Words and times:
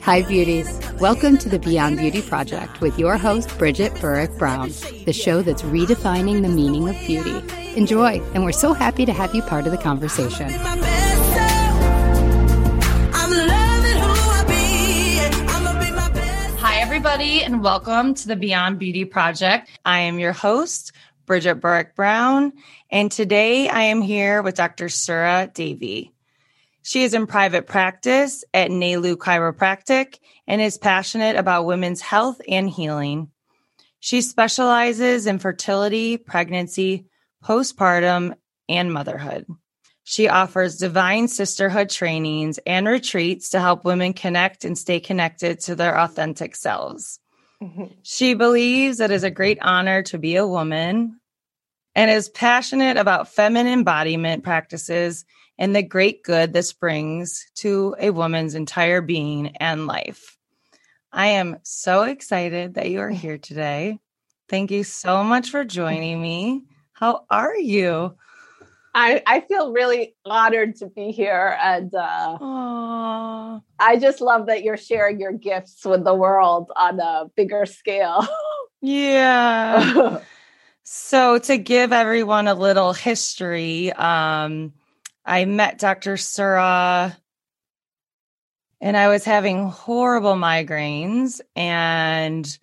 Hi, 0.00 0.22
beauties. 0.22 0.80
Welcome 1.00 1.36
to 1.38 1.50
the 1.50 1.58
Beyond 1.58 1.98
Beauty 1.98 2.22
Project 2.22 2.80
with 2.80 2.98
your 2.98 3.18
host, 3.18 3.56
Bridget 3.58 3.92
Burrick 4.00 4.36
Brown, 4.38 4.70
the 5.04 5.12
show 5.12 5.42
that's 5.42 5.62
redefining 5.62 6.40
the 6.40 6.48
meaning 6.48 6.88
of 6.88 6.96
beauty. 7.06 7.42
Enjoy, 7.76 8.22
and 8.34 8.42
we're 8.42 8.52
so 8.52 8.72
happy 8.72 9.04
to 9.04 9.12
have 9.12 9.34
you 9.34 9.42
part 9.42 9.66
of 9.66 9.72
the 9.72 9.78
conversation. 9.78 10.46
My 10.46 10.76
best 10.76 11.32
self. 11.34 13.14
I'm 13.14 13.30
loving 13.30 13.98
who 14.00 14.12
I 14.30 14.44
be. 14.48 15.20
I'ma 15.52 15.78
be 15.78 15.90
my 15.92 16.08
best. 16.10 16.58
Hi, 16.58 16.80
everybody, 16.80 17.42
and 17.44 17.62
welcome 17.62 18.14
to 18.14 18.28
the 18.28 18.36
Beyond 18.36 18.78
Beauty 18.78 19.04
Project. 19.04 19.68
I 19.84 20.00
am 20.00 20.18
your 20.18 20.32
host, 20.32 20.92
Bridget 21.26 21.56
Burrick 21.56 21.94
Brown, 21.94 22.52
and 22.90 23.10
today 23.10 23.68
I 23.68 23.82
am 23.84 24.02
here 24.02 24.42
with 24.42 24.54
Dr. 24.54 24.88
Sura 24.88 25.50
Devi. 25.52 26.12
She 26.82 27.04
is 27.04 27.14
in 27.14 27.26
private 27.26 27.66
practice 27.66 28.44
at 28.52 28.70
Nalu 28.70 29.16
Chiropractic 29.16 30.18
and 30.46 30.60
is 30.60 30.78
passionate 30.78 31.36
about 31.36 31.66
women's 31.66 32.00
health 32.00 32.40
and 32.48 32.68
healing. 32.68 33.30
She 34.00 34.20
specializes 34.20 35.26
in 35.28 35.38
fertility, 35.38 36.16
pregnancy, 36.16 37.06
postpartum, 37.44 38.34
and 38.68 38.92
motherhood. 38.92 39.46
She 40.04 40.28
offers 40.28 40.76
divine 40.76 41.28
sisterhood 41.28 41.88
trainings 41.88 42.58
and 42.66 42.88
retreats 42.88 43.50
to 43.50 43.60
help 43.60 43.84
women 43.84 44.12
connect 44.12 44.64
and 44.64 44.76
stay 44.76 44.98
connected 44.98 45.60
to 45.60 45.76
their 45.76 45.96
authentic 45.96 46.56
selves. 46.56 47.20
She 48.02 48.34
believes 48.34 49.00
it 49.00 49.10
is 49.10 49.24
a 49.24 49.30
great 49.30 49.58
honor 49.60 50.02
to 50.04 50.18
be 50.18 50.36
a 50.36 50.46
woman 50.46 51.20
and 51.94 52.10
is 52.10 52.28
passionate 52.28 52.96
about 52.96 53.28
feminine 53.28 53.72
embodiment 53.72 54.44
practices 54.44 55.24
and 55.58 55.76
the 55.76 55.82
great 55.82 56.24
good 56.24 56.52
this 56.52 56.72
brings 56.72 57.46
to 57.56 57.94
a 57.98 58.10
woman's 58.10 58.54
entire 58.54 59.00
being 59.00 59.56
and 59.58 59.86
life. 59.86 60.38
I 61.12 61.28
am 61.28 61.58
so 61.62 62.04
excited 62.04 62.74
that 62.74 62.90
you 62.90 63.00
are 63.00 63.10
here 63.10 63.38
today. 63.38 63.98
Thank 64.48 64.70
you 64.70 64.82
so 64.82 65.22
much 65.22 65.50
for 65.50 65.64
joining 65.64 66.20
me. 66.20 66.64
How 66.92 67.26
are 67.30 67.56
you? 67.56 68.16
I, 68.94 69.22
I 69.26 69.40
feel 69.40 69.72
really 69.72 70.14
honored 70.24 70.76
to 70.76 70.86
be 70.86 71.12
here. 71.12 71.56
And 71.60 71.94
uh, 71.94 72.38
Aww. 72.38 73.62
I 73.78 73.98
just 73.98 74.20
love 74.20 74.46
that 74.46 74.62
you're 74.62 74.76
sharing 74.76 75.18
your 75.18 75.32
gifts 75.32 75.84
with 75.84 76.04
the 76.04 76.14
world 76.14 76.70
on 76.76 77.00
a 77.00 77.26
bigger 77.36 77.66
scale. 77.66 78.26
Yeah. 78.80 80.20
So, 80.84 81.38
to 81.38 81.58
give 81.58 81.92
everyone 81.92 82.48
a 82.48 82.54
little 82.54 82.92
history, 82.92 83.92
um, 83.92 84.72
I 85.24 85.44
met 85.44 85.78
Dr. 85.78 86.16
Sura 86.16 87.16
and 88.80 88.96
I 88.96 89.08
was 89.08 89.24
having 89.24 89.68
horrible 89.68 90.34
migraines 90.34 91.40
and 91.54 92.58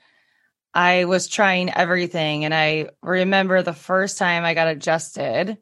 I 0.73 1.05
was 1.05 1.29
trying 1.29 1.73
everything. 1.73 2.43
And 2.43 2.53
I 2.53 2.89
remember 3.01 3.63
the 3.63 3.73
first 3.73 4.17
time 4.17 4.43
I 4.43 4.53
got 4.53 4.67
adjusted, 4.67 5.57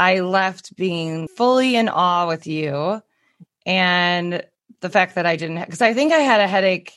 I 0.00 0.20
left 0.20 0.74
being 0.76 1.28
fully 1.28 1.76
in 1.76 1.90
awe 1.90 2.26
with 2.26 2.46
you 2.46 3.02
and 3.66 4.42
the 4.80 4.88
fact 4.88 5.14
that 5.16 5.26
I 5.26 5.36
didn't, 5.36 5.60
because 5.60 5.82
I 5.82 5.92
think 5.92 6.12
I 6.12 6.20
had 6.20 6.40
a 6.40 6.48
headache 6.48 6.94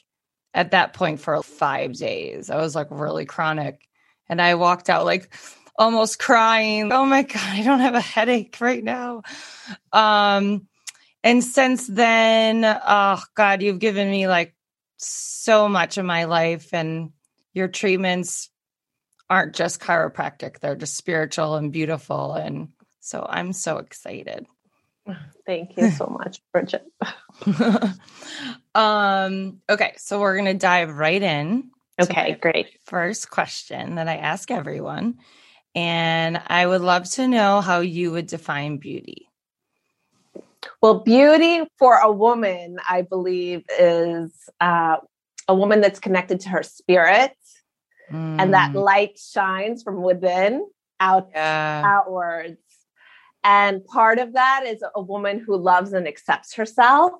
at 0.53 0.71
that 0.71 0.93
point 0.93 1.19
for 1.19 1.43
five 1.43 1.93
days. 1.93 2.49
I 2.49 2.55
was 2.55 2.75
like 2.75 2.87
really 2.89 3.25
chronic. 3.25 3.87
And 4.29 4.41
I 4.41 4.55
walked 4.55 4.89
out 4.89 5.03
like 5.03 5.35
almost 5.75 6.17
crying. 6.17 6.93
Oh 6.93 7.05
my 7.05 7.23
God, 7.23 7.41
I 7.43 7.61
don't 7.61 7.81
have 7.81 7.95
a 7.95 7.99
headache 7.99 8.55
right 8.61 8.83
now. 8.83 9.23
Um, 9.91 10.67
and 11.23 11.43
since 11.43 11.87
then, 11.87 12.63
oh 12.63 13.21
God, 13.35 13.61
you've 13.61 13.79
given 13.79 14.09
me 14.09 14.27
like 14.27 14.55
so 14.97 15.67
much 15.67 15.97
of 15.97 16.05
my 16.05 16.23
life, 16.23 16.73
and 16.73 17.11
your 17.53 17.67
treatments 17.67 18.49
aren't 19.29 19.55
just 19.55 19.79
chiropractic, 19.81 20.59
they're 20.59 20.75
just 20.75 20.95
spiritual 20.95 21.55
and 21.55 21.71
beautiful. 21.71 22.33
And 22.33 22.69
so 23.03 23.25
I'm 23.29 23.51
so 23.51 23.79
excited. 23.79 24.47
Thank 25.45 25.75
you 25.75 25.91
so 25.91 26.05
much, 26.07 26.41
Bridget. 26.53 26.85
um, 28.75 29.61
okay, 29.69 29.93
so 29.97 30.21
we're 30.21 30.35
going 30.35 30.45
to 30.45 30.53
dive 30.53 30.95
right 30.95 31.21
in. 31.21 31.69
Okay, 32.01 32.37
great. 32.41 32.69
First 32.85 33.29
question 33.29 33.95
that 33.95 34.07
I 34.07 34.15
ask 34.15 34.49
everyone. 34.49 35.15
And 35.75 36.41
I 36.47 36.65
would 36.65 36.81
love 36.81 37.09
to 37.11 37.27
know 37.27 37.59
how 37.59 37.81
you 37.81 38.11
would 38.11 38.27
define 38.27 38.77
beauty. 38.77 39.27
Well, 40.81 40.99
beauty 40.99 41.63
for 41.77 41.97
a 41.97 42.11
woman, 42.11 42.77
I 42.89 43.01
believe, 43.01 43.65
is 43.77 44.31
uh, 44.61 44.97
a 45.47 45.55
woman 45.55 45.81
that's 45.81 45.99
connected 45.99 46.39
to 46.41 46.49
her 46.49 46.63
spirit 46.63 47.35
and 48.09 48.53
that 48.53 48.71
Mm, 48.73 48.83
light 48.83 49.19
shines 49.19 49.83
from 49.83 50.01
within 50.01 50.65
out 50.99 51.29
yeah. 51.33 51.81
outwards. 51.85 52.62
And 53.43 53.85
part 53.85 54.19
of 54.19 54.33
that 54.33 54.65
is 54.65 54.83
a 54.95 55.01
woman 55.01 55.39
who 55.39 55.57
loves 55.57 55.93
and 55.93 56.07
accepts 56.07 56.53
herself 56.53 57.11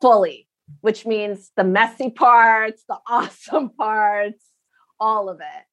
fully, 0.00 0.48
which 0.80 1.06
means 1.06 1.52
the 1.56 1.64
messy 1.64 2.10
parts, 2.10 2.84
the 2.88 2.98
awesome 3.08 3.70
parts, 3.70 4.44
all 4.98 5.28
of 5.28 5.40
it. 5.40 5.64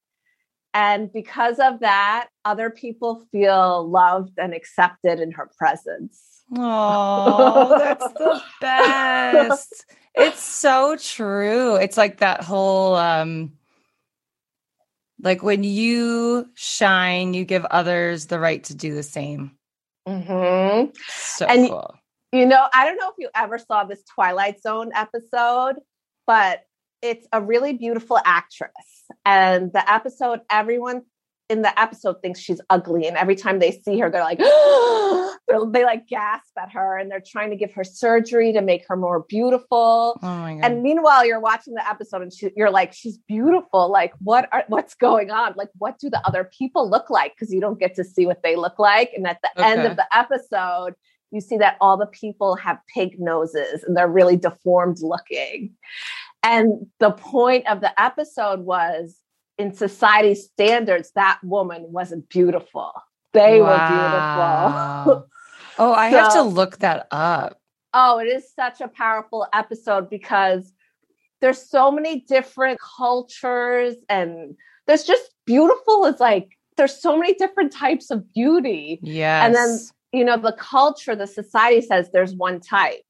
And 0.73 1.12
because 1.12 1.57
of 1.59 1.79
that, 1.79 2.28
other 2.45 2.69
people 2.69 3.25
feel 3.31 3.90
loved 3.90 4.34
and 4.38 4.53
accepted 4.53 5.19
in 5.19 5.31
her 5.31 5.50
presence. 5.57 6.44
Oh, 6.56 7.75
that's 7.79 8.13
the 8.13 8.41
best. 8.62 9.85
It's 10.13 10.44
so 10.44 10.95
true. 10.97 11.75
It's 11.75 11.97
like 11.97 12.18
that 12.18 12.44
whole 12.44 12.95
um 12.95 13.53
like 15.22 15.44
when 15.44 15.64
you 15.64 16.50
shine, 16.56 17.34
you 17.34 17.46
give 17.46 17.66
others 17.66 18.28
the 18.28 18.40
right 18.40 18.64
to 18.66 18.76
do 18.76 18.94
the 18.94 19.04
same. 19.04 19.58
Mhm. 20.08 20.96
So 21.08 21.46
And- 21.46 21.70
cool. 21.70 21.96
You 22.34 22.46
know, 22.46 22.68
I 22.74 22.86
don't 22.86 22.98
know 22.98 23.08
if 23.10 23.16
you 23.18 23.30
ever 23.34 23.58
saw 23.58 23.86
this 23.86 24.04
Twilight 24.04 24.62
Zone 24.62 24.92
episode, 24.94 25.78
but 26.26 26.64
it's 27.02 27.26
a 27.32 27.42
really 27.42 27.74
beautiful 27.74 28.20
actress. 28.24 28.72
And 29.26 29.72
the 29.72 29.90
episode, 29.90 30.42
everyone 30.50 31.04
in 31.50 31.62
the 31.62 31.80
episode 31.80 32.22
thinks 32.22 32.40
she's 32.40 32.62
ugly. 32.69 33.08
And 33.08 33.16
every 33.16 33.35
time 33.35 33.59
they 33.59 33.72
see 33.72 33.97
her, 34.00 34.09
they're 34.09 34.24
like, 34.24 34.40
they 35.72 35.85
like 35.85 36.08
gasp 36.08 36.58
at 36.58 36.72
her 36.74 36.97
and 36.97 37.09
they're 37.09 37.24
trying 37.25 37.52
to 37.52 37.56
give 37.56 37.74
her 37.74 37.84
surgery 37.84 38.52
to 38.53 38.62
make 38.62 38.85
her 38.88 38.97
more 38.97 39.22
beautiful. 39.30 40.19
Oh 40.22 40.28
my 40.28 40.56
god. 40.56 40.63
And 40.63 40.84
meanwhile, 40.84 41.25
you're 41.25 41.40
watching 41.40 41.74
the 41.74 41.88
episode 41.88 42.22
and 42.22 42.34
she, 42.34 42.52
you're 42.56 42.69
like, 42.69 42.94
she's 42.94 43.18
beautiful. 43.18 43.90
Like, 43.90 44.13
what 44.19 44.50
are 44.52 44.66
what's 44.68 44.94
going 44.94 45.31
on? 45.31 45.53
Like, 45.56 45.69
what 45.78 46.00
do 46.00 46.09
the 46.09 46.25
other 46.28 46.50
people 46.57 46.90
look 46.90 47.09
like? 47.09 47.34
Because 47.36 47.53
you 47.53 47.62
don't 47.62 47.80
get 47.80 47.96
to 47.96 48.03
see 48.03 48.25
what 48.25 48.44
they 48.44 48.56
look 48.56 48.78
like. 48.78 49.12
And 49.16 49.25
at 49.25 49.40
the 49.41 49.63
end 49.63 49.86
of 49.86 49.96
the 49.96 50.07
episode, 50.16 50.96
you 51.31 51.41
see 51.41 51.57
that 51.57 51.78
all 51.80 51.97
the 51.97 52.07
people 52.07 52.56
have 52.56 52.80
pig 52.94 53.19
noses 53.19 53.84
and 53.84 53.96
they're 53.96 54.07
really 54.07 54.38
deformed 54.38 55.00
looking. 55.02 55.75
And 56.44 56.88
the 57.00 57.12
point 57.12 57.68
of 57.68 57.81
the 57.81 58.00
episode 58.02 58.62
was 58.62 59.18
in 59.57 59.73
society 59.73 60.35
standards, 60.35 61.12
that 61.16 61.40
woman 61.44 61.85
wasn't 61.91 62.29
beautiful. 62.29 62.91
They 63.34 63.62
were 63.62 63.84
beautiful. 63.88 65.25
Oh, 65.79 65.94
I 65.94 66.07
have 66.07 66.34
to 66.34 66.41
look 66.41 66.79
that 66.79 67.07
up. 67.12 67.59
Oh, 67.94 68.18
it 68.18 68.25
is 68.25 68.51
such 68.56 68.81
a 68.81 68.88
powerful 68.88 69.45
episode 69.53 70.09
because 70.09 70.73
there's 71.40 71.62
so 71.69 71.91
many 71.91 72.22
different 72.22 72.79
cultures 72.79 73.95
and 74.09 74.56
there's 74.88 75.03
just 75.03 75.29
beautiful 75.45 76.06
is 76.06 76.19
like 76.19 76.57
there's 76.78 77.00
so 77.00 77.16
many 77.18 77.35
different 77.35 77.72
types 77.72 78.09
of 78.09 78.34
beauty. 78.34 79.00
Yeah. 79.03 79.45
And 79.45 79.53
then, 79.53 79.78
you 80.12 80.25
know, 80.25 80.38
the 80.38 80.53
culture, 80.53 81.15
the 81.15 81.27
society 81.27 81.81
says 81.81 82.10
there's 82.12 82.33
one 82.33 82.60
type. 82.60 83.01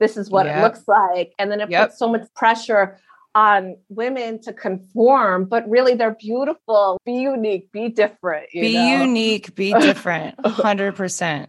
This 0.00 0.16
is 0.16 0.30
what 0.30 0.46
Yep. 0.46 0.56
it 0.56 0.60
looks 0.62 0.82
like. 0.88 1.34
And 1.38 1.50
then 1.50 1.60
it 1.60 1.70
Yep. 1.70 1.88
puts 1.88 1.98
so 1.98 2.08
much 2.08 2.22
pressure 2.34 2.98
on 3.34 3.76
women 3.88 4.40
to 4.42 4.52
conform, 4.52 5.46
but 5.46 5.68
really 5.68 5.94
they're 5.94 6.14
beautiful. 6.14 7.00
Be 7.04 7.14
unique, 7.14 7.72
be 7.72 7.88
different. 7.88 8.46
you 8.52 8.62
be 8.62 8.74
know? 8.74 9.02
unique, 9.02 9.54
be 9.54 9.72
different. 9.80 10.36
100%. 10.38 11.48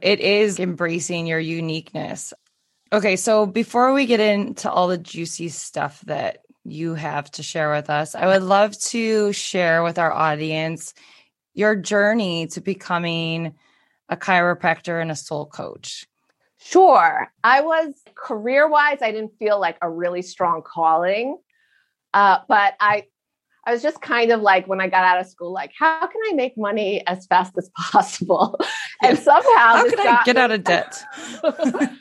It 0.00 0.20
is 0.20 0.58
embracing 0.58 1.26
your 1.26 1.38
uniqueness. 1.38 2.34
Okay, 2.92 3.16
so 3.16 3.46
before 3.46 3.92
we 3.92 4.06
get 4.06 4.20
into 4.20 4.70
all 4.70 4.88
the 4.88 4.98
juicy 4.98 5.48
stuff 5.48 6.00
that 6.02 6.38
you 6.64 6.94
have 6.94 7.30
to 7.32 7.42
share 7.42 7.70
with 7.72 7.88
us, 7.88 8.14
I 8.14 8.26
would 8.26 8.42
love 8.42 8.78
to 8.80 9.32
share 9.32 9.82
with 9.82 9.98
our 9.98 10.12
audience 10.12 10.92
your 11.54 11.76
journey 11.76 12.48
to 12.48 12.60
becoming 12.60 13.54
a 14.08 14.16
chiropractor 14.16 15.00
and 15.00 15.10
a 15.10 15.16
soul 15.16 15.46
coach. 15.46 16.06
Sure. 16.64 17.28
I 17.42 17.60
was 17.60 17.94
career 18.14 18.68
wise, 18.68 18.98
I 19.02 19.10
didn't 19.10 19.32
feel 19.38 19.60
like 19.60 19.76
a 19.82 19.90
really 19.90 20.22
strong 20.22 20.62
calling. 20.64 21.38
Uh, 22.14 22.38
but 22.48 22.74
I 22.80 23.04
I 23.64 23.72
was 23.72 23.82
just 23.82 24.00
kind 24.00 24.32
of 24.32 24.40
like 24.40 24.66
when 24.66 24.80
I 24.80 24.88
got 24.88 25.04
out 25.04 25.20
of 25.20 25.26
school, 25.26 25.52
like, 25.52 25.70
how 25.78 26.00
can 26.00 26.20
I 26.30 26.34
make 26.34 26.58
money 26.58 27.06
as 27.06 27.26
fast 27.26 27.52
as 27.56 27.70
possible? 27.76 28.58
and 29.02 29.18
somehow 29.18 29.42
how, 29.56 29.88
could 29.88 30.00
I 30.00 30.22
get 30.24 30.36
me- 30.36 30.42
out 30.42 30.50
of 30.50 30.64
debt? 30.64 31.02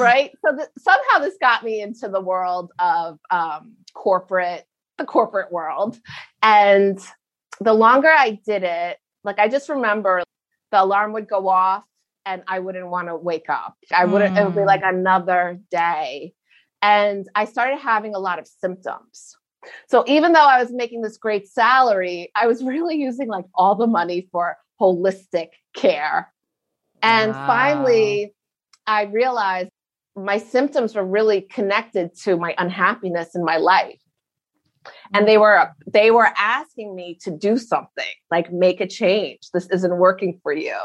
right? 0.00 0.32
So 0.44 0.56
th- 0.56 0.68
somehow 0.78 1.20
this 1.20 1.36
got 1.40 1.64
me 1.64 1.80
into 1.80 2.08
the 2.08 2.20
world 2.20 2.72
of 2.78 3.18
um, 3.30 3.74
corporate, 3.94 4.64
the 4.98 5.04
corporate 5.04 5.52
world. 5.52 5.98
And 6.42 6.98
the 7.60 7.72
longer 7.72 8.08
I 8.08 8.40
did 8.44 8.64
it, 8.64 8.98
like 9.22 9.38
I 9.38 9.48
just 9.48 9.68
remember 9.68 10.22
the 10.72 10.82
alarm 10.82 11.12
would 11.12 11.28
go 11.28 11.48
off 11.48 11.84
and 12.26 12.42
I 12.48 12.58
wouldn't 12.58 12.88
want 12.88 13.08
to 13.08 13.16
wake 13.16 13.48
up. 13.48 13.76
I 13.92 14.04
wouldn't, 14.04 14.36
it 14.36 14.44
would 14.44 14.54
be 14.54 14.60
Mm. 14.60 14.66
like 14.66 14.82
another 14.84 15.58
day. 15.70 16.34
And 16.82 17.26
I 17.34 17.44
started 17.44 17.78
having 17.78 18.14
a 18.14 18.18
lot 18.18 18.38
of 18.38 18.46
symptoms. 18.46 19.36
So 19.88 20.04
even 20.06 20.32
though 20.32 20.46
I 20.46 20.60
was 20.62 20.72
making 20.72 21.02
this 21.02 21.18
great 21.18 21.46
salary, 21.48 22.30
I 22.34 22.46
was 22.46 22.62
really 22.74 22.96
using 22.96 23.28
like 23.28 23.44
all 23.54 23.74
the 23.74 23.86
money 23.86 24.28
for 24.32 24.56
holistic 24.80 25.48
care. 25.74 26.32
And 27.02 27.34
Wow. 27.34 27.44
finally, 27.46 28.34
I 28.86 29.04
realized 29.04 29.70
my 30.16 30.38
symptoms 30.38 30.94
were 30.94 31.04
really 31.04 31.42
connected 31.42 32.14
to 32.24 32.36
my 32.36 32.54
unhappiness 32.58 33.34
in 33.34 33.44
my 33.44 33.56
life. 33.58 34.00
And 35.12 35.24
mm. 35.24 35.26
they 35.26 35.38
were 35.38 35.70
they 35.86 36.10
were 36.10 36.30
asking 36.36 36.94
me 36.94 37.18
to 37.22 37.30
do 37.30 37.58
something, 37.58 38.04
like 38.30 38.52
make 38.52 38.80
a 38.80 38.86
change. 38.86 39.40
This 39.52 39.68
isn't 39.70 39.98
working 39.98 40.40
for 40.42 40.52
you. 40.52 40.78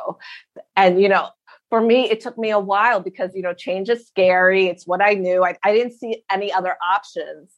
And 0.76 1.02
you 1.02 1.10
know, 1.10 1.30
for 1.70 1.82
me, 1.82 2.10
it 2.10 2.22
took 2.22 2.38
me 2.38 2.52
a 2.52 2.60
while 2.60 3.00
because 3.00 3.32
you 3.34 3.42
know, 3.42 3.54
change 3.54 3.90
is 3.90 4.08
scary. 4.08 4.68
It's 4.68 4.86
what 4.86 5.02
I 5.02 5.14
knew. 5.14 5.44
I, 5.44 5.56
I 5.64 5.74
didn't 5.74 5.94
see 5.94 6.24
any 6.32 6.52
other 6.52 6.76
options. 6.88 7.52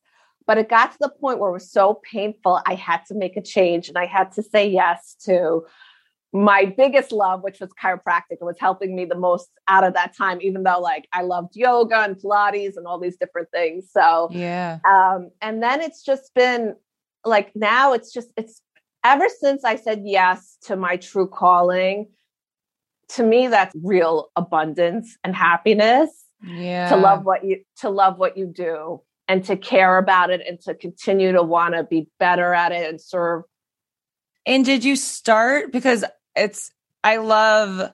But 0.45 0.57
it 0.57 0.69
got 0.69 0.93
to 0.93 0.97
the 1.01 1.09
point 1.09 1.39
where 1.39 1.49
it 1.49 1.53
was 1.53 1.69
so 1.69 1.99
painful, 2.09 2.61
I 2.65 2.75
had 2.75 3.01
to 3.07 3.15
make 3.15 3.35
a 3.35 3.41
change 3.41 3.89
and 3.89 3.97
I 3.97 4.05
had 4.05 4.31
to 4.33 4.43
say 4.43 4.65
yes 4.67 5.15
to 5.25 5.65
my 6.33 6.65
biggest 6.65 7.11
love, 7.11 7.41
which 7.41 7.59
was 7.59 7.69
chiropractic. 7.81 8.41
Was 8.41 8.57
helping 8.59 8.95
me 8.95 9.05
the 9.05 9.15
most 9.17 9.49
out 9.67 9.83
of 9.83 9.93
that 9.93 10.15
time, 10.15 10.39
even 10.41 10.63
though 10.63 10.79
like 10.79 11.07
I 11.13 11.21
loved 11.21 11.55
yoga 11.55 12.01
and 12.01 12.15
Pilates 12.15 12.75
and 12.75 12.85
all 12.85 12.99
these 12.99 13.17
different 13.17 13.49
things. 13.51 13.89
So, 13.91 14.29
Yeah. 14.33 14.79
um, 14.87 15.31
and 15.41 15.63
then 15.63 15.81
it's 15.81 16.03
just 16.03 16.33
been 16.33 16.75
like 17.25 17.51
now 17.55 17.93
it's 17.93 18.11
just, 18.13 18.31
it's 18.37 18.61
ever 19.03 19.27
since 19.39 19.63
I 19.63 19.77
said 19.77 20.01
yes 20.05 20.57
to 20.63 20.75
my 20.75 20.97
true 20.97 21.27
calling, 21.27 22.09
to 23.09 23.23
me, 23.23 23.47
that's 23.47 23.73
real 23.81 24.29
abundance 24.35 25.17
and 25.23 25.33
happiness 25.35 26.09
Yeah. 26.45 26.89
to 26.89 26.97
love 26.97 27.23
what 27.23 27.45
you 27.45 27.63
to 27.77 27.89
love 27.89 28.19
what 28.19 28.37
you 28.37 28.45
do 28.47 29.01
and 29.29 29.43
to 29.45 29.55
care 29.57 29.97
about 29.97 30.29
it 30.29 30.41
and 30.47 30.59
to 30.61 30.73
continue 30.75 31.31
to 31.31 31.41
want 31.43 31.73
to 31.73 31.83
be 31.83 32.07
better 32.19 32.53
at 32.53 32.71
it 32.73 32.89
and 32.89 32.99
serve 33.01 33.43
And 34.45 34.63
did 34.65 34.83
you 34.83 34.95
start 34.95 35.71
because 35.71 36.03
it's 36.37 36.71
I 37.03 37.17
love 37.17 37.91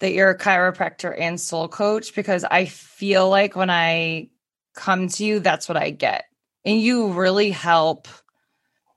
that 0.00 0.12
you're 0.12 0.30
a 0.30 0.38
chiropractor 0.38 1.14
and 1.18 1.40
soul 1.40 1.68
coach 1.68 2.14
because 2.14 2.44
I 2.44 2.66
feel 2.66 3.28
like 3.28 3.56
when 3.56 3.70
I 3.70 4.28
come 4.74 5.08
to 5.08 5.24
you 5.24 5.40
that's 5.40 5.68
what 5.68 5.78
I 5.78 5.90
get. 5.90 6.24
And 6.64 6.80
you 6.80 7.12
really 7.12 7.50
help 7.50 8.08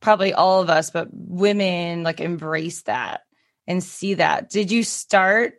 probably 0.02 0.34
all 0.34 0.62
of 0.62 0.70
us 0.70 0.90
but 0.90 1.08
women 1.12 2.04
like 2.04 2.20
embrace 2.20 2.84
that 2.84 3.22
and 3.68 3.84
see 3.84 4.16
that. 4.16 4.50
Did 4.50 4.72
you 4.72 4.84
start 4.84 5.54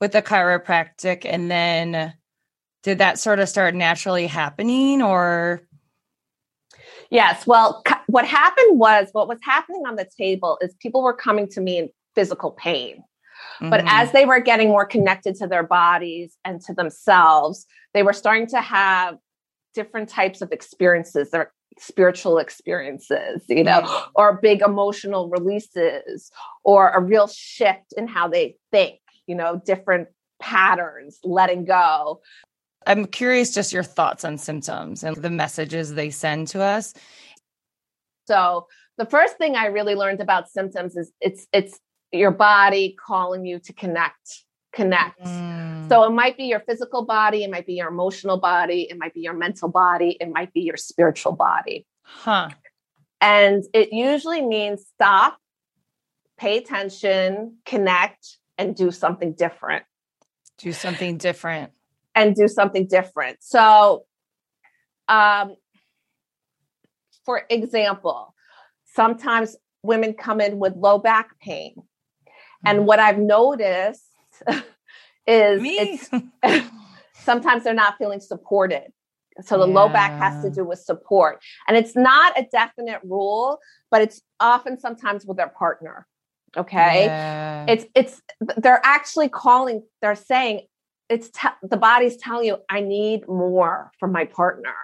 with 0.00 0.12
the 0.12 0.22
chiropractic 0.22 1.24
and 1.24 1.50
then 1.50 2.12
did 2.82 2.98
that 2.98 3.18
sort 3.18 3.38
of 3.38 3.48
start 3.48 3.74
naturally 3.74 4.26
happening 4.26 5.00
or 5.00 5.62
Yes. 7.10 7.46
Well, 7.46 7.82
what 8.06 8.24
happened 8.24 8.78
was 8.78 9.08
what 9.12 9.28
was 9.28 9.38
happening 9.42 9.82
on 9.86 9.96
the 9.96 10.08
table 10.16 10.56
is 10.62 10.74
people 10.80 11.02
were 11.02 11.14
coming 11.14 11.46
to 11.48 11.60
me 11.60 11.78
in 11.78 11.90
physical 12.14 12.52
pain. 12.52 13.04
But 13.60 13.80
Mhm. 13.80 13.88
as 13.88 14.12
they 14.12 14.24
were 14.24 14.40
getting 14.40 14.68
more 14.68 14.86
connected 14.86 15.34
to 15.36 15.46
their 15.46 15.62
bodies 15.62 16.36
and 16.44 16.60
to 16.62 16.74
themselves, 16.74 17.66
they 17.94 18.02
were 18.02 18.12
starting 18.12 18.46
to 18.48 18.60
have 18.60 19.18
different 19.74 20.08
types 20.08 20.42
of 20.42 20.52
experiences, 20.52 21.30
their 21.30 21.52
spiritual 21.78 22.38
experiences, 22.38 23.44
you 23.48 23.64
know, 23.64 23.80
Yeah. 23.80 24.04
or 24.14 24.34
big 24.34 24.60
emotional 24.62 25.28
releases, 25.30 26.30
or 26.64 26.90
a 26.90 27.00
real 27.00 27.26
shift 27.26 27.92
in 27.96 28.06
how 28.06 28.28
they 28.28 28.56
think, 28.70 29.00
you 29.26 29.34
know, 29.34 29.56
different 29.64 30.08
patterns, 30.38 31.18
letting 31.24 31.64
go. 31.64 32.20
I'm 32.86 33.06
curious 33.06 33.54
just 33.54 33.72
your 33.72 33.84
thoughts 33.84 34.24
on 34.24 34.38
symptoms 34.38 35.02
and 35.04 35.16
the 35.16 35.30
messages 35.30 35.94
they 35.94 36.10
send 36.10 36.48
to 36.48 36.60
us. 36.60 36.92
So 38.26 38.66
the 38.98 39.06
first 39.06 39.38
thing 39.38 39.56
I 39.56 39.66
really 39.66 39.94
learned 39.94 40.20
about 40.20 40.50
symptoms 40.50 40.96
is 40.96 41.12
it's 41.20 41.46
it's 41.52 41.80
your 42.12 42.30
body 42.30 42.94
calling 43.04 43.44
you 43.44 43.58
to 43.60 43.72
connect, 43.72 44.44
connect. 44.72 45.20
Mm. 45.24 45.88
So 45.88 46.04
it 46.04 46.10
might 46.10 46.36
be 46.36 46.44
your 46.44 46.60
physical 46.60 47.04
body, 47.04 47.44
it 47.44 47.50
might 47.50 47.66
be 47.66 47.74
your 47.74 47.88
emotional 47.88 48.38
body, 48.38 48.86
it 48.90 48.98
might 48.98 49.14
be 49.14 49.20
your 49.20 49.34
mental 49.34 49.68
body, 49.68 50.16
it 50.20 50.30
might 50.30 50.52
be 50.52 50.60
your 50.60 50.76
spiritual 50.76 51.32
body. 51.32 51.86
huh. 52.04 52.50
And 53.20 53.62
it 53.72 53.92
usually 53.92 54.42
means 54.42 54.84
stop, 54.94 55.38
pay 56.38 56.58
attention, 56.58 57.58
connect, 57.64 58.38
and 58.58 58.74
do 58.74 58.90
something 58.90 59.32
different. 59.34 59.84
Do 60.58 60.72
something 60.72 61.18
different. 61.18 61.72
And 62.14 62.34
do 62.34 62.48
something 62.48 62.86
different. 62.86 63.38
So, 63.40 64.06
um, 65.08 65.54
for 67.24 67.42
example, 67.48 68.34
sometimes 68.84 69.56
women 69.82 70.14
come 70.14 70.40
in 70.40 70.58
with 70.58 70.74
low 70.74 70.98
back 70.98 71.38
pain. 71.40 71.76
And 72.64 72.86
what 72.86 72.98
I've 72.98 73.18
noticed 73.18 74.04
is 75.26 76.08
sometimes 77.14 77.64
they're 77.64 77.74
not 77.74 77.96
feeling 77.98 78.20
supported. 78.20 78.92
So 79.40 79.58
the 79.58 79.66
low 79.66 79.88
back 79.88 80.20
has 80.20 80.42
to 80.44 80.50
do 80.50 80.62
with 80.64 80.78
support. 80.78 81.42
And 81.66 81.76
it's 81.76 81.96
not 81.96 82.38
a 82.38 82.46
definite 82.52 83.00
rule, 83.02 83.58
but 83.90 84.02
it's 84.02 84.20
often 84.40 84.78
sometimes 84.78 85.24
with 85.24 85.38
their 85.38 85.48
partner. 85.48 86.06
Okay. 86.56 87.06
Yeah. 87.06 87.64
It's 87.66 87.86
it's 87.94 88.20
they're 88.58 88.80
actually 88.84 89.30
calling, 89.30 89.82
they're 90.02 90.14
saying 90.14 90.66
it's 91.08 91.30
te- 91.30 91.48
the 91.62 91.78
body's 91.78 92.16
telling 92.18 92.44
you, 92.46 92.58
I 92.68 92.80
need 92.80 93.26
more 93.26 93.90
from 93.98 94.12
my 94.12 94.26
partner. 94.26 94.74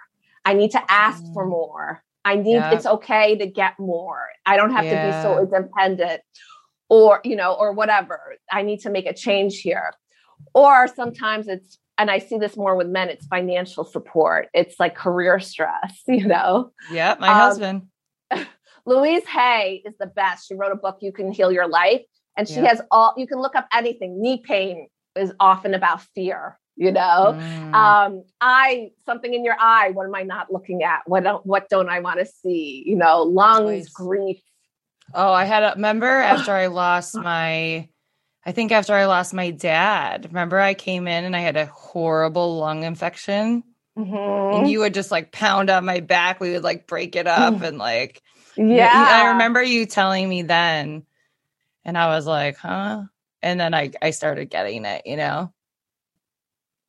I 0.47 0.55
need 0.55 0.71
to 0.71 0.83
ask 0.91 1.23
for 1.35 1.45
Mm. 1.45 1.51
more. 1.51 2.03
I 2.25 2.37
need 2.37 2.55
Yeah. 2.55 2.73
it's 2.73 2.87
okay 2.87 3.37
to 3.37 3.47
get 3.47 3.79
more. 3.79 4.29
I 4.47 4.57
don't 4.57 4.71
have 4.73 4.85
to 4.89 4.97
be 5.07 5.13
so 5.23 5.39
independent 5.41 6.23
or 6.89 7.21
you 7.25 7.37
know 7.37 7.55
or 7.55 7.73
whatever. 7.73 8.37
I 8.51 8.63
need 8.63 8.81
to 8.81 8.91
make 8.91 9.07
a 9.07 9.15
change 9.15 9.61
here. 9.61 9.93
Or 10.55 10.87
sometimes 10.89 11.49
it's 11.49 11.79
and 11.99 12.11
I 12.11 12.19
see 12.21 12.39
this 12.39 12.57
more 12.57 12.77
with 12.77 12.87
men, 12.87 13.09
it's 13.09 13.27
financial 13.27 13.85
support. 13.85 14.49
It's 14.55 14.79
like 14.79 14.95
career 14.95 15.41
stress, 15.41 16.01
you 16.07 16.27
know. 16.27 16.71
yeah 16.93 17.17
my 17.19 17.29
um, 17.29 17.37
husband. 17.37 17.83
Louise 18.87 19.27
Hay 19.27 19.83
is 19.85 19.95
the 19.99 20.07
best. 20.07 20.49
She 20.49 20.55
wrote 20.55 20.73
a 20.73 20.77
book, 20.77 20.99
You 21.01 21.13
Can 21.13 21.31
Heal 21.33 21.53
Your 21.53 21.69
Life. 21.69 22.03
And 22.37 22.49
she 22.49 22.55
Yeah. 22.55 22.69
has 22.69 22.81
all, 22.91 23.15
you 23.17 23.27
can 23.27 23.41
look 23.41 23.55
up 23.57 23.67
anything. 23.73 24.21
Knee 24.23 24.43
pain 24.47 24.89
is 25.17 25.33
often 25.41 25.75
about 25.75 26.01
fear, 26.15 26.59
you 26.77 26.93
know? 26.93 27.37
Mm. 27.75 27.75
Um, 27.75 28.25
I, 28.41 28.93
something 29.05 29.35
in 29.35 29.45
your 29.45 29.57
eye, 29.59 29.91
what 29.91 30.07
am 30.07 30.15
I 30.15 30.23
not 30.23 30.51
looking 30.53 30.85
at? 30.85 31.01
What 31.07 31.25
don't, 31.25 31.45
what 31.45 31.69
don't 31.69 31.89
I 31.89 32.01
want 32.01 32.21
to 32.21 32.27
see? 32.27 32.85
You 32.87 32.97
know, 32.97 33.25
lungs, 33.25 33.89
grief. 33.91 34.41
Oh, 35.15 35.33
I 35.33 35.45
had 35.45 35.63
a 35.63 35.73
remember 35.77 36.07
after 36.07 36.53
I 36.53 36.67
lost 36.67 37.15
my 37.15 37.89
I 38.45 38.53
think 38.53 38.73
after 38.73 38.95
I 38.95 39.07
lost 39.07 39.35
my 39.35 39.51
dad. 39.51 40.27
Remember 40.27 40.59
I 40.59 40.75
came 40.75 41.07
in 41.07 41.25
and 41.25 41.37
I 41.37 41.41
had 41.41 41.57
a 41.57 41.67
horrible 41.67 42.59
lung 42.59 42.83
infection. 42.85 43.63
Mhm. 43.99 44.59
And 44.59 44.71
you 44.71 44.81
would 44.81 44.95
just 44.95 45.11
like 45.11 45.33
pound 45.33 45.71
on 45.71 45.85
my 45.85 46.01
back. 46.01 46.41
We 46.41 46.53
would 46.53 46.63
like 46.63 46.87
break 46.87 47.17
it 47.17 47.27
up 47.27 47.61
and 47.63 47.79
like 47.79 48.23
yeah. 48.57 49.07
I 49.11 49.29
remember 49.33 49.63
you 49.63 49.87
telling 49.87 50.29
me 50.29 50.43
then, 50.43 51.05
and 51.85 51.99
I 51.99 52.09
was 52.09 52.27
like, 52.27 52.57
huh? 52.57 53.03
And 53.43 53.61
then 53.61 53.75
I 53.75 53.93
I 54.01 54.11
started 54.11 54.51
getting 54.51 54.85
it, 54.85 55.03
you 55.05 55.17
know. 55.17 55.53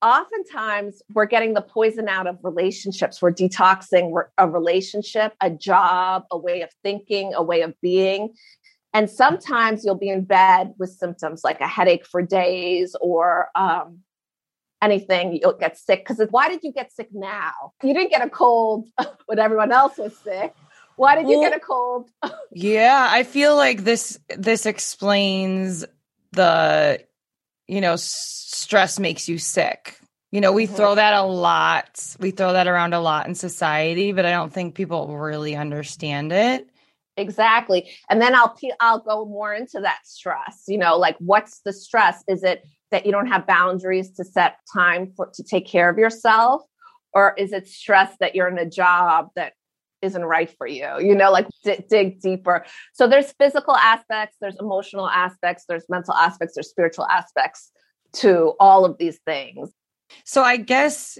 Oftentimes 0.01 1.01
we're 1.13 1.25
getting 1.25 1.53
the 1.53 1.61
poison 1.61 2.07
out 2.07 2.27
of 2.27 2.37
relationships. 2.43 3.21
We're 3.21 3.33
detoxing 3.33 4.11
a 4.37 4.49
relationship, 4.49 5.33
a 5.41 5.49
job, 5.49 6.25
a 6.31 6.37
way 6.37 6.61
of 6.61 6.69
thinking, 6.83 7.33
a 7.33 7.43
way 7.43 7.61
of 7.61 7.73
being. 7.81 8.33
And 8.93 9.09
sometimes 9.09 9.85
you'll 9.85 9.95
be 9.95 10.09
in 10.09 10.23
bed 10.23 10.73
with 10.79 10.91
symptoms 10.91 11.43
like 11.43 11.61
a 11.61 11.67
headache 11.67 12.05
for 12.05 12.21
days 12.21 12.95
or 13.01 13.49
um, 13.55 13.99
anything. 14.81 15.37
You'll 15.39 15.53
get 15.53 15.77
sick 15.77 16.07
because 16.07 16.25
why 16.31 16.49
did 16.49 16.63
you 16.63 16.71
get 16.71 16.91
sick 16.91 17.09
now? 17.13 17.73
You 17.83 17.93
didn't 17.93 18.09
get 18.09 18.25
a 18.25 18.29
cold 18.29 18.87
when 19.25 19.39
everyone 19.39 19.71
else 19.71 19.97
was 19.97 20.17
sick. 20.17 20.53
Why 20.95 21.15
did 21.15 21.29
you 21.29 21.39
get 21.39 21.55
a 21.55 21.59
cold? 21.59 22.09
Yeah, 22.51 23.07
I 23.11 23.23
feel 23.23 23.55
like 23.55 23.83
this 23.83 24.19
this 24.35 24.65
explains 24.65 25.85
the 26.31 26.99
you 27.69 27.81
know 27.81 27.95
stress 27.97 28.99
makes 28.99 29.29
you 29.29 29.37
sick. 29.37 29.99
You 30.31 30.41
know, 30.41 30.51
we 30.51 30.67
Mhm. 30.67 30.75
throw 30.75 30.95
that 30.95 31.13
a 31.13 31.23
lot. 31.23 32.15
We 32.19 32.31
throw 32.31 32.53
that 32.53 32.67
around 32.67 32.93
a 32.93 32.99
lot 32.99 33.27
in 33.27 33.33
society, 33.33 34.11
but 34.11 34.25
I 34.25 34.31
don't 34.31 34.53
think 34.53 34.75
people 34.75 35.17
really 35.17 35.55
understand 35.55 36.31
it. 36.31 36.69
Exactly. 37.17 37.89
And 38.09 38.21
then 38.21 38.35
I'll 38.35 38.55
I'll 38.79 38.99
go 38.99 39.25
more 39.25 39.53
into 39.53 39.79
that 39.81 39.99
stress. 40.05 40.63
You 40.67 40.77
know, 40.77 40.97
like 40.97 41.17
what's 41.19 41.61
the 41.61 41.73
stress? 41.73 42.23
Is 42.27 42.43
it 42.43 42.63
that 42.91 43.05
you 43.05 43.11
don't 43.11 43.27
have 43.27 43.47
boundaries 43.47 44.11
to 44.11 44.23
set 44.23 44.57
time 44.73 45.13
for 45.15 45.29
to 45.33 45.43
take 45.43 45.67
care 45.67 45.89
of 45.89 45.97
yourself 45.97 46.63
or 47.13 47.33
is 47.37 47.53
it 47.53 47.67
stress 47.67 48.15
that 48.19 48.35
you're 48.35 48.47
in 48.47 48.57
a 48.57 48.69
job 48.69 49.29
that 49.35 49.53
isn't 50.01 50.23
right 50.25 50.49
for 50.57 50.67
you 50.67 50.87
you 50.99 51.13
know 51.15 51.31
like 51.31 51.47
d- 51.63 51.83
dig 51.89 52.21
deeper 52.21 52.65
so 52.93 53.07
there's 53.07 53.31
physical 53.33 53.75
aspects 53.75 54.37
there's 54.41 54.57
emotional 54.59 55.07
aspects 55.09 55.65
there's 55.67 55.85
mental 55.89 56.13
aspects 56.13 56.55
there's 56.55 56.69
spiritual 56.69 57.05
aspects 57.07 57.71
to 58.13 58.53
all 58.59 58.85
of 58.85 58.97
these 58.97 59.19
things 59.25 59.69
So 60.25 60.41
I 60.43 60.57
guess 60.57 61.19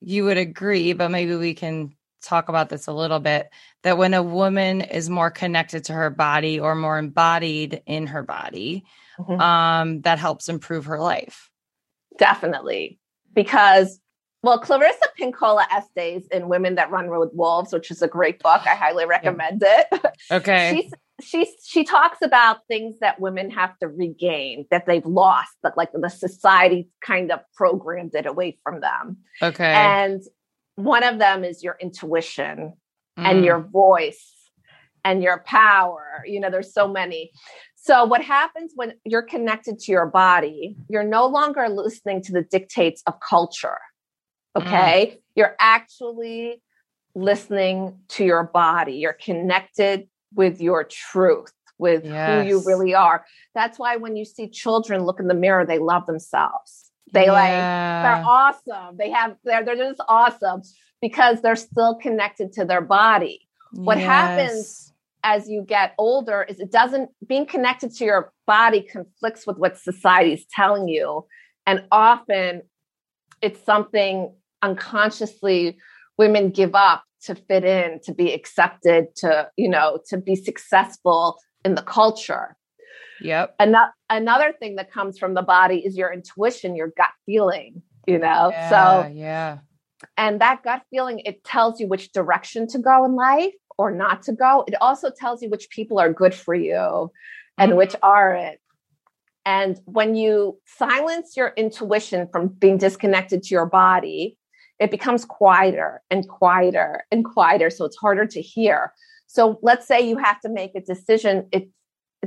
you 0.00 0.24
would 0.24 0.36
agree, 0.38 0.92
but 0.94 1.10
maybe 1.10 1.34
we 1.34 1.54
can 1.54 1.94
talk 2.22 2.48
about 2.48 2.68
this 2.70 2.86
a 2.86 2.92
little 2.92 3.20
bit 3.20 3.50
that 3.82 3.98
when 3.98 4.14
a 4.14 4.22
woman 4.22 4.80
is 4.80 5.10
more 5.10 5.30
connected 5.30 5.84
to 5.84 5.92
her 5.92 6.08
body 6.10 6.58
or 6.60 6.74
more 6.74 6.98
embodied 6.98 7.82
in 7.86 8.06
her 8.08 8.22
body, 8.22 8.84
Mhm. 9.18 9.40
um, 9.40 10.00
that 10.02 10.18
helps 10.18 10.48
improve 10.48 10.86
her 10.86 10.98
life. 11.00 11.50
definitely 12.18 12.98
because 13.34 14.00
well 14.44 14.58
clarissa 14.58 15.06
pinkola 15.20 15.64
Estes 15.72 16.26
in 16.30 16.48
women 16.48 16.74
that 16.76 16.90
run 16.90 17.08
with 17.10 17.30
wolves 17.32 17.72
which 17.72 17.90
is 17.90 18.02
a 18.02 18.08
great 18.08 18.38
book. 18.40 18.62
I 18.66 18.74
highly 18.74 19.06
recommend 19.06 19.62
it. 19.64 19.86
Okay. 20.30 20.64
she's 20.74 20.92
she 21.22 21.40
she 21.64 21.84
talks 21.84 22.18
about 22.22 22.58
things 22.68 22.98
that 23.00 23.20
women 23.20 23.50
have 23.50 23.78
to 23.78 23.86
regain 23.88 24.66
that 24.70 24.84
they've 24.86 25.06
lost 25.06 25.52
that 25.62 25.76
like 25.76 25.90
the 25.92 26.08
society 26.10 26.88
kind 27.00 27.30
of 27.32 27.40
programmed 27.54 28.14
it 28.14 28.26
away 28.26 28.58
from 28.62 28.80
them. 28.80 29.18
Okay. 29.42 29.72
and 29.72 30.22
one 30.76 31.04
of 31.04 31.18
them 31.18 31.44
is 31.44 31.62
your 31.62 31.76
intuition 31.80 32.72
and 33.16 33.38
Mm. 33.42 33.44
your 33.44 33.60
voice 33.60 34.32
and 35.04 35.22
your 35.22 35.38
power. 35.46 36.24
You 36.26 36.40
know 36.40 36.50
there's 36.50 36.74
so 36.74 36.88
many. 36.88 37.30
So 37.76 38.04
what 38.06 38.22
happens 38.22 38.72
when 38.74 38.94
you're 39.04 39.22
connected 39.34 39.78
to 39.80 39.92
your 39.92 40.06
body 40.06 40.76
you're 40.88 41.04
no 41.04 41.26
longer 41.26 41.68
listening 41.68 42.22
to 42.22 42.32
the 42.32 42.42
dictates 42.42 43.02
of 43.06 43.14
culture 43.20 43.78
Mm. 44.56 44.62
okay? 44.66 45.18
You're 45.34 45.56
actually 45.58 46.62
listening 47.14 47.98
to 48.08 48.24
your 48.24 48.44
body. 48.44 48.94
You're 48.94 49.12
connected 49.14 50.08
with 50.34 50.60
your 50.60 50.84
truth 50.84 51.52
with 51.78 52.04
who 52.42 52.48
you 52.48 52.62
really 52.66 52.94
are. 52.94 53.24
That's 53.54 53.78
why 53.78 53.96
when 53.96 54.16
you 54.16 54.24
see 54.24 54.48
children 54.48 55.04
look 55.04 55.20
in 55.20 55.28
the 55.28 55.34
mirror 55.34 55.64
they 55.66 55.78
love 55.78 56.06
themselves. 56.06 56.90
They 57.12 57.30
like 57.30 57.50
they're 58.04 58.24
awesome. 58.26 58.96
They 58.96 59.10
have 59.10 59.36
they're 59.44 59.64
they're 59.64 59.76
just 59.76 60.00
awesome 60.08 60.62
because 61.00 61.40
they're 61.42 61.56
still 61.56 61.94
connected 61.96 62.52
to 62.54 62.64
their 62.64 62.80
body. 62.80 63.40
what 63.72 63.98
happens- 63.98 64.92
As 65.26 65.48
you 65.48 65.62
get 65.62 65.94
older, 65.98 66.42
is 66.42 66.60
it 66.60 66.70
doesn't 66.70 67.08
being 67.26 67.46
connected 67.46 67.90
to 67.96 68.04
your 68.04 68.32
body 68.46 68.82
conflicts 68.82 69.46
with 69.46 69.56
what 69.58 69.78
society 69.78 70.32
is 70.34 70.44
telling 70.54 70.86
you, 70.86 71.26
and 71.66 71.84
often 71.90 72.62
it's 73.40 73.62
something 73.64 74.34
unconsciously 74.64 75.76
women 76.18 76.50
give 76.50 76.74
up 76.74 77.04
to 77.22 77.34
fit 77.34 77.64
in, 77.64 78.00
to 78.04 78.12
be 78.14 78.32
accepted, 78.32 79.14
to 79.16 79.48
you 79.56 79.68
know, 79.68 79.98
to 80.08 80.16
be 80.18 80.36
successful 80.36 81.38
in 81.64 81.74
the 81.74 81.82
culture 81.82 82.56
Yep. 83.20 83.54
another 83.58 83.92
another 84.10 84.52
thing 84.58 84.76
that 84.76 84.90
comes 84.92 85.18
from 85.18 85.32
the 85.34 85.42
body 85.42 85.78
is 85.86 85.96
your 85.96 86.12
intuition 86.12 86.76
your 86.76 86.90
gut 86.96 87.14
feeling 87.24 87.80
you 88.06 88.18
know 88.18 88.50
Yeah, 88.52 88.68
so 88.70 89.08
yeah. 89.14 89.58
and 90.18 90.40
that 90.40 90.62
gut 90.62 90.82
feeling 90.90 91.20
it 91.20 91.42
tells 91.44 91.80
you 91.80 91.86
which 91.88 92.12
direction 92.12 92.66
to 92.68 92.78
go 92.78 93.04
in 93.04 93.14
life 93.14 93.54
or 93.78 93.90
not 93.90 94.22
to 94.24 94.32
go 94.32 94.64
it 94.66 94.74
also 94.80 95.10
tells 95.22 95.40
you 95.42 95.48
which 95.48 95.70
people 95.70 95.98
are 95.98 96.12
good 96.12 96.34
for 96.34 96.54
you 96.54 97.10
and 97.56 97.72
Mhm. 97.72 97.76
which 97.76 97.96
aren't 98.02 98.58
and 99.46 99.80
when 99.86 100.14
you 100.16 100.58
silence 100.66 101.36
your 101.36 101.52
intuition 101.56 102.28
from 102.32 102.48
being 102.48 102.78
disconnected 102.78 103.42
to 103.44 103.54
your 103.54 103.66
body 103.66 104.36
it 104.78 104.90
becomes 104.90 105.24
quieter 105.24 106.02
and 106.10 106.28
quieter 106.28 107.04
and 107.10 107.24
quieter 107.24 107.70
so 107.70 107.84
it's 107.84 107.96
harder 107.96 108.26
to 108.26 108.40
hear 108.40 108.92
so 109.26 109.58
let's 109.62 109.86
say 109.86 110.00
you 110.06 110.16
have 110.16 110.40
to 110.40 110.48
make 110.48 110.72
a 110.74 110.80
decision 110.80 111.46
it 111.52 111.68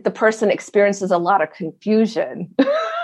the 0.04 0.12
person 0.12 0.52
experiences 0.52 1.12
a 1.12 1.18
lot 1.18 1.42
of 1.42 1.52
confusion 1.52 2.54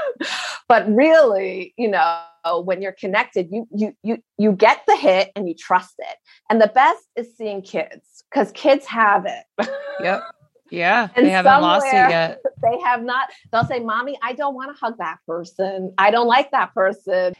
but 0.67 0.87
really 0.93 1.73
you 1.77 1.87
know 1.87 2.23
when 2.63 2.81
you're 2.81 2.95
connected 2.99 3.47
you 3.51 3.67
you 3.75 3.95
you 4.03 4.17
you 4.37 4.51
get 4.51 4.81
the 4.87 4.95
hit 4.95 5.31
and 5.35 5.47
you 5.47 5.55
trust 5.55 5.95
it 5.97 6.17
and 6.49 6.61
the 6.61 6.67
best 6.67 7.03
is 7.15 7.35
seeing 7.37 7.61
kids 7.61 8.23
because 8.29 8.51
kids 8.51 8.85
have 8.85 9.25
it 9.25 9.69
Yep. 9.99 10.23
Yeah. 10.71 11.09
And 11.15 11.27
they 11.27 11.29
haven't 11.29 11.61
lost 11.61 11.85
it 11.85 11.93
yet. 11.93 12.39
they 12.63 12.79
have 12.83 13.03
not 13.03 13.29
they'll 13.51 13.65
say 13.65 13.79
mommy 13.79 14.17
i 14.23 14.33
don't 14.33 14.55
want 14.55 14.75
to 14.75 14.79
hug 14.79 14.97
that 14.97 15.19
person 15.27 15.93
i 15.99 16.09
don't 16.09 16.25
like 16.25 16.49
that 16.49 16.73
person 16.73 17.35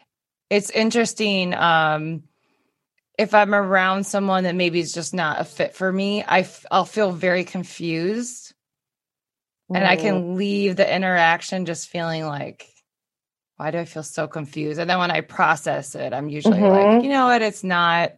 It's 0.54 0.70
interesting. 0.70 1.56
Um, 1.56 2.24
if 3.18 3.34
I'm 3.34 3.56
around 3.56 4.06
someone 4.06 4.44
that 4.44 4.54
maybe 4.54 4.80
is 4.80 4.94
just 4.94 5.12
not 5.12 5.42
a 5.42 5.44
fit 5.44 5.74
for 5.76 5.92
me, 5.92 6.24
I 6.24 6.42
f- 6.42 6.66
I'll 6.70 6.86
feel 6.86 7.12
very 7.12 7.44
confused. 7.44 8.54
and 9.74 9.88
I 9.88 9.96
Mm. 9.96 10.02
can 10.02 10.36
leave 10.36 10.76
the 10.76 10.96
interaction 10.96 11.66
just 11.66 11.90
feeling 11.90 12.26
like, 12.28 12.68
why 13.56 13.72
do 13.72 13.80
I 13.80 13.86
feel 13.86 14.04
so 14.04 14.28
confused? 14.28 14.80
And 14.80 14.88
then 14.88 15.00
when 15.00 15.10
I 15.10 15.22
process 15.22 15.96
it, 15.96 16.14
I'm 16.14 16.30
usually 16.30 16.60
Mhm. 16.60 16.70
like, 16.70 17.04
you 17.04 17.10
know 17.10 17.26
what? 17.26 17.42
It's 17.42 17.64
not 17.64 18.12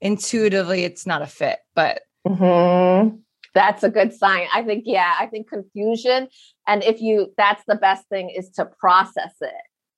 intuitively, 0.00 0.84
it's 0.84 1.04
not 1.04 1.20
a 1.20 1.26
fit, 1.26 1.58
but 1.74 2.02
Mhm. 2.26 3.20
That's 3.52 3.82
a 3.82 3.90
good 3.90 4.14
sign. 4.14 4.46
I 4.54 4.62
think, 4.62 4.84
yeah, 4.86 5.14
I 5.18 5.26
think 5.26 5.50
confusion. 5.50 6.28
And 6.66 6.82
if 6.82 7.02
you, 7.02 7.34
that's 7.36 7.64
the 7.66 7.74
best 7.74 8.08
thing 8.08 8.30
is 8.30 8.48
to 8.52 8.64
process 8.64 9.34
it, 9.42 9.52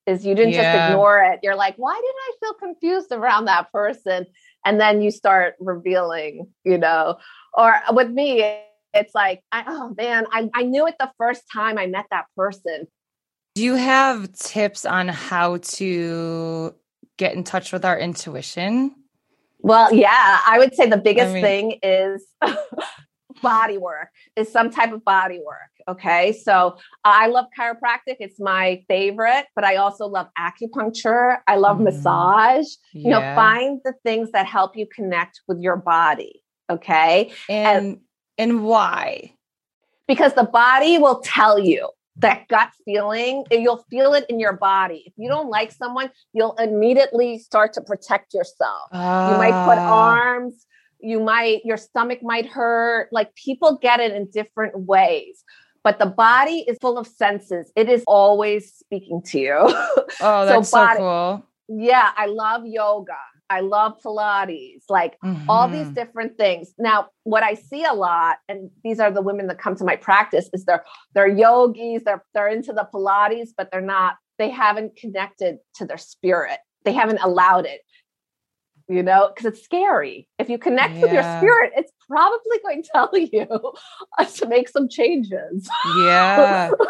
is 0.07 0.25
you 0.25 0.35
didn't 0.35 0.53
just 0.53 0.91
ignore 0.91 1.23
it. 1.23 1.41
You're 1.43 1.57
like, 1.57 1.77
why 1.77 1.95
did 1.95 2.05
I 2.05 2.33
feel 2.41 2.55
confused 2.55 3.13
around 3.13 3.47
that 3.47 3.73
person? 3.73 4.27
And 4.65 4.81
then 4.81 5.01
you 5.01 5.11
start 5.11 5.55
revealing, 5.61 6.49
you 6.65 6.79
know, 6.79 7.17
or 7.55 7.75
with 7.91 8.11
me, 8.11 8.61
it's 8.93 9.15
like, 9.15 9.43
I, 9.51 9.65
oh 9.67 9.95
man, 9.97 10.27
I, 10.31 10.51
I 10.55 10.63
knew 10.63 10.87
it 10.87 10.95
the 10.99 11.11
first 11.19 11.43
time 11.53 11.79
I 11.79 11.87
met 11.87 12.07
that 12.11 12.27
person. 12.37 12.87
do 13.55 13.63
you 13.63 13.75
have 13.75 14.33
tips 14.33 14.85
on 14.85 15.09
how 15.09 15.59
to 15.59 16.75
get 17.17 17.35
in 17.35 17.45
touch 17.45 17.73
with 17.73 17.85
our 17.85 17.99
intuition? 17.99 18.95
Well, 19.61 19.95
yeah, 19.95 20.41
I 20.47 20.59
would 20.59 20.75
say 20.75 20.89
the 20.89 20.99
biggest 20.99 21.33
mean- 21.33 21.43
thing 21.43 21.79
is 21.83 22.27
body 23.43 23.79
work, 23.79 24.09
is 24.37 24.51
some 24.53 24.71
type 24.71 24.93
of 24.93 25.05
body 25.05 25.41
work. 25.45 25.71
Okay. 25.89 26.33
So 26.33 26.77
I 27.05 27.27
love 27.27 27.47
chiropractic, 27.59 28.17
it's 28.21 28.41
my 28.41 28.83
favorite, 28.89 29.47
but 29.55 29.65
I 29.65 29.77
also 29.77 30.07
love 30.07 30.29
acupuncture. 30.39 31.39
I 31.47 31.57
love 31.57 31.79
Mhm. 31.79 31.85
massage. 31.85 32.67
You 32.93 33.11
know, 33.11 33.21
find 33.35 33.81
the 33.85 33.93
things 34.05 34.31
that 34.33 34.47
help 34.47 34.77
you 34.77 34.87
connect 34.87 35.41
with 35.47 35.61
your 35.61 35.77
body. 35.77 36.43
Okay. 36.71 37.33
and 37.49 38.01
and 38.39 38.65
why? 38.65 39.35
Because 40.09 40.33
the 40.35 40.45
body 40.45 40.99
will 40.99 41.21
tell 41.21 41.59
you 41.59 41.89
that 42.17 42.49
gut 42.49 42.71
feeling, 42.85 43.45
you'll 43.51 43.85
feel 43.91 44.15
it 44.15 44.25
in 44.29 44.41
your 44.41 44.53
body. 44.55 45.03
If 45.07 45.13
you 45.17 45.29
don't 45.29 45.51
like 45.51 45.73
someone, 45.73 46.11
you'll 46.33 46.55
immediately 46.55 47.39
start 47.39 47.73
to 47.75 47.81
protect 47.83 48.33
yourself. 48.35 48.89
you 48.93 49.37
might 49.37 49.55
put 49.65 49.79
Ah, 49.79 49.93
arms 49.93 50.67
you 51.01 51.21
might 51.21 51.63
your 51.65 51.77
stomach 51.77 52.21
might 52.23 52.47
hurt 52.47 53.09
like 53.13 53.35
people 53.35 53.79
get 53.83 54.01
it 54.01 54.13
in 54.13 54.27
different 54.31 54.75
ways 54.87 55.45
but 55.85 55.99
the 55.99 56.07
body 56.07 56.65
is 56.67 56.77
full 56.81 56.99
of 56.99 57.07
senses. 57.07 57.71
It 57.77 57.89
is 57.89 58.03
always 58.07 58.73
speaking 58.75 59.23
to 59.27 59.39
you. 59.39 59.59
Oh, 60.21 60.43
so 60.43 60.47
that's 60.47 60.69
so, 60.71 60.79
body- 60.79 60.99
cool. 61.01 61.45
yeah 61.69 62.13
i 62.17 62.27
love 62.27 62.63
yoga. 62.65 63.17
I 63.51 63.61
love 63.61 63.93
pilates 64.03 64.85
like 64.89 65.19
all 65.49 65.69
these 65.69 65.89
Mhm. 65.89 65.95
different 65.95 66.39
things. 66.39 66.73
Now 66.79 67.09
what 67.25 67.43
i 67.43 67.55
see 67.55 67.85
a 67.85 67.93
lot 67.93 68.37
and 68.49 68.71
these 68.85 69.01
are 69.01 69.11
the 69.11 69.21
women 69.23 69.49
that 69.49 69.59
come 69.59 69.75
to 69.77 69.85
my 69.85 69.97
practice 69.97 70.49
is 70.55 70.65
they're 70.65 70.85
they're 71.15 71.29
yogis 71.29 72.03
they're 72.05 72.25
they're 72.33 72.49
into 72.49 72.73
the 72.73 72.87
pilates 72.95 73.51
but 73.57 73.69
they're 73.71 73.81
not 73.97 74.15
they 74.39 74.51
haven't 74.51 74.97
connected 74.97 75.59
to 75.77 75.85
their 75.85 75.99
spirit. 75.99 76.59
They 76.85 76.93
haven't 76.93 77.21
allowed 77.23 77.67
it 77.67 77.81
you 78.89 79.03
know 79.03 79.31
because 79.35 79.53
it's 79.53 79.65
scary 79.65 80.29
if 80.39 80.49
you 80.49 80.59
connect 80.59 81.01
with 81.01 81.13
your 81.13 81.23
spirit 81.23 81.73
it's 81.77 81.93
probably 82.09 82.59
going 82.63 82.83
to 82.83 82.89
tell 82.93 83.11
you 83.17 83.73
uh, 84.19 84.25
to 84.25 84.47
make 84.47 84.69
some 84.69 84.89
changes 84.89 85.69
Yeah. 85.83 86.71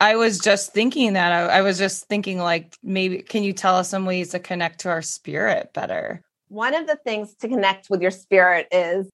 I 0.00 0.16
was 0.16 0.40
just 0.40 0.72
thinking 0.72 1.12
that. 1.12 1.30
I, 1.30 1.58
I 1.58 1.60
was 1.62 1.78
just 1.78 2.08
thinking, 2.08 2.38
like, 2.38 2.74
maybe 2.82 3.18
can 3.18 3.44
you 3.44 3.52
tell 3.52 3.76
us 3.76 3.88
some 3.88 4.04
ways 4.04 4.30
to 4.30 4.40
connect 4.40 4.80
to 4.80 4.88
our 4.88 5.00
spirit 5.00 5.72
better? 5.72 6.24
one 6.52 6.74
of 6.74 6.86
the 6.86 6.96
things 6.96 7.34
to 7.36 7.48
connect 7.48 7.88
with 7.88 8.02
your 8.02 8.10
spirit 8.10 8.68
is 8.70 9.08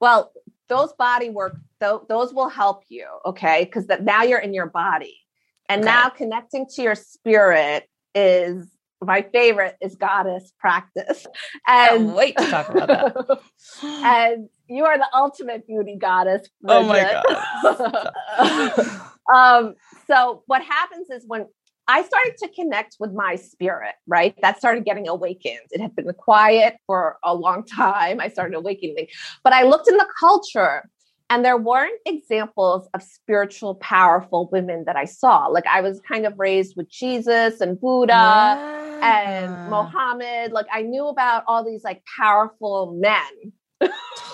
well 0.00 0.32
those 0.70 0.92
body 0.94 1.28
work 1.28 1.58
th- 1.80 2.00
those 2.08 2.32
will 2.32 2.48
help 2.48 2.82
you 2.88 3.06
okay 3.26 3.64
because 3.64 3.86
that 3.88 4.02
now 4.02 4.22
you're 4.22 4.38
in 4.38 4.54
your 4.54 4.66
body 4.70 5.18
and 5.68 5.82
Okay. 5.82 5.90
now 5.90 6.08
connecting 6.08 6.66
to 6.74 6.82
your 6.82 6.94
spirit 6.94 7.86
is 8.14 8.71
my 9.02 9.22
favorite 9.32 9.76
is 9.80 9.96
goddess 9.96 10.52
practice 10.58 11.26
Can't 11.66 12.14
wait 12.14 12.36
to 12.38 12.46
talk 12.46 12.68
about 12.68 12.88
that. 12.88 13.38
and 13.82 14.48
you 14.68 14.84
are 14.84 14.98
the 14.98 15.08
ultimate 15.14 15.66
beauty 15.66 15.96
goddess 16.00 16.48
Oh 16.66 16.82
my 16.84 16.94
Bridget. 16.94 18.88
um, 19.34 19.74
so 20.06 20.42
what 20.46 20.62
happens 20.62 21.10
is 21.10 21.24
when 21.26 21.46
I 21.88 22.02
started 22.02 22.34
to 22.38 22.48
connect 22.48 22.96
with 23.00 23.12
my 23.12 23.34
spirit, 23.34 23.94
right? 24.06 24.34
That 24.40 24.58
started 24.58 24.84
getting 24.84 25.08
awakened. 25.08 25.66
It 25.72 25.80
had 25.80 25.96
been 25.96 26.12
quiet 26.16 26.76
for 26.86 27.18
a 27.24 27.34
long 27.34 27.64
time. 27.64 28.20
I 28.20 28.28
started 28.28 28.56
awakening. 28.56 29.08
But 29.42 29.52
I 29.52 29.64
looked 29.64 29.88
in 29.88 29.96
the 29.96 30.06
culture 30.18 30.88
and 31.32 31.44
there 31.44 31.56
weren't 31.56 31.98
examples 32.04 32.88
of 32.92 33.02
spiritual, 33.02 33.76
powerful 33.76 34.50
women 34.52 34.84
that 34.84 34.96
I 34.96 35.06
saw. 35.06 35.46
Like 35.46 35.66
I 35.66 35.80
was 35.80 36.00
kind 36.00 36.26
of 36.26 36.38
raised 36.38 36.76
with 36.76 36.90
Jesus 36.90 37.60
and 37.60 37.80
Buddha 37.80 38.12
and. 39.02 39.70
Mohammed. 39.70 40.52
Like 40.52 40.66
I 40.70 40.82
knew 40.82 41.06
about 41.08 41.44
all 41.46 41.64
these 41.64 41.84
like 41.84 42.02
powerful 42.18 42.98
men, 43.00 43.52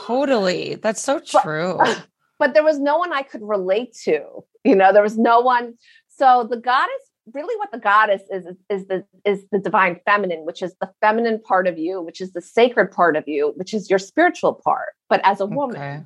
Totally. 0.07 0.75
That's 0.77 1.03
so 1.03 1.21
But- 1.33 1.43
true. 1.43 1.79
but 2.39 2.55
there 2.55 2.65
was 2.65 2.79
no 2.79 2.99
one 2.99 3.13
I 3.13 3.23
could 3.23 3.43
relate 3.43 3.95
to. 4.05 4.21
You 4.65 4.75
know, 4.77 4.93
there 4.93 5.03
was 5.03 5.17
no 5.19 5.41
one. 5.41 5.75
So 6.09 6.47
the 6.51 6.57
goddess, 6.57 7.03
really, 7.33 7.57
what 7.59 7.71
the 7.71 7.79
goddess 7.79 8.23
is, 8.31 8.45
is, 8.47 8.57
is 8.69 8.87
the 8.87 9.05
is 9.25 9.45
the 9.53 9.59
divine 9.59 10.01
feminine, 10.05 10.45
which 10.45 10.63
is 10.63 10.75
the 10.81 10.91
feminine 11.01 11.41
part 11.41 11.67
of 11.67 11.79
you, 11.79 12.01
which 12.03 12.21
is 12.21 12.33
the 12.33 12.41
sacred 12.43 12.91
part 12.91 13.17
of 13.17 13.25
you, 13.29 13.53
which 13.57 13.73
is 13.73 13.89
your 13.89 13.99
spiritual 13.99 14.55
part, 14.65 14.89
but 15.09 15.21
as 15.25 15.41
a 15.41 15.47
woman. 15.47 15.77
Okay. 15.77 16.01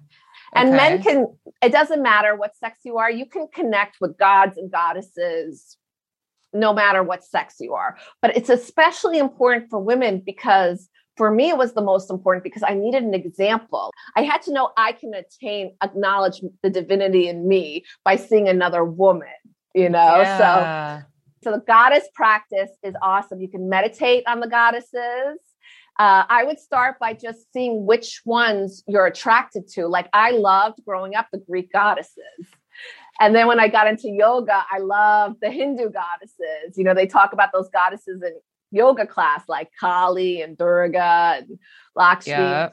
And 0.55 0.73
men 0.73 1.03
can, 1.03 1.27
it 1.63 1.73
doesn't 1.73 2.03
matter 2.03 2.37
what 2.37 2.57
sex 2.57 2.81
you 2.85 2.99
are, 2.99 3.11
you 3.11 3.27
can 3.27 3.49
connect 3.53 3.97
with 4.01 4.19
gods 4.19 4.59
and 4.59 4.71
goddesses 4.71 5.77
no 6.53 6.75
matter 6.75 7.03
what 7.03 7.25
sex 7.25 7.57
you 7.61 7.73
are. 7.75 7.97
But 8.21 8.37
it's 8.37 8.51
especially 8.51 9.19
important 9.19 9.71
for 9.71 9.79
women 9.79 10.23
because 10.25 10.89
for 11.17 11.31
me, 11.31 11.51
it 11.51 11.59
was 11.59 11.75
the 11.75 11.83
most 11.83 12.11
important 12.11 12.43
because 12.43 12.63
I 12.67 12.75
needed 12.75 13.03
an 13.03 13.15
example. 13.15 13.91
I 14.17 14.23
had 14.23 14.43
to 14.43 14.53
know 14.53 14.71
I 14.77 14.93
can 14.93 15.13
attain, 15.15 15.75
acknowledge 15.83 16.41
the 16.63 16.71
divinity 16.71 17.29
in 17.29 17.47
me 17.47 17.85
by 18.05 18.17
seeing 18.17 18.49
another 18.49 18.85
woman, 18.85 19.29
you 19.75 19.91
know? 19.91 20.25
So, 20.39 21.03
so 21.45 21.53
the 21.53 21.63
goddess 21.67 22.09
practice 22.15 22.71
is 22.83 22.95
awesome. 23.03 23.41
You 23.41 23.49
can 23.49 23.69
meditate 23.69 24.25
on 24.27 24.41
the 24.41 24.49
goddesses. 24.49 25.39
Uh, 25.99 26.25
I 26.29 26.45
would 26.45 26.59
start 26.59 26.99
by 26.99 27.13
just 27.13 27.53
seeing 27.53 27.85
which 27.87 28.23
ones 28.25 28.83
you're 28.87 29.07
attracted 29.07 29.69
to. 29.75 29.87
Like 29.87 30.09
I 30.13 30.31
loved 30.31 30.85
growing 30.85 31.15
up 31.15 31.29
the 31.33 31.39
Greek 31.39 31.71
goddesses. 31.73 32.17
And 33.21 33.35
then 33.35 33.47
when 33.47 33.61
I 33.61 33.69
got 33.69 33.87
into 33.87 34.09
yoga, 34.09 34.65
I 34.71 34.79
loved 34.79 35.37
the 35.43 35.51
Hindu 35.51 35.91
goddesses. 35.91 36.77
You 36.77 36.85
know, 36.85 36.95
they 36.95 37.07
talk 37.07 37.33
about 37.33 37.51
those 37.53 37.69
goddesses 37.69 38.23
in 38.23 38.33
yoga 38.71 39.07
class, 39.07 39.43
like 39.49 39.71
Kali 39.79 40.41
and 40.41 40.57
Durga 40.57 41.37
and 41.39 41.59
Lakshmi 41.95 42.33
yeah. 42.33 42.71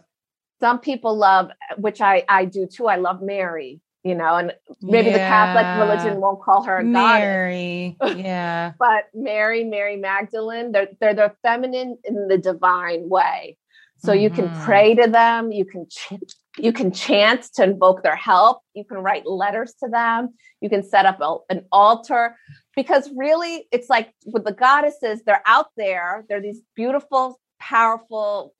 some 0.60 0.80
people 0.80 1.18
love 1.18 1.50
which 1.78 2.02
i 2.02 2.24
i 2.30 2.46
do 2.46 2.68
too 2.68 2.88
i 2.88 2.96
love 2.96 3.22
mary 3.22 3.82
you 4.04 4.16
know 4.16 4.36
and 4.36 4.54
maybe 4.82 5.12
the 5.12 5.20
catholic 5.20 5.68
religion 5.76 6.20
won't 6.22 6.42
call 6.42 6.64
her 6.64 6.78
a 6.78 6.84
goddess 6.84 7.26
Mary. 7.26 7.98
Yeah. 8.16 8.74
but 8.80 9.06
mary 9.14 9.64
mary 9.64 9.98
magdalene 9.98 10.72
they're, 10.72 10.90
they're 11.00 11.14
the 11.14 11.34
feminine 11.42 11.98
in 12.04 12.28
the 12.28 12.38
divine 12.38 13.10
way 13.10 13.58
so 13.98 14.14
you 14.14 14.30
can 14.30 14.50
Mhm. 14.50 14.64
pray 14.64 14.96
to 14.96 15.08
them 15.10 15.52
you 15.52 15.66
can 15.66 15.86
ch- 15.90 16.14
you 16.58 16.72
can 16.74 16.92
chant 16.92 17.44
to 17.56 17.64
invoke 17.64 18.04
their 18.04 18.16
help 18.16 18.62
you 18.74 18.86
can 18.86 18.98
write 19.00 19.26
letters 19.26 19.74
to 19.84 19.90
them 19.90 20.30
you 20.62 20.70
can 20.70 20.84
set 20.84 21.06
up 21.06 21.20
a, 21.22 21.36
an 21.50 21.66
altar 21.72 22.36
because 22.76 23.10
really 23.16 23.68
it's 23.72 23.90
like 23.90 24.14
with 24.26 24.46
the 24.46 24.54
goddesses 24.54 25.22
they're 25.26 25.44
out 25.46 25.68
there 25.76 26.26
they're 26.30 26.42
these 26.42 26.62
beautiful 26.76 27.40
powerful 27.60 28.54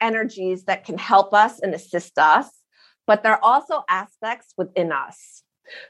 energies 0.00 0.64
that 0.64 0.84
can 0.84 0.98
help 0.98 1.32
us 1.32 1.60
and 1.60 1.72
assist 1.74 2.18
us 2.18 2.48
but 3.06 3.22
there 3.22 3.32
are 3.32 3.42
also 3.42 3.82
aspects 3.88 4.54
within 4.56 4.92
us 4.92 5.42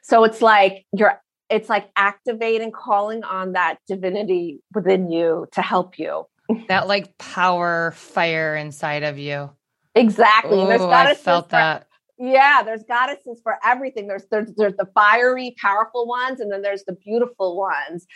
so 0.02 0.24
it's 0.24 0.40
like 0.42 0.84
you're 0.96 1.20
it's 1.50 1.68
like 1.68 1.90
activating 1.96 2.72
calling 2.72 3.22
on 3.24 3.52
that 3.52 3.78
divinity 3.86 4.60
within 4.74 5.10
you 5.10 5.46
to 5.52 5.62
help 5.62 5.98
you 5.98 6.24
That 6.68 6.88
like 6.88 7.16
power 7.18 7.92
fire 7.92 8.56
inside 8.56 9.02
of 9.02 9.18
you. 9.18 9.50
exactly 9.94 10.60
and 10.60 10.70
there's 10.70 10.80
Ooh, 10.80 10.86
I 10.86 11.04
goddesses 11.04 11.24
felt 11.24 11.46
for 11.46 11.50
that. 11.52 11.86
Yeah, 12.16 12.62
there's 12.64 12.84
goddesses 12.84 13.40
for 13.42 13.56
everything. 13.64 14.06
There's 14.06 14.24
there's 14.30 14.52
there's 14.56 14.76
the 14.76 14.86
fiery, 14.94 15.54
powerful 15.60 16.06
ones, 16.06 16.40
and 16.40 16.50
then 16.50 16.62
there's 16.62 16.84
the 16.84 16.94
beautiful 16.94 17.56
ones. 17.56 18.06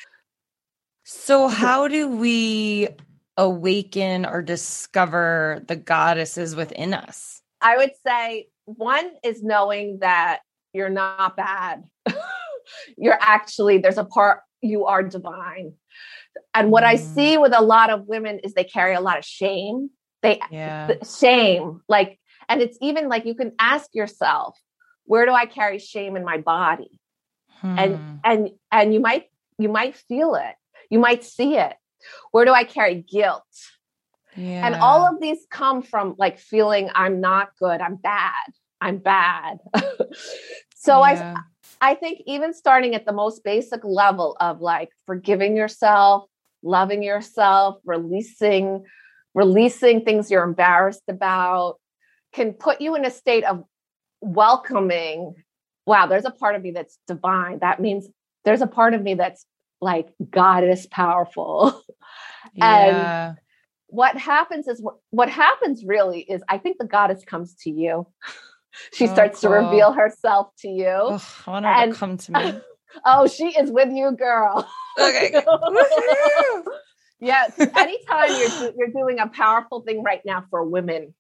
So, 1.05 1.49
how 1.49 1.89
do 1.89 2.09
we 2.09 2.89
awaken 3.37 4.25
or 4.25 4.41
discover 4.43 5.63
the 5.67 5.77
goddesses 5.77 6.55
within 6.55 6.95
us? 6.95 7.43
I 7.61 7.77
would 7.77 7.93
say 8.07 8.49
one 8.77 9.11
is 9.25 9.43
knowing 9.43 9.99
that 10.01 10.41
you're 10.73 10.91
not 10.91 11.37
bad. 11.37 11.85
you're 12.99 13.19
actually 13.21 13.79
there's 13.79 13.99
a 13.99 14.05
part 14.05 14.41
you 14.61 14.87
are 14.87 15.03
divine. 15.03 15.73
And 16.55 16.71
what 16.71 16.85
I 16.85 16.97
Mm. 16.97 16.99
see 16.99 17.39
with 17.39 17.53
a 17.57 17.63
lot 17.63 17.91
of 17.91 18.07
women 18.07 18.41
is 18.41 18.55
they 18.55 18.65
carry 18.65 18.95
a 18.95 19.01
lot 19.01 19.19
of 19.19 19.25
shame. 19.25 19.91
They 20.23 20.41
Yeah. 20.51 20.95
shame 21.19 21.81
like 21.89 22.19
and 22.49 22.61
it's 22.63 22.79
even 22.81 23.09
like 23.09 23.25
you 23.25 23.35
can 23.35 23.53
ask 23.59 23.95
yourself, 23.95 24.59
where 25.05 25.27
do 25.27 25.33
I 25.33 25.47
carry 25.47 25.79
shame 25.79 26.17
in 26.17 26.25
my 26.25 26.39
body? 26.39 27.01
Hmm. 27.63 27.79
and 27.79 27.99
and 28.25 28.51
and 28.71 28.95
you 28.95 29.01
might 29.01 29.27
you 29.59 29.69
might 29.69 29.97
feel 29.97 30.35
it 30.35 30.55
you 30.91 30.99
might 30.99 31.25
see 31.25 31.57
it 31.57 31.75
where 32.31 32.45
do 32.45 32.53
i 32.53 32.63
carry 32.63 32.95
guilt 32.95 33.43
yeah. 34.39 34.67
and 34.67 34.75
all 34.77 35.07
of 35.07 35.21
these 35.21 35.39
come 35.51 35.83
from 35.83 36.15
like 36.19 36.39
feeling 36.39 36.89
i'm 36.95 37.21
not 37.21 37.51
good 37.59 37.81
i'm 37.81 37.97
bad 37.97 38.33
i'm 38.81 38.99
bad 38.99 39.59
so 40.75 41.05
Yeah. 41.05 41.35
i 41.81 41.91
i 41.91 41.95
think 41.95 42.21
even 42.27 42.55
starting 42.55 42.95
at 42.95 43.05
the 43.05 43.13
most 43.13 43.43
basic 43.45 43.85
level 43.85 44.37
of 44.41 44.61
like 44.61 44.91
forgiving 45.07 45.57
yourself 45.57 46.25
loving 46.63 47.03
yourself 47.03 47.79
releasing 47.85 48.85
releasing 49.35 50.05
things 50.05 50.31
you're 50.31 50.45
embarrassed 50.45 51.03
about 51.09 51.77
can 52.33 52.53
put 52.53 52.81
you 52.81 52.95
in 52.95 53.05
a 53.05 53.11
state 53.11 53.45
of 53.45 53.65
welcoming 54.21 55.35
wow 55.87 56.07
there's 56.07 56.25
a 56.25 56.31
part 56.31 56.55
of 56.55 56.63
me 56.63 56.71
that's 56.71 56.99
divine 57.07 57.59
that 57.61 57.81
means 57.81 58.09
there's 58.45 58.63
a 58.63 58.67
part 58.67 58.95
of 58.95 59.03
me 59.03 59.15
that's 59.15 59.45
like 59.81 60.09
god 60.31 60.65
is 60.65 60.87
powerful 60.87 61.83
yeah. 62.55 63.35
What 63.89 64.17
happens 64.17 64.69
is 64.69 64.83
what, 65.11 65.29
happens 65.29 65.85
really 65.85 66.21
is 66.21 66.43
i 66.49 66.59
think 66.59 66.77
the 66.79 66.87
goddess 66.87 67.25
comes 67.25 67.55
to 67.63 67.71
you. 67.71 68.07
She 68.93 69.09
Oh, 69.09 69.13
starts 69.13 69.41
to 69.41 69.49
reveal 69.49 69.93
herself 69.93 70.49
to 70.61 70.69
you. 70.69 70.87
Ugh, 70.87 71.23
I 71.47 71.51
want 71.51 71.65
her 71.65 71.71
and- 71.73 71.93
to 71.93 71.99
come 71.99 72.17
to 72.17 72.33
me. 72.33 72.61
oh 73.05 73.27
she 73.27 73.47
is 73.49 73.71
with 73.73 73.89
you 73.91 74.13
girl. 74.13 74.69
Okay. 75.01 75.33
Yes 77.21 77.59
anytime 77.59 78.29
you're 78.39 78.73
you're 78.77 78.93
doing 78.95 79.19
a 79.19 79.27
powerful 79.27 79.81
thing 79.83 80.05
right 80.05 80.21
now 80.25 80.45
for 80.51 80.63
women 80.63 81.15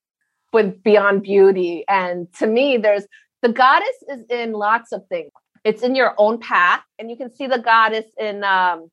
with 0.52 0.82
beyond 0.84 1.22
beauty 1.24 1.84
and 1.88 2.32
to 2.34 2.46
me 2.46 2.76
there's 2.76 3.04
the 3.42 3.48
goddess 3.48 3.96
is 4.08 4.22
in 4.30 4.52
lots 4.52 4.92
of 4.92 5.02
things. 5.08 5.32
It's 5.64 5.82
in 5.82 5.96
your 5.96 6.14
own 6.18 6.38
path 6.38 6.82
and 6.98 7.10
you 7.10 7.16
can 7.16 7.34
see 7.34 7.48
the 7.48 7.58
goddess 7.58 8.06
in 8.18 8.44
um 8.44 8.88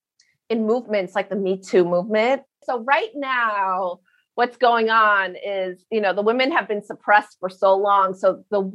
in 0.49 0.65
movements 0.65 1.13
like 1.13 1.29
the 1.29 1.35
me 1.35 1.61
too 1.61 1.83
movement 1.85 2.41
so 2.65 2.80
right 2.84 3.12
now 3.15 3.99
what's 4.36 4.58
going 4.58 4.89
on 4.89 5.36
is 5.36 5.86
you 5.91 6.01
know 6.01 6.13
the 6.13 6.21
women 6.21 6.51
have 6.51 6.67
been 6.67 6.84
suppressed 6.84 7.38
for 7.39 7.49
so 7.49 7.75
long. 7.75 8.13
So 8.13 8.43
the 8.51 8.71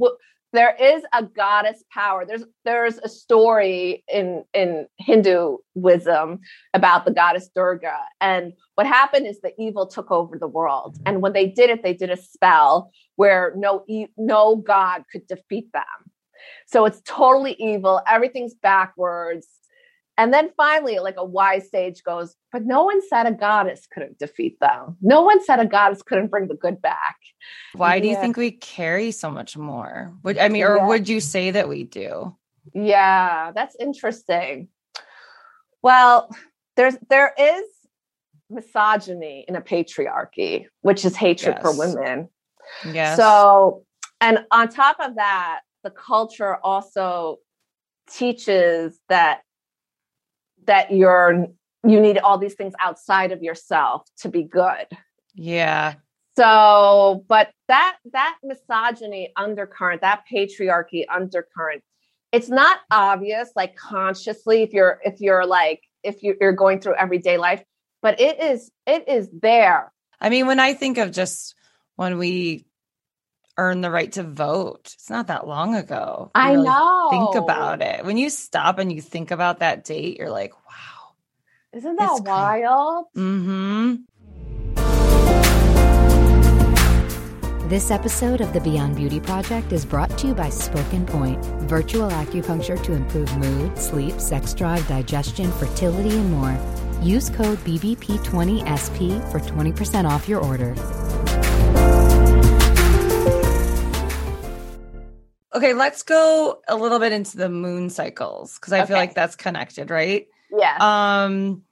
there 0.52 0.74
is 0.80 1.02
a 1.12 1.22
goddess 1.22 1.84
power. 1.92 2.24
There's 2.26 2.44
there's 2.64 2.98
a 2.98 3.08
story 3.08 4.04
in 4.12 4.44
in 4.52 4.86
hinduism 4.98 6.40
about 6.74 7.04
the 7.04 7.12
goddess 7.12 7.48
durga. 7.54 7.98
And 8.20 8.52
what 8.74 8.86
happened 8.86 9.26
is 9.26 9.40
the 9.40 9.52
evil 9.58 9.86
took 9.86 10.10
over 10.10 10.38
the 10.38 10.48
world. 10.48 10.98
And 11.06 11.22
when 11.22 11.32
they 11.32 11.46
did 11.46 11.70
it 11.70 11.82
they 11.82 11.94
did 11.94 12.10
a 12.10 12.16
spell 12.16 12.90
where 13.16 13.52
no 13.56 13.84
no 14.16 14.56
god 14.56 15.04
could 15.12 15.26
defeat 15.26 15.72
them. 15.72 15.84
So 16.66 16.84
it's 16.84 17.02
totally 17.02 17.52
evil. 17.58 18.00
Everything's 18.08 18.54
backwards 18.54 19.46
and 20.20 20.34
then 20.34 20.50
finally 20.56 20.98
like 20.98 21.16
a 21.16 21.24
wise 21.24 21.70
sage 21.70 22.02
goes 22.04 22.36
but 22.52 22.64
no 22.64 22.84
one 22.84 23.00
said 23.08 23.26
a 23.26 23.32
goddess 23.32 23.86
couldn't 23.92 24.18
defeat 24.18 24.58
them 24.60 24.96
no 25.00 25.22
one 25.22 25.42
said 25.42 25.58
a 25.58 25.66
goddess 25.66 26.02
couldn't 26.02 26.28
bring 26.28 26.46
the 26.48 26.54
good 26.54 26.80
back 26.82 27.16
Why 27.74 28.00
do 28.00 28.08
you 28.08 28.16
think 28.16 28.36
we 28.36 28.50
carry 28.52 29.10
so 29.12 29.30
much 29.30 29.56
more? 29.56 30.12
Would 30.22 30.38
I 30.38 30.48
mean, 30.48 30.62
or 30.64 30.76
Yeah. 30.76 30.86
would 30.88 31.08
you 31.08 31.20
say 31.20 31.52
that 31.52 31.68
we 31.68 31.84
do? 31.84 32.36
Yeah, 32.74 33.52
that's 33.54 33.76
interesting. 33.78 34.68
Well, 35.82 36.28
there's 36.76 36.96
there 37.08 37.32
is 37.38 37.64
misogyny 38.50 39.44
in 39.48 39.56
a 39.56 39.60
patriarchy, 39.60 40.66
which 40.82 41.04
is 41.04 41.16
hatred 41.16 41.58
for 41.60 41.72
women. 41.76 42.28
Yes. 42.84 43.16
So, 43.16 43.84
and 44.20 44.44
on 44.50 44.68
top 44.68 44.96
of 45.00 45.16
that, 45.16 45.60
the 45.84 45.90
culture 45.90 46.56
also 46.56 47.38
teaches 48.10 48.98
that 49.08 49.42
that 50.66 50.92
you're 50.92 51.46
you 51.82 51.98
need 52.00 52.18
all 52.18 52.36
these 52.38 52.54
things 52.54 52.74
outside 52.78 53.32
of 53.32 53.42
yourself 53.42 54.06
to 54.18 54.28
be 54.28 54.42
good. 54.42 54.86
yeah. 55.34 55.94
So, 56.36 57.24
but 57.28 57.50
that 57.68 57.96
that 58.12 58.36
misogyny 58.42 59.32
undercurrent, 59.36 60.00
that 60.02 60.22
patriarchy 60.32 61.04
undercurrent, 61.12 61.82
it's 62.32 62.48
not 62.48 62.78
obvious 62.90 63.50
like 63.56 63.76
consciously 63.76 64.62
if 64.62 64.72
you're 64.72 65.00
if 65.04 65.20
you're 65.20 65.44
like 65.44 65.80
if 66.02 66.22
you- 66.22 66.36
you're 66.40 66.52
going 66.52 66.80
through 66.80 66.94
everyday 66.94 67.36
life, 67.36 67.62
but 68.00 68.20
it 68.20 68.40
is 68.40 68.70
it 68.86 69.08
is 69.08 69.28
there. 69.42 69.92
I 70.20 70.30
mean, 70.30 70.46
when 70.46 70.60
I 70.60 70.72
think 70.74 70.98
of 70.98 71.10
just 71.10 71.54
when 71.96 72.16
we 72.16 72.64
earned 73.60 73.84
the 73.84 73.90
right 73.90 74.10
to 74.12 74.22
vote, 74.22 74.90
it's 74.94 75.10
not 75.10 75.26
that 75.26 75.46
long 75.46 75.74
ago. 75.74 76.30
You 76.34 76.40
I 76.40 76.52
really 76.52 76.64
know. 76.64 77.08
Think 77.10 77.34
about 77.44 77.82
it. 77.82 78.04
When 78.06 78.16
you 78.16 78.30
stop 78.30 78.78
and 78.78 78.90
you 78.90 79.02
think 79.02 79.30
about 79.30 79.58
that 79.58 79.84
date, 79.84 80.16
you're 80.16 80.30
like, 80.30 80.54
wow. 80.54 81.12
Isn't 81.74 81.96
that 81.96 82.10
It's 82.12 82.20
cra- 82.22 82.30
wild? 82.30 83.04
Mm-hmm. 83.14 83.94
This 87.68 87.90
episode 87.92 88.40
of 88.40 88.52
the 88.52 88.60
Beyond 88.60 88.96
Beauty 88.96 89.20
Project 89.20 89.72
is 89.72 89.84
brought 89.84 90.16
to 90.18 90.28
you 90.28 90.34
by 90.34 90.48
Spoken 90.48 91.04
Point, 91.06 91.44
virtual 91.68 92.08
acupuncture 92.10 92.82
to 92.82 92.92
improve 92.94 93.36
mood, 93.36 93.78
sleep, 93.78 94.18
sex 94.20 94.54
drive, 94.54 94.88
digestion, 94.88 95.52
fertility, 95.52 96.16
and 96.16 96.32
more. 96.32 96.58
Use 97.00 97.28
code 97.30 97.58
BBP20SP 97.58 99.30
for 99.30 99.38
20% 99.38 100.04
off 100.10 100.28
your 100.28 100.40
order. 100.44 100.74
Okay, 105.52 105.74
let's 105.74 106.02
go 106.04 106.60
a 106.68 106.76
little 106.76 106.98
bit 107.00 107.12
into 107.12 107.36
the 107.36 107.48
moon 107.48 107.90
cycles 107.90 108.54
because 108.54 108.72
I 108.72 108.86
feel 108.86 108.96
like 108.96 109.14
that's 109.14 109.36
connected, 109.36 109.90
right? 109.90 110.28
Yeah. 110.56 110.76
Um 111.24 111.62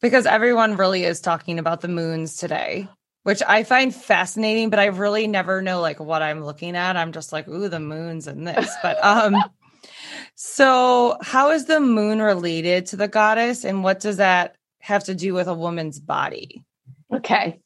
because 0.00 0.26
everyone 0.26 0.76
really 0.76 1.04
is 1.04 1.20
talking 1.20 1.58
about 1.58 1.80
the 1.80 1.88
moons 1.88 2.36
today, 2.36 2.88
which 3.22 3.42
I 3.46 3.62
find 3.62 3.94
fascinating, 3.94 4.70
but 4.70 4.78
I 4.78 4.86
really 4.86 5.26
never 5.26 5.62
know 5.62 5.80
like 5.80 6.00
what 6.00 6.22
I'm 6.22 6.44
looking 6.44 6.76
at. 6.76 6.96
I'm 6.96 7.12
just 7.12 7.32
like, 7.32 7.48
ooh, 7.48 7.68
the 7.68 7.80
moons 7.80 8.26
and 8.26 8.46
this. 8.46 8.72
But 8.82 8.98
um 9.04 9.36
so 10.36 11.18
how 11.20 11.50
is 11.50 11.64
the 11.64 11.80
moon 11.80 12.22
related 12.22 12.86
to 12.86 12.96
the 12.96 13.08
goddess 13.08 13.64
and 13.64 13.82
what 13.82 13.98
does 13.98 14.18
that 14.18 14.56
have 14.78 15.04
to 15.04 15.14
do 15.14 15.34
with 15.34 15.48
a 15.48 15.54
woman's 15.54 15.98
body? 15.98 16.64
Okay. 17.12 17.60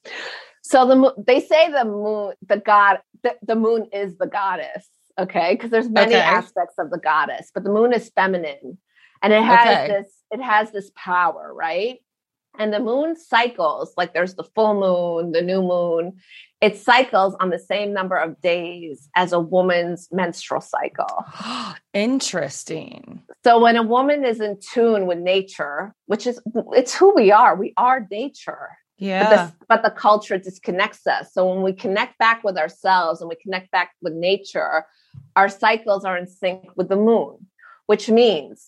So 0.69 0.85
the 0.85 1.15
they 1.25 1.39
say 1.41 1.71
the 1.71 1.85
moon, 1.85 2.35
the 2.45 2.57
god, 2.57 2.99
the, 3.23 3.37
the 3.41 3.55
moon 3.55 3.87
is 3.93 4.17
the 4.19 4.27
goddess. 4.27 4.89
Okay, 5.17 5.55
because 5.55 5.71
there's 5.71 5.89
many 5.89 6.15
Okay. 6.15 6.23
aspects 6.23 6.75
of 6.77 6.91
the 6.91 6.99
goddess, 6.99 7.53
but 7.55 7.63
the 7.63 7.71
moon 7.71 7.93
is 7.93 8.11
feminine, 8.11 8.77
and 9.23 9.33
it 9.33 9.45
has 9.45 9.77
Okay. 9.79 9.87
this 9.87 10.13
it 10.33 10.43
has 10.43 10.73
this 10.73 10.91
power, 10.97 11.55
right? 11.55 12.01
And 12.59 12.73
the 12.73 12.81
moon 12.81 13.15
cycles 13.15 13.93
like 13.97 14.13
there's 14.13 14.35
the 14.35 14.43
full 14.43 14.75
moon, 14.75 15.31
the 15.31 15.41
new 15.41 15.63
moon. 15.63 16.15
It 16.61 16.77
cycles 16.77 17.37
on 17.39 17.51
the 17.51 17.61
same 17.61 17.93
number 17.93 18.17
of 18.17 18.41
days 18.41 19.09
as 19.15 19.33
a 19.33 19.39
woman's 19.39 20.09
menstrual 20.11 20.63
cycle. 20.63 21.25
Interesting. 21.95 23.23
So 23.45 23.61
when 23.61 23.77
a 23.77 23.85
woman 23.85 24.25
is 24.25 24.41
in 24.41 24.59
tune 24.59 25.07
with 25.07 25.19
nature, 25.19 25.95
which 26.07 26.27
is 26.27 26.41
it's 26.73 26.93
who 26.93 27.15
we 27.15 27.31
are, 27.31 27.55
we 27.55 27.73
are 27.77 28.05
nature 28.11 28.71
but, 28.99 29.05
Yeah. 29.05 29.47
the, 29.47 29.53
but 29.69 29.83
the 29.83 29.91
culture 29.91 30.39
disconnects 30.39 31.07
us. 31.07 31.33
So 31.33 31.49
when 31.53 31.63
we 31.63 31.73
connect 31.73 32.19
back 32.19 32.43
with 32.45 32.57
ourselves 32.57 33.21
and 33.21 33.29
we 33.29 33.37
connect 33.37 33.71
back 33.71 33.91
with 34.01 34.15
nature, 34.15 34.87
our 35.35 35.49
cycles 35.49 36.05
are 36.05 36.17
in 36.17 36.27
sync 36.27 36.65
with 36.77 36.89
the 36.89 36.97
moon, 36.97 37.47
which 37.87 38.09
means 38.09 38.67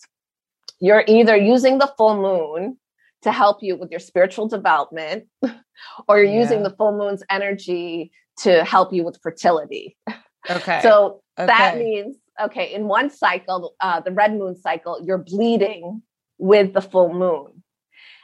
you're 0.79 1.03
either 1.07 1.35
using 1.35 1.77
the 1.79 1.91
full 1.97 2.21
moon 2.21 2.77
to 3.21 3.31
help 3.31 3.57
you 3.61 3.75
with 3.75 3.91
your 3.91 3.99
spiritual 3.99 4.47
development, 4.47 5.25
or 6.07 6.19
you're 6.19 6.33
using 6.33 6.63
the 6.63 6.69
full 6.69 6.97
moon's 6.97 7.23
energy 7.29 8.11
to 8.37 8.63
help 8.63 8.93
you 8.93 9.03
with 9.03 9.19
fertility. 9.21 9.97
Okay. 10.49 10.79
So 10.81 11.21
that 11.35 11.77
means, 11.77 12.15
okay, 12.41 12.73
in 12.73 12.85
one 12.85 13.09
cycle, 13.09 13.75
uh, 13.81 13.99
the 13.99 14.11
red 14.11 14.37
moon 14.37 14.55
cycle, 14.55 15.01
you're 15.03 15.17
bleeding 15.17 16.01
with 16.37 16.73
the 16.73 16.81
full 16.81 17.13
moon. 17.13 17.58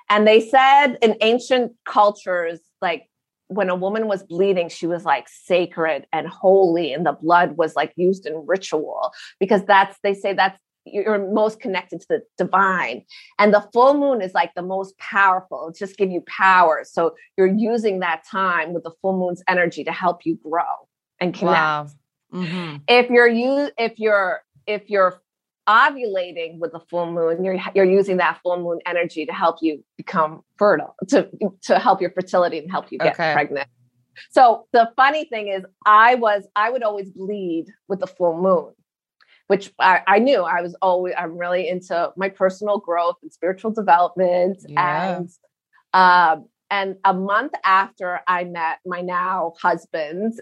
And 0.09 0.27
they 0.27 0.39
said 0.39 0.97
in 1.01 1.15
ancient 1.21 1.73
cultures, 1.85 2.59
like 2.81 3.09
when 3.47 3.69
a 3.69 3.75
woman 3.75 4.07
was 4.07 4.23
bleeding, 4.23 4.69
she 4.69 4.87
was 4.87 5.05
like 5.05 5.27
sacred 5.29 6.07
and 6.11 6.27
holy, 6.27 6.93
and 6.93 7.05
the 7.05 7.13
blood 7.13 7.57
was 7.57 7.75
like 7.75 7.93
used 7.95 8.25
in 8.25 8.45
ritual 8.45 9.11
because 9.39 9.63
that's, 9.65 9.97
they 10.03 10.13
say 10.13 10.33
that's, 10.33 10.59
you're 10.87 11.31
most 11.31 11.59
connected 11.59 11.99
to 12.01 12.07
the 12.09 12.21
divine. 12.37 13.03
And 13.39 13.51
the 13.51 13.67
full 13.73 13.95
moon 13.95 14.21
is 14.21 14.35
like 14.35 14.53
the 14.55 14.61
most 14.61 14.95
powerful, 14.99 15.69
it's 15.69 15.79
just 15.79 15.97
give 15.97 16.11
you 16.11 16.21
power. 16.27 16.83
So 16.85 17.15
you're 17.37 17.47
using 17.47 17.99
that 18.01 18.23
time 18.29 18.73
with 18.73 18.83
the 18.83 18.91
full 19.01 19.17
moon's 19.17 19.41
energy 19.47 19.83
to 19.83 19.91
help 19.91 20.25
you 20.25 20.39
grow 20.43 20.61
and 21.19 21.33
connect 21.33 21.55
wow. 21.55 21.87
hmm 22.31 22.75
if 22.87 23.09
you're 23.09 23.27
you 23.27 23.71
if 23.77 23.97
you're 23.97 24.43
if 24.67 24.89
you're 24.89 25.21
ovulating 25.67 26.59
with 26.59 26.71
the 26.71 26.79
full 26.89 27.11
moon 27.11 27.43
you're 27.43 27.57
you're 27.73 27.85
using 27.85 28.17
that 28.17 28.39
full 28.43 28.61
moon 28.61 28.79
energy 28.85 29.25
to 29.25 29.33
help 29.33 29.57
you 29.61 29.83
become 29.97 30.41
fertile 30.57 30.95
to 31.07 31.29
to 31.61 31.79
help 31.79 32.01
your 32.01 32.11
fertility 32.11 32.59
and 32.59 32.69
help 32.69 32.91
you 32.91 32.99
get 32.99 33.13
Okay. 33.13 33.33
pregnant 33.33 33.67
so 34.29 34.67
the 34.73 34.91
funny 34.95 35.25
thing 35.25 35.47
is 35.47 35.63
i 35.85 36.15
was 36.15 36.47
i 36.55 36.69
would 36.69 36.83
always 36.83 37.09
bleed 37.09 37.65
with 37.87 37.99
the 37.99 38.07
full 38.07 38.39
moon 38.39 38.73
which 39.47 39.71
I, 39.79 40.01
I 40.07 40.19
knew 40.19 40.41
i 40.43 40.61
was 40.61 40.75
always 40.81 41.15
i'm 41.17 41.37
really 41.37 41.67
into 41.67 42.11
my 42.15 42.29
personal 42.29 42.77
growth 42.79 43.15
and 43.23 43.31
spiritual 43.33 43.71
development 43.71 44.57
Yeah. 44.67 45.13
and 45.17 45.29
um 45.93 46.45
and 46.69 46.95
a 47.03 47.13
month 47.13 47.53
after 47.63 48.21
i 48.27 48.43
met 48.43 48.79
my 48.85 49.01
now 49.01 49.53
husband 49.61 50.33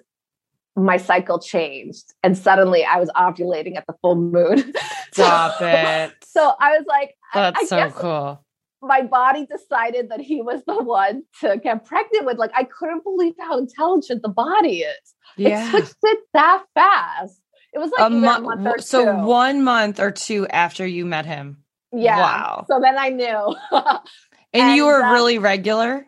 my 0.75 0.97
cycle 0.97 1.39
changed 1.39 2.13
and 2.23 2.37
suddenly 2.37 2.83
I 2.83 2.99
was 2.99 3.09
ovulating 3.15 3.77
at 3.77 3.85
the 3.87 3.93
full 4.01 4.15
moon. 4.15 4.73
Stop 5.13 5.61
it. 5.61 6.13
So 6.25 6.51
I 6.59 6.71
was 6.77 6.85
like, 6.87 7.15
That's 7.35 7.59
I 7.61 7.65
so 7.65 7.75
guess 7.77 7.93
cool. 7.93 8.43
my 8.81 9.03
body 9.03 9.45
decided 9.45 10.09
that 10.09 10.19
he 10.19 10.41
was 10.41 10.63
the 10.65 10.81
one 10.81 11.21
to 11.41 11.57
get 11.63 11.85
pregnant 11.85 12.25
with. 12.25 12.39
Like, 12.39 12.49
I 12.55 12.63
couldn't 12.63 13.03
believe 13.03 13.33
how 13.39 13.59
intelligent 13.59 14.23
the 14.23 14.29
body 14.29 14.79
is. 14.79 15.13
It 15.37 15.69
switched 15.69 15.95
it 16.01 16.19
that 16.33 16.63
fast. 16.73 17.39
It 17.71 17.77
was 17.77 17.91
like 17.95 18.07
A 18.07 18.09
month. 18.09 18.83
So 18.83 19.05
two. 19.05 19.23
one 19.27 19.63
month 19.63 19.99
or 19.99 20.09
two 20.09 20.47
after 20.47 20.87
you 20.87 21.05
met 21.05 21.27
him, 21.27 21.63
yeah. 21.91 22.17
wow. 22.17 22.65
So 22.67 22.79
then 22.81 22.97
I 22.97 23.09
knew. 23.09 23.55
and, 24.53 24.75
you 24.75 24.85
were 24.85 25.03
uh, 25.03 25.11
really 25.13 25.37
regular. 25.37 26.03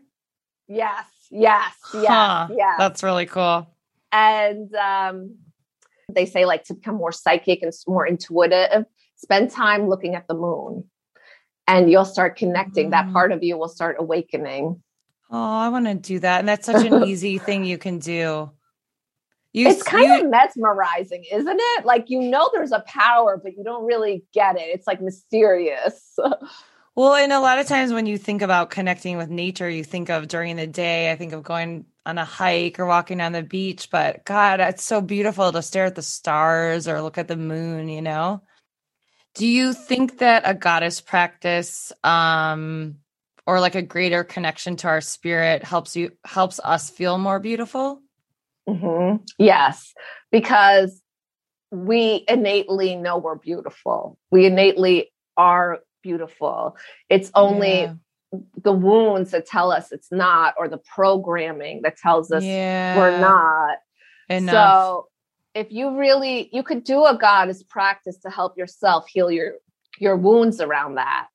yes, 0.67 1.05
yes, 1.29 1.71
yes, 1.93 2.07
Huh. 2.07 2.47
yes. 2.51 2.75
That's 2.79 3.03
really 3.03 3.27
cool. 3.27 3.67
And 4.15 4.73
um, 4.75 5.35
they 6.09 6.25
say 6.25 6.45
like 6.45 6.63
to 6.63 6.73
become 6.73 6.95
more 6.95 7.11
psychic 7.11 7.61
and 7.61 7.73
more 7.85 8.07
intuitive 8.07 8.85
spend 9.17 9.51
time 9.51 9.89
looking 9.89 10.15
at 10.15 10.27
the 10.27 10.33
moon. 10.33 10.85
And 11.67 11.89
you'll 11.91 12.05
start 12.05 12.37
connecting. 12.37 12.91
That 12.91 13.07
Mm. 13.07 13.13
part 13.13 13.31
of 13.31 13.43
you 13.43 13.57
will 13.57 13.67
start 13.69 13.97
awakening. 13.99 14.81
Oh, 15.31 15.57
I 15.65 15.69
want 15.69 15.87
to 15.87 15.95
do 15.95 16.19
that, 16.19 16.39
and 16.39 16.47
that's 16.47 16.65
such 16.65 16.83
an 16.83 17.03
easy 17.07 17.39
thing 17.39 17.65
you 17.65 17.77
can 17.79 17.97
do. 17.99 18.51
You, 19.51 19.67
it's 19.67 19.81
kind 19.83 20.05
you- 20.05 20.25
of 20.25 20.29
mesmerizing 20.29 21.23
isn't 21.31 21.59
it? 21.59 21.85
Like 21.85 22.05
you 22.09 22.21
know 22.21 22.49
there's 22.53 22.71
a 22.71 22.83
power 22.85 23.39
but 23.41 23.57
you 23.57 23.63
don't 23.63 23.85
really 23.85 24.23
get 24.33 24.57
it. 24.57 24.67
It's 24.73 24.85
like 24.85 25.01
mysterious 25.01 26.15
Well, 26.95 27.15
and 27.15 27.33
a 27.33 27.41
lot 27.41 27.59
of 27.59 27.67
times 27.67 27.91
when 27.91 28.05
you 28.05 28.17
think 28.17 28.41
about 28.41 28.69
connecting 28.69 29.17
with 29.17 29.29
nature, 29.29 29.69
you 29.69 29.83
think 29.83 30.09
of 30.09 30.29
during 30.29 30.55
the 30.55 30.67
day. 30.67 31.11
I 31.11 31.17
think 31.17 31.33
of 31.33 31.43
going 31.43 31.85
on 32.05 32.17
a 32.17 32.23
hike 32.23 32.79
or 32.79 32.85
walking 32.85 33.19
on 33.19 33.33
the 33.33 33.43
beach, 33.43 33.89
but 33.91 34.23
God, 34.23 34.61
it's 34.61 34.83
so 34.83 35.01
beautiful 35.01 35.51
to 35.51 35.61
stare 35.61 35.85
at 35.85 35.95
the 35.95 36.01
stars 36.01 36.87
or 36.87 37.01
look 37.01 37.17
at 37.17 37.27
the 37.27 37.35
moon, 37.35 37.89
you 37.89 38.01
know? 38.01 38.41
Do 39.35 39.45
you 39.45 39.73
think 39.73 40.19
that 40.19 40.43
a 40.45 40.53
goddess 40.53 41.01
practice 41.01 41.91
um 42.03 42.95
or 43.47 43.59
like 43.59 43.75
a 43.75 43.81
greater 43.81 44.23
connection 44.23 44.77
to 44.77 44.87
our 44.87 45.01
spirit 45.01 45.63
helps 45.63 45.95
you 45.95 46.11
helps 46.25 46.59
us 46.63 46.89
feel 46.89 47.17
more 47.17 47.39
beautiful? 47.39 48.01
Mhm. 48.67 49.21
yes 49.37 49.93
because 50.31 51.01
we 51.71 52.25
innately 52.27 52.95
know 52.95 53.17
we're 53.17 53.35
beautiful 53.35 54.17
we 54.31 54.45
innately 54.45 55.11
are 55.37 55.79
beautiful 56.05 56.77
it's 57.09 57.31
only 57.33 57.81
Yeah. 57.81 57.93
the 58.63 58.71
wounds 58.71 59.31
that 59.31 59.45
tell 59.47 59.71
us 59.71 59.91
it's 59.91 60.11
not 60.11 60.53
or 60.59 60.67
the 60.69 60.77
programming 60.95 61.81
that 61.83 61.97
tells 61.97 62.31
us 62.31 62.43
yeah. 62.43 62.95
we're 62.97 63.19
not 63.19 63.77
enough. 64.29 64.53
so 64.53 65.07
if 65.61 65.71
you 65.71 65.97
really 65.97 66.49
you 66.55 66.61
could 66.61 66.83
do 66.83 67.05
a 67.05 67.17
goddess 67.17 67.63
practice 67.63 68.17
to 68.19 68.29
help 68.29 68.55
yourself 68.61 69.01
heal 69.07 69.31
your 69.31 69.53
your 69.99 70.15
wounds 70.15 70.57
around 70.61 70.95
that 70.95 71.25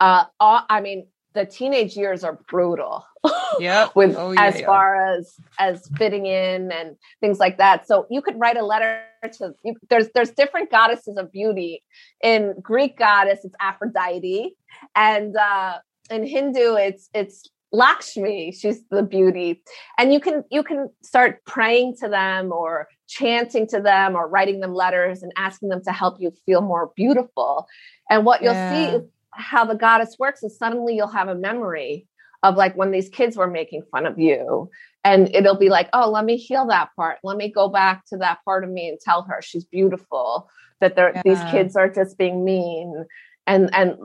uh 0.00 0.24
all- 0.40 0.66
i 0.68 0.78
mean 0.86 1.06
the 1.38 1.46
teenage 1.46 1.96
years 1.96 2.24
are 2.24 2.36
brutal 2.48 3.04
yep. 3.60 3.94
with 3.94 4.16
Oh, 4.16 4.32
yeah, 4.32 4.44
as 4.46 4.60
yeah. 4.60 4.66
far 4.66 4.88
as 5.14 5.34
as 5.58 5.88
fitting 5.96 6.26
in 6.26 6.72
and 6.72 6.96
things 7.20 7.38
like 7.38 7.56
that 7.58 7.86
so 7.86 8.06
you 8.10 8.20
could 8.22 8.38
write 8.40 8.56
a 8.56 8.64
letter 8.64 9.02
to 9.38 9.54
you, 9.64 9.74
there's 9.90 10.08
there's 10.14 10.32
different 10.32 10.70
goddesses 10.70 11.16
of 11.16 11.30
beauty 11.32 11.82
in 12.22 12.54
greek 12.70 12.98
goddess 12.98 13.40
it's 13.44 13.54
aphrodite 13.60 14.54
and 14.96 15.36
uh 15.36 15.78
in 16.10 16.26
hindu 16.26 16.74
it's 16.74 17.08
it's 17.14 17.38
lakshmi 17.70 18.50
she's 18.50 18.80
the 18.90 19.02
beauty 19.02 19.62
and 19.98 20.12
you 20.14 20.20
can 20.20 20.42
you 20.50 20.62
can 20.62 20.88
start 21.02 21.32
praying 21.44 21.94
to 22.00 22.08
them 22.08 22.50
or 22.50 22.88
chanting 23.08 23.66
to 23.66 23.78
them 23.80 24.14
or 24.16 24.26
writing 24.28 24.58
them 24.60 24.72
letters 24.74 25.22
and 25.22 25.30
asking 25.36 25.68
them 25.68 25.82
to 25.84 25.92
help 25.92 26.14
you 26.18 26.32
feel 26.46 26.62
more 26.62 26.90
beautiful 26.96 27.66
and 28.10 28.24
what 28.24 28.42
you'll 28.42 28.54
Yeah. 28.54 28.70
see 28.70 28.98
how 29.38 29.64
the 29.64 29.74
goddess 29.74 30.16
works 30.18 30.42
is 30.42 30.58
suddenly 30.58 30.96
you'll 30.96 31.08
have 31.08 31.28
a 31.28 31.34
memory 31.34 32.06
of 32.42 32.56
like 32.56 32.76
when 32.76 32.90
these 32.90 33.08
kids 33.08 33.36
were 33.36 33.48
making 33.48 33.82
fun 33.90 34.06
of 34.06 34.18
you 34.18 34.70
and 35.04 35.34
it'll 35.34 35.56
be 35.56 35.68
like 35.68 35.88
oh 35.92 36.10
let 36.10 36.24
me 36.24 36.36
heal 36.36 36.66
that 36.66 36.90
part. 36.96 37.18
Let 37.24 37.36
me 37.36 37.50
go 37.50 37.68
back 37.68 38.04
to 38.06 38.16
that 38.18 38.38
part 38.44 38.64
of 38.64 38.70
me 38.70 38.88
and 38.88 38.98
tell 39.00 39.22
her 39.22 39.40
she's 39.40 39.64
beautiful 39.64 40.50
that 40.80 40.96
they're 40.96 41.20
these 41.24 41.38
kids 41.50 41.76
are 41.76 41.88
just 41.88 42.18
being 42.18 42.44
mean. 42.44 43.04
And 43.46 43.74
and 43.74 43.96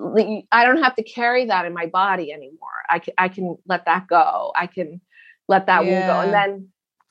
i 0.52 0.66
don't 0.66 0.82
have 0.82 0.96
to 0.96 1.04
carry 1.04 1.46
that 1.46 1.66
in 1.66 1.74
my 1.74 1.88
body 1.88 2.32
anymore. 2.32 2.70
I 2.90 3.00
can 3.00 3.14
i 3.18 3.28
can 3.28 3.58
let 3.68 3.86
that 3.86 4.08
go. 4.08 4.54
I 4.56 4.68
can 4.68 5.02
let 5.48 5.68
that 5.68 5.86
wound 5.86 6.06
go. 6.06 6.20
And 6.22 6.34
then 6.34 6.70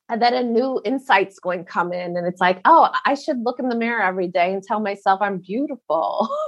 and 0.09 0.21
then 0.21 0.35
a 0.35 0.43
new 0.43 0.81
insight's 0.85 1.39
going 1.39 1.65
to 1.65 1.71
come 1.71 1.93
in 1.93 2.17
and 2.17 2.27
it's 2.27 2.41
like 2.41 2.61
oh 2.65 2.91
i 3.07 3.15
should 3.15 3.39
look 3.43 3.59
in 3.59 3.69
the 3.69 3.77
mirror 3.77 4.03
every 4.03 4.29
day 4.29 4.53
and 4.53 4.63
tell 4.63 4.81
myself 4.81 5.21
i'm 5.23 5.39
beautiful. 5.39 6.29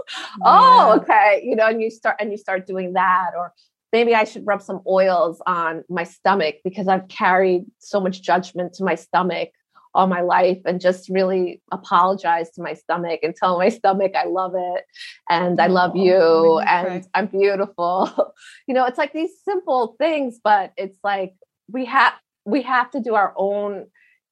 Oh 0.45 0.99
okay 1.01 1.41
you 1.45 1.57
know 1.57 1.69
and 1.69 1.81
you 1.81 1.91
start 1.91 2.17
and 2.21 2.31
you 2.31 2.37
start 2.37 2.67
doing 2.67 2.95
that 2.95 3.31
or 3.37 3.53
maybe 3.93 4.15
i 4.15 4.25
should 4.25 4.47
rub 4.47 4.61
some 4.61 4.81
oils 4.87 5.41
on 5.47 5.85
my 5.89 6.05
stomach 6.05 6.57
because 6.65 6.89
i've 6.89 7.09
carried 7.09 7.65
so 7.79 8.01
much 8.01 8.23
judgment 8.23 8.75
to 8.75 8.85
my 8.85 8.97
stomach 8.97 9.51
all 9.95 10.09
my 10.09 10.21
life 10.21 10.59
and 10.65 10.81
just 10.81 11.09
really 11.09 11.63
apologize 11.73 12.51
to 12.51 12.63
my 12.63 12.75
stomach 12.75 13.21
and 13.23 13.35
tell 13.37 13.59
my 13.59 13.69
stomach 13.81 14.13
i 14.17 14.25
love 14.25 14.55
it 14.57 14.85
and 15.31 15.61
i 15.61 15.69
love 15.69 15.97
you 15.97 16.59
me 16.59 16.65
and 16.67 17.07
i'm 17.15 17.27
beautiful. 17.27 18.11
You 18.67 18.75
know 18.75 18.85
it's 18.87 18.99
like 18.99 19.13
these 19.13 19.33
simple 19.45 19.95
things 19.99 20.41
but 20.43 20.73
it's 20.77 20.99
like 21.05 21.35
we 21.71 21.85
have 21.85 22.15
we 22.45 22.63
have 22.63 22.91
to 22.91 23.01
do 23.01 23.15
our 23.15 23.33
own 23.37 23.87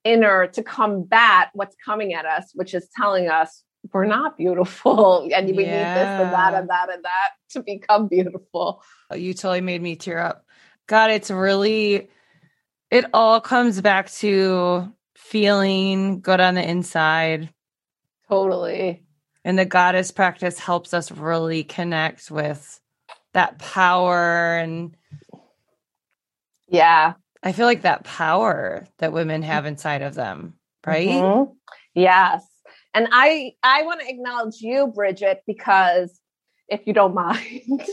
inner 0.05 0.47
to 0.49 0.63
combat 0.63 1.51
what's 1.55 1.77
coming 1.85 2.13
at 2.13 2.27
us 2.27 2.51
which 2.55 2.75
is 2.75 2.89
telling 2.97 3.29
us 3.29 3.63
we're 3.93 4.07
not 4.07 4.37
beautiful 4.37 5.29
and 5.35 5.47
we 5.47 5.53
need 5.53 5.67
this 5.67 6.21
and 6.21 6.33
that 6.33 6.55
and 6.55 6.69
that 6.69 6.89
and 6.93 7.05
that 7.05 7.31
to 7.51 7.63
become 7.63 8.09
beautiful 8.09 8.83
Oh, 9.13 9.15
you 9.15 9.35
totally 9.35 9.61
made 9.61 9.83
me 9.83 9.95
tear 9.95 10.19
up. 10.19 10.47
God, 10.87 11.11
it's 11.11 11.31
really, 11.31 12.09
it 12.91 13.05
all 13.13 13.43
comes 13.43 13.79
back 13.83 14.11
to 14.13 14.91
feeling 15.15 16.21
good 16.23 16.41
on 16.41 16.55
the 16.55 16.67
inside. 16.67 17.51
totally 18.27 19.05
And 19.45 19.59
the 19.59 19.67
goddess 19.67 20.13
practice 20.13 20.59
helps 20.59 20.95
us 20.95 21.13
really 21.13 21.63
connect 21.63 22.31
with 22.31 22.81
that 23.35 23.59
power. 23.59 24.57
And 24.57 24.97
yeah 26.69 27.13
I 27.43 27.53
feel 27.53 27.67
like 27.67 27.83
that 27.83 28.05
power 28.05 28.87
that 28.99 29.13
women 29.13 29.43
have 29.43 29.67
inside 29.67 30.03
of 30.03 30.15
them, 30.15 30.55
right? 30.87 31.09
Mhm. 31.09 31.55
Yes. 31.95 32.47
And 32.95 33.09
I 33.11 33.55
I 33.63 33.83
want 33.83 34.01
to 34.01 34.09
acknowledge 34.09 34.61
you, 34.61 34.87
Bridget, 34.89 35.43
because 35.47 36.21
if 36.69 36.87
you 36.87 36.93
don't 36.93 37.15
mind, 37.15 37.63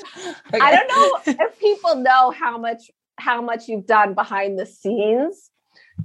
I 0.54 0.72
don't 0.72 0.88
know 0.88 1.34
if 1.46 1.60
people 1.60 1.96
know 1.96 2.32
how 2.32 2.58
much 2.58 2.92
how 3.18 3.42
much 3.42 3.68
you've 3.68 3.86
done 3.86 4.14
behind 4.14 4.58
the 4.58 4.66
scenes 4.66 5.50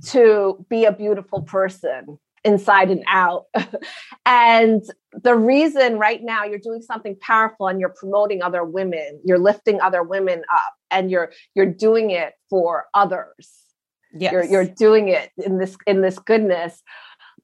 to 0.07 0.65
be 0.69 0.85
a 0.85 0.93
beautiful 0.93 1.43
person 1.43 2.19
inside 2.45 2.91
and 2.91 3.03
out. 3.09 3.45
and 4.27 4.83
the 5.23 5.35
reason 5.35 5.99
right 5.99 6.23
now 6.23 6.45
you're 6.45 6.59
doing 6.59 6.83
something 6.83 7.17
powerful 7.21 7.69
and 7.69 7.81
you're 7.81 7.95
promoting 7.99 8.43
other 8.43 8.65
women, 8.65 9.21
you're 9.25 9.39
lifting 9.39 9.81
other 9.81 10.03
women 10.03 10.43
up 10.53 10.75
and 10.91 11.11
you're 11.11 11.33
you're 11.55 11.73
doing 11.73 12.11
it 12.11 12.35
for 12.51 12.85
others 12.95 13.65
yes. 14.15 14.33
you're 14.33 14.45
you're 14.45 14.65
doing 14.65 15.09
it 15.09 15.31
in 15.45 15.59
this 15.59 15.77
in 15.87 16.01
this 16.01 16.19
goodness 16.19 16.83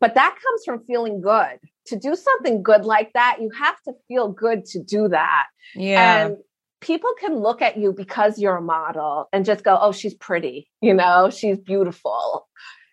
but 0.00 0.14
that 0.14 0.30
comes 0.30 0.64
from 0.64 0.82
feeling 0.86 1.20
good 1.20 1.58
to 1.86 1.98
do 1.98 2.14
something 2.14 2.62
good 2.62 2.84
like 2.84 3.12
that 3.12 3.38
you 3.40 3.50
have 3.50 3.76
to 3.82 3.92
feel 4.08 4.28
good 4.28 4.64
to 4.64 4.82
do 4.82 5.08
that 5.08 5.46
yeah. 5.74 6.26
and 6.26 6.36
people 6.80 7.10
can 7.18 7.36
look 7.36 7.60
at 7.60 7.76
you 7.76 7.92
because 7.92 8.38
you're 8.38 8.56
a 8.56 8.62
model 8.62 9.28
and 9.32 9.44
just 9.44 9.64
go 9.64 9.78
oh 9.80 9.92
she's 9.92 10.14
pretty 10.14 10.68
you 10.80 10.94
know 10.94 11.30
she's 11.30 11.58
beautiful 11.58 12.48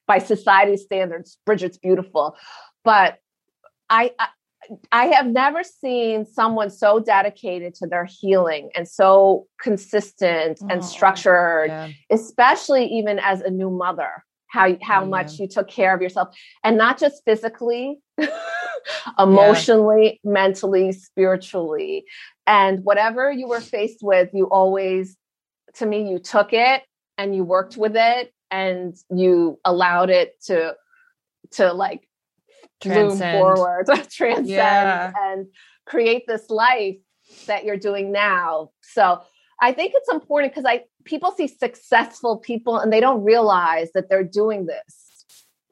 by 0.07 0.17
society's 0.19 0.83
standards 0.83 1.37
bridget's 1.45 1.77
beautiful. 1.77 2.35
But 2.83 3.17
i, 3.89 4.11
I 4.19 4.27
I 4.91 5.05
have 5.07 5.27
never 5.27 5.63
seen 5.63 6.25
someone 6.25 6.69
so 6.69 6.99
dedicated 6.99 7.73
to 7.75 7.87
their 7.87 8.03
healing 8.05 8.69
and 8.75 8.85
so 8.87 9.47
consistent 9.61 10.59
Oh, 10.61 10.67
and 10.69 10.83
structured 10.83 11.67
yeah. 11.69 11.89
especially 12.09 12.85
even 12.85 13.19
as 13.19 13.41
a 13.41 13.49
new 13.49 13.69
mother 13.69 14.11
how 14.47 14.75
how 14.81 15.01
oh, 15.01 15.03
Yeah. 15.03 15.09
much 15.09 15.39
you 15.39 15.47
took 15.47 15.67
care 15.69 15.93
of 15.95 16.01
yourself. 16.01 16.35
And 16.63 16.77
not 16.77 16.97
just 16.99 17.23
physically 17.25 17.99
emotionally 19.19 20.19
mentally 20.23 20.91
spiritually. 20.91 22.05
And 22.45 22.83
whatever 22.83 23.31
you 23.31 23.47
were 23.47 23.61
faced 23.61 23.99
with 24.01 24.29
you 24.33 24.45
always 24.49 25.15
to 25.75 25.85
me 25.85 26.09
you 26.09 26.19
took 26.19 26.53
it 26.53 26.81
and 27.17 27.35
you 27.35 27.43
worked 27.43 27.77
with 27.77 27.95
it 27.95 28.33
and 28.51 28.95
you 29.09 29.59
allowed 29.65 30.09
it 30.09 30.41
to 30.43 30.75
to 31.51 31.73
like 31.73 32.07
bloom 32.81 33.17
forward 33.17 33.85
transcend 34.09 34.47
Yeah. 34.47 35.11
and 35.17 35.47
create 35.85 36.23
this 36.27 36.49
life 36.49 36.97
that 37.47 37.65
you're 37.65 37.77
doing 37.77 38.11
now 38.11 38.69
so 38.81 39.21
i 39.61 39.71
think 39.73 39.93
it's 39.95 40.09
important 40.11 40.53
because 40.53 40.65
i 40.65 40.83
people 41.03 41.31
see 41.31 41.47
successful 41.47 42.37
people 42.37 42.77
and 42.77 42.91
they 42.93 42.99
don't 42.99 43.23
realize 43.23 43.91
that 43.93 44.09
they're 44.09 44.23
doing 44.23 44.65
this 44.65 45.25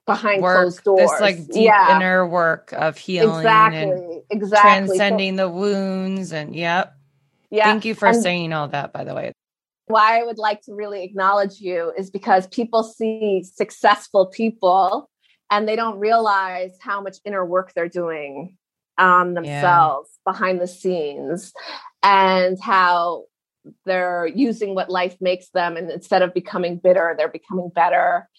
behind 0.05 0.41
Work, 0.43 0.57
closed 0.57 0.83
doors 0.83 1.09
this 1.09 1.21
like 1.21 1.37
deep 1.47 1.65
yeah 1.65 1.95
inner 1.95 2.27
work 2.27 2.73
of 2.73 2.97
healing 2.97 3.37
exactly 3.39 3.81
and 3.81 4.21
exactly 4.29 4.57
So- 4.57 4.61
transcending 4.61 5.35
the 5.35 5.49
wounds. 5.49 6.31
And 6.31 6.55
yep. 6.55 6.95
yeah 7.49 7.63
Thank 7.65 7.85
you 7.85 7.95
for 7.95 8.09
And 8.09 8.21
saying 8.21 8.53
all 8.53 8.67
that, 8.67 8.93
by 8.93 9.03
the 9.03 9.15
way. 9.15 9.31
Why 9.87 10.19
i 10.19 10.23
would 10.23 10.37
like 10.37 10.61
to 10.61 10.73
really 10.73 11.03
acknowledge 11.03 11.59
you 11.59 11.91
is 11.97 12.09
because 12.09 12.47
people 12.47 12.83
see 12.83 13.43
successful 13.43 14.25
people 14.27 15.09
and 15.51 15.67
they 15.67 15.75
don't 15.75 15.99
realize 15.99 16.71
how 16.81 17.01
much 17.01 17.17
inner 17.23 17.45
work 17.45 17.73
they're 17.73 17.89
doing 17.89 18.57
um, 18.97 19.07
on 19.07 19.33
themselves 19.33 20.09
behind 20.25 20.59
the 20.59 20.67
scenes 20.67 21.53
and 22.01 22.59
how 22.61 23.25
they're 23.85 24.27
using 24.27 24.75
what 24.75 24.89
life 24.89 25.17
makes 25.19 25.49
them 25.49 25.77
and 25.77 25.91
instead 25.91 26.21
of 26.21 26.33
becoming 26.33 26.77
bitter 26.77 27.15
they're 27.17 27.27
becoming 27.27 27.69
better. 27.73 28.29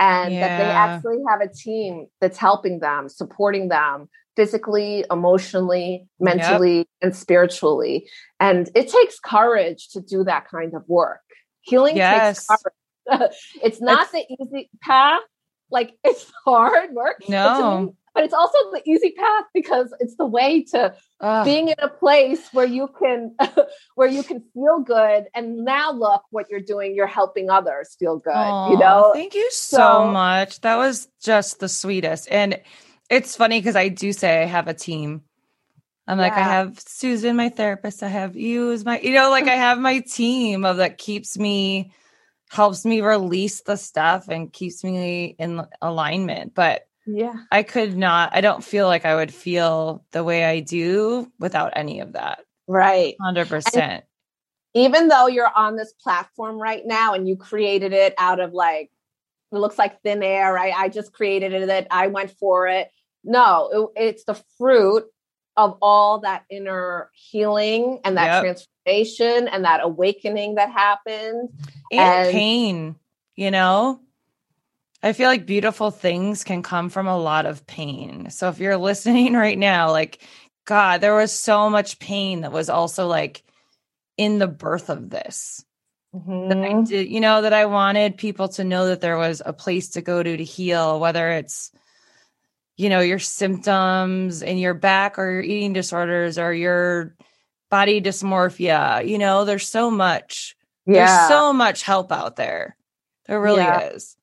And 0.00 0.32
that 0.32 0.58
they 0.58 0.70
actually 0.70 1.18
have 1.28 1.40
a 1.40 1.52
team 1.52 2.06
that's 2.20 2.38
helping 2.38 2.78
them 2.78 3.08
supporting 3.08 3.68
them 3.68 4.08
physically 4.38 5.04
emotionally 5.10 6.06
mentally 6.20 6.86
and 7.02 7.12
spiritually 7.16 8.08
and 8.38 8.70
it 8.76 8.86
takes 8.88 9.18
courage 9.18 9.88
to 9.88 10.00
do 10.00 10.22
that 10.22 10.46
kind 10.48 10.74
of 10.74 10.82
work 10.86 11.22
healing 11.62 11.96
Yes. 11.96 12.46
takes 12.46 12.62
courage 12.62 13.32
it's 13.66 13.80
not 13.80 14.12
the 14.12 14.22
easy 14.38 14.70
path 14.80 15.22
like 15.72 15.90
it's 16.04 16.24
hard 16.44 16.92
work 16.92 17.16
but 17.18 17.28
No. 17.30 17.94
but 18.14 18.22
it's 18.22 18.34
also 18.34 18.58
the 18.70 18.82
easy 18.86 19.10
path 19.10 19.46
because 19.52 19.92
it's 19.98 20.14
the 20.16 20.26
way 20.26 20.62
to 20.72 20.94
Ugh. 21.20 21.44
being 21.44 21.66
in 21.74 21.80
a 21.80 21.88
place 21.88 22.42
where 22.52 22.66
you 22.66 22.88
can 22.96 23.34
where 23.96 24.08
you 24.16 24.22
can 24.22 24.44
feel 24.54 24.78
good 24.98 25.24
and 25.34 25.64
now 25.64 25.90
look 25.90 26.22
what 26.30 26.46
you're 26.48 26.60
doing 26.74 26.94
you're 26.94 27.14
helping 27.20 27.50
others 27.50 27.96
feel 27.98 28.18
good 28.20 28.32
Aw, 28.36 28.70
you 28.70 28.78
know 28.78 29.10
Thank 29.14 29.34
you 29.34 29.50
so, 29.50 29.76
So- 29.78 30.04
much. 30.12 30.60
That 30.60 30.76
was 30.76 31.08
just 31.20 31.58
the 31.58 31.68
sweetest. 31.68 32.28
And 32.30 32.60
it's 33.10 33.36
funny 33.36 33.60
because 33.60 33.76
I 33.76 33.88
do 33.88 34.12
say 34.12 34.42
I 34.42 34.46
have 34.46 34.68
a 34.68 34.74
team. 34.74 35.22
I'm 36.06 36.18
like, 36.18 36.32
I 36.32 36.40
have 36.42 36.80
Susan, 36.80 37.36
my 37.36 37.50
therapist. 37.50 38.02
I 38.02 38.08
have 38.08 38.34
you 38.34 38.72
as 38.72 38.84
my, 38.84 38.98
you 39.00 39.12
know, 39.12 39.28
like 39.30 39.46
I 39.46 39.56
have 39.56 39.78
my 39.78 40.00
team 40.00 40.64
of 40.64 40.78
that 40.78 40.96
keeps 40.96 41.38
me, 41.38 41.92
helps 42.50 42.86
me 42.86 43.02
release 43.02 43.60
the 43.60 43.76
stuff 43.76 44.28
and 44.28 44.50
keeps 44.50 44.82
me 44.82 45.36
in 45.38 45.62
alignment. 45.82 46.54
But 46.54 46.86
yeah 47.06 47.34
I 47.50 47.62
could 47.62 47.96
not, 47.96 48.34
I 48.34 48.40
don't 48.40 48.64
feel 48.64 48.86
like 48.86 49.04
I 49.04 49.16
would 49.16 49.32
feel 49.32 50.04
the 50.12 50.24
way 50.24 50.44
I 50.44 50.60
do 50.60 51.30
without 51.38 51.72
any 51.76 52.00
of 52.00 52.12
that. 52.12 52.40
right 52.66 53.14
100%. 53.20 54.02
even 54.74 55.08
though 55.08 55.26
you're 55.26 55.50
on 55.54 55.76
this 55.76 55.92
platform 56.02 56.58
right 56.58 56.82
now 56.84 57.14
and 57.14 57.26
you 57.26 57.36
created 57.36 57.92
it 57.92 58.14
out 58.18 58.40
of 58.40 58.52
like 58.52 58.90
it 59.52 59.56
looks 59.56 59.78
like 59.78 60.02
thin 60.02 60.22
air 60.22 60.52
right 60.52 60.74
i 60.76 60.90
just 60.90 61.12
created 61.14 61.52
it 61.54 61.86
i 61.90 62.08
went 62.08 62.30
for 62.32 62.66
it 62.66 62.90
no 63.28 63.90
it- 63.96 64.02
it's 64.04 64.24
the 64.24 64.34
fruit 64.58 65.04
of 65.56 65.76
all 65.82 66.20
that 66.20 66.44
inner 66.50 67.10
healing 67.12 68.00
and 68.04 68.16
that 68.16 68.42
Yep. 68.42 68.42
transformation 68.42 69.48
and 69.48 69.64
that 69.64 69.80
awakening 69.82 70.54
that 70.56 70.70
happened 70.70 71.50
and, 71.90 72.00
And- 72.00 72.32
pain, 72.32 72.96
you 73.34 73.50
know? 73.50 74.00
I 75.02 75.12
feel 75.12 75.28
like 75.28 75.46
beautiful 75.46 75.90
things 75.92 76.42
can 76.44 76.62
come 76.62 76.88
from 76.90 77.06
a 77.06 77.16
lot 77.18 77.46
of 77.46 77.66
pain. 77.66 78.30
So 78.30 78.48
if 78.48 78.58
you're 78.58 78.76
listening 78.90 79.34
right 79.34 79.58
now, 79.58 79.90
like, 79.90 80.20
God, 80.64 81.00
there 81.00 81.14
was 81.14 81.32
so 81.32 81.70
much 81.70 81.98
pain 81.98 82.40
that 82.42 82.52
was 82.52 82.68
also 82.68 83.06
like 83.06 83.42
in 84.16 84.38
the 84.38 84.48
birth 84.48 84.90
of 84.90 85.10
this. 85.10 85.64
That 86.12 86.58
I 86.58 86.68
Mhm. 86.72 86.88
did, 86.88 87.08
you 87.08 87.20
know, 87.20 87.42
that 87.42 87.52
I 87.52 87.66
wanted 87.66 88.16
people 88.16 88.48
to 88.50 88.64
know 88.64 88.86
that 88.86 89.00
there 89.00 89.16
was 89.18 89.42
a 89.44 89.52
place 89.52 89.90
to 89.90 90.02
go 90.02 90.22
to 90.22 90.36
to 90.36 90.44
heal, 90.44 90.98
whether 91.00 91.30
it's, 91.30 91.70
you 92.78 92.88
know, 92.88 93.00
your 93.00 93.18
symptoms 93.18 94.40
in 94.40 94.56
your 94.56 94.72
back 94.72 95.18
or 95.18 95.30
your 95.30 95.42
eating 95.42 95.72
disorders 95.74 96.38
or 96.38 96.54
your 96.54 97.14
body 97.70 98.00
dysmorphia. 98.00 99.06
You 99.06 99.18
know, 99.18 99.44
there's 99.44 99.68
so 99.68 99.90
much. 99.90 100.56
Yeah. 100.86 101.04
There's 101.04 101.28
so 101.28 101.52
much 101.52 101.82
help 101.82 102.10
out 102.12 102.36
there. 102.36 102.76
There 103.26 103.40
really 103.40 103.58
Yeah. 103.62 103.90
is. 103.90 104.14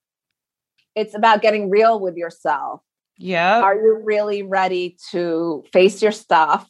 it's 0.96 1.14
about 1.14 1.42
getting 1.42 1.70
real 1.70 2.00
with 2.00 2.16
yourself. 2.16 2.82
Yeah. 3.18 3.60
Are 3.60 3.76
you 3.76 4.00
really 4.02 4.44
ready 4.44 4.96
to 5.12 5.66
face 5.74 6.02
your 6.02 6.14
stuff? 6.14 6.70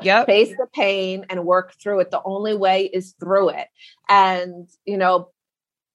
Yep. 0.00 0.24
face 0.34 0.48
the 0.56 0.66
pain 0.74 1.26
and 1.28 1.44
work 1.44 1.74
through 1.74 2.00
it. 2.00 2.10
The 2.10 2.22
only 2.24 2.56
way 2.56 2.86
is 2.86 3.14
through 3.20 3.50
it. 3.50 3.68
And, 4.08 4.66
you 4.86 4.96
know, 4.96 5.28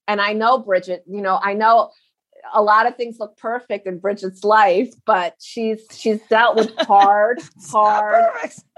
and 0.08 0.22
I 0.22 0.34
know 0.34 0.60
Bridget, 0.60 1.04
you 1.08 1.22
know, 1.22 1.40
I 1.42 1.54
know 1.56 1.90
a 2.54 2.62
lot 2.62 2.88
of 2.88 2.96
things 2.96 3.18
look 3.20 3.38
perfect 3.38 3.88
in 3.88 4.00
Bridgett's 4.00 4.44
life, 4.44 4.94
but 5.06 5.36
she's 5.42 5.82
she's 5.92 6.20
dealt 6.30 6.56
with 6.56 6.72
hard, 6.80 7.40
hard 7.70 8.26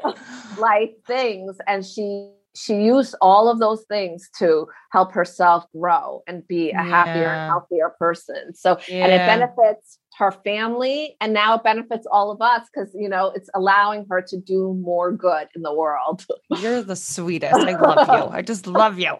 life 0.57 0.91
things 1.07 1.57
and 1.67 1.85
she 1.85 2.29
she 2.55 2.75
used 2.83 3.15
all 3.19 3.49
of 3.49 3.57
those 3.57 3.83
things 3.89 4.29
to 4.37 4.67
help 4.91 5.11
herself 5.11 5.65
grow 5.75 6.21
and 6.27 6.47
be 6.47 6.69
a 6.69 6.83
happier 6.83 7.23
Yeah. 7.23 7.41
and 7.41 7.49
healthier 7.49 7.89
person. 7.97 8.53
So 8.53 8.77
and 8.91 9.11
it 9.11 9.25
benefits 9.25 9.97
her 10.19 10.31
family 10.31 11.17
and 11.19 11.33
now 11.33 11.55
it 11.55 11.63
benefits 11.63 12.05
all 12.11 12.29
of 12.29 12.39
us 12.41 12.67
because 12.71 12.93
you 12.93 13.09
know 13.09 13.31
it's 13.35 13.49
allowing 13.55 14.05
her 14.11 14.21
to 14.21 14.37
do 14.37 14.75
more 14.83 15.11
good 15.11 15.47
in 15.55 15.63
the 15.63 15.73
world 15.73 16.25
You're 16.61 16.83
the 16.83 16.95
sweetest. 16.95 17.55
I 17.55 17.75
love 17.75 18.07
you. 18.07 18.27
I 18.37 18.43
just 18.43 18.67
love 18.67 18.99
you. 18.99 19.15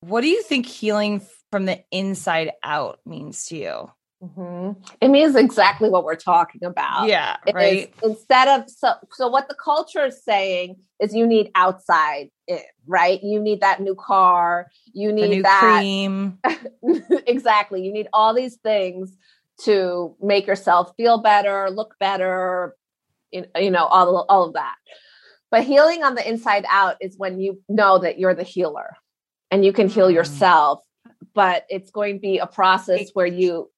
What 0.00 0.20
do 0.20 0.28
you 0.28 0.42
think 0.42 0.66
healing 0.66 1.22
from 1.52 1.66
the 1.66 1.84
inside 1.92 2.50
out 2.64 2.98
means 3.06 3.46
to 3.46 3.56
you? 3.56 3.90
Mhm. 4.24 4.76
it 5.00 5.08
means 5.08 5.34
exactly 5.34 5.90
what 5.90 6.04
we're 6.04 6.14
talking 6.14 6.62
about 6.62 7.08
yeah, 7.08 7.36
It 7.44 7.50
is 7.50 7.54
right. 7.54 7.94
instead 8.04 8.46
of 8.46 8.70
so 8.70 8.92
so 9.10 9.26
what 9.26 9.48
the 9.48 9.56
culture 9.56 10.04
is 10.06 10.22
saying 10.24 10.76
is 11.00 11.12
you 11.12 11.26
need 11.26 11.50
outside 11.56 12.30
in 12.46 12.60
right 12.86 13.20
you 13.20 13.40
need 13.40 13.62
that 13.62 13.80
new 13.82 13.96
car 13.96 14.70
you 14.92 15.08
The 15.08 15.14
need 15.14 15.28
new 15.30 15.42
that 15.42 15.58
cream. 15.60 16.38
exactly. 17.26 17.82
You 17.82 17.92
need 17.92 18.08
all 18.12 18.32
these 18.34 18.56
things 18.56 19.16
to 19.62 20.16
make 20.20 20.46
yourself 20.46 20.92
feel 20.96 21.18
better, 21.18 21.68
look 21.70 21.94
better, 22.00 22.76
you 23.32 23.44
you 23.56 23.70
know, 23.70 23.86
all, 23.86 24.24
all 24.28 24.44
of 24.44 24.54
that. 24.54 24.76
But 25.50 25.64
healing 25.64 26.02
on 26.02 26.14
the 26.14 26.28
inside 26.28 26.64
out 26.68 26.96
is 27.00 27.16
when 27.18 27.40
you 27.40 27.60
know 27.68 27.98
that 27.98 28.18
you're 28.18 28.34
the 28.34 28.42
healer 28.42 28.96
and 29.50 29.64
you 29.64 29.72
can 29.72 29.88
heal 29.88 30.08
Mm. 30.08 30.14
yourself. 30.14 30.80
But 31.34 31.64
it's 31.68 31.90
going 31.90 32.14
to 32.16 32.20
be 32.20 32.38
a 32.38 32.46
process 32.46 33.10
where 33.14 33.26
you 33.26 33.70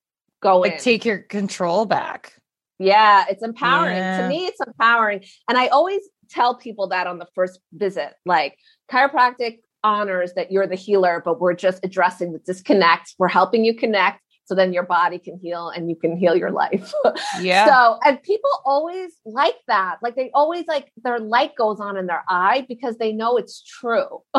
go 0.43 0.63
in. 0.63 0.73
Like 0.73 0.83
take 0.83 1.05
your 1.05 1.19
control 1.19 1.87
back. 1.87 2.35
Yeah, 2.79 3.25
it's 3.31 3.43
empowering. 3.43 3.97
Yeah. 3.97 4.23
To 4.23 4.29
me, 4.29 4.47
it's 4.47 4.61
empowering. 4.67 5.25
And 5.49 5.57
I 5.57 5.69
always 5.69 6.03
tell 6.29 6.57
people 6.57 6.89
that 6.89 7.07
on 7.07 7.19
the 7.19 7.29
first 7.35 7.61
visit 7.73 8.15
like, 8.27 8.59
chiropractic 8.91 9.61
honors 9.85 10.33
that 10.35 10.51
you're 10.51 10.67
the 10.67 10.75
healer, 10.75 11.23
but 11.25 11.41
we're 11.41 11.55
just 11.55 11.85
addressing 11.85 12.33
the 12.33 12.39
disconnect. 12.41 13.15
We're 13.19 13.29
helping 13.29 13.65
you 13.65 13.75
connect 13.75 14.21
so 14.47 14.55
then 14.55 14.73
your 14.73 14.83
body 14.83 15.19
can 15.19 15.39
heal 15.39 15.69
and 15.69 15.89
you 15.89 15.97
can 15.97 16.17
heal 16.17 16.37
your 16.37 16.51
life. 16.51 16.93
Yeah. 17.41 17.67
So, 17.67 17.99
and 18.05 18.23
people 18.23 18.51
always 18.65 19.13
like 19.27 19.57
that. 19.67 19.97
Like 20.03 20.15
they 20.15 20.31
always 20.35 20.67
like 20.67 20.91
their 21.03 21.19
light 21.19 21.57
goes 21.57 21.81
on 21.81 21.97
in 21.97 22.07
their 22.07 22.25
eye 22.29 22.65
because 22.69 22.97
they 22.97 23.13
know 23.13 23.37
it's 23.37 23.63
true. 23.63 24.23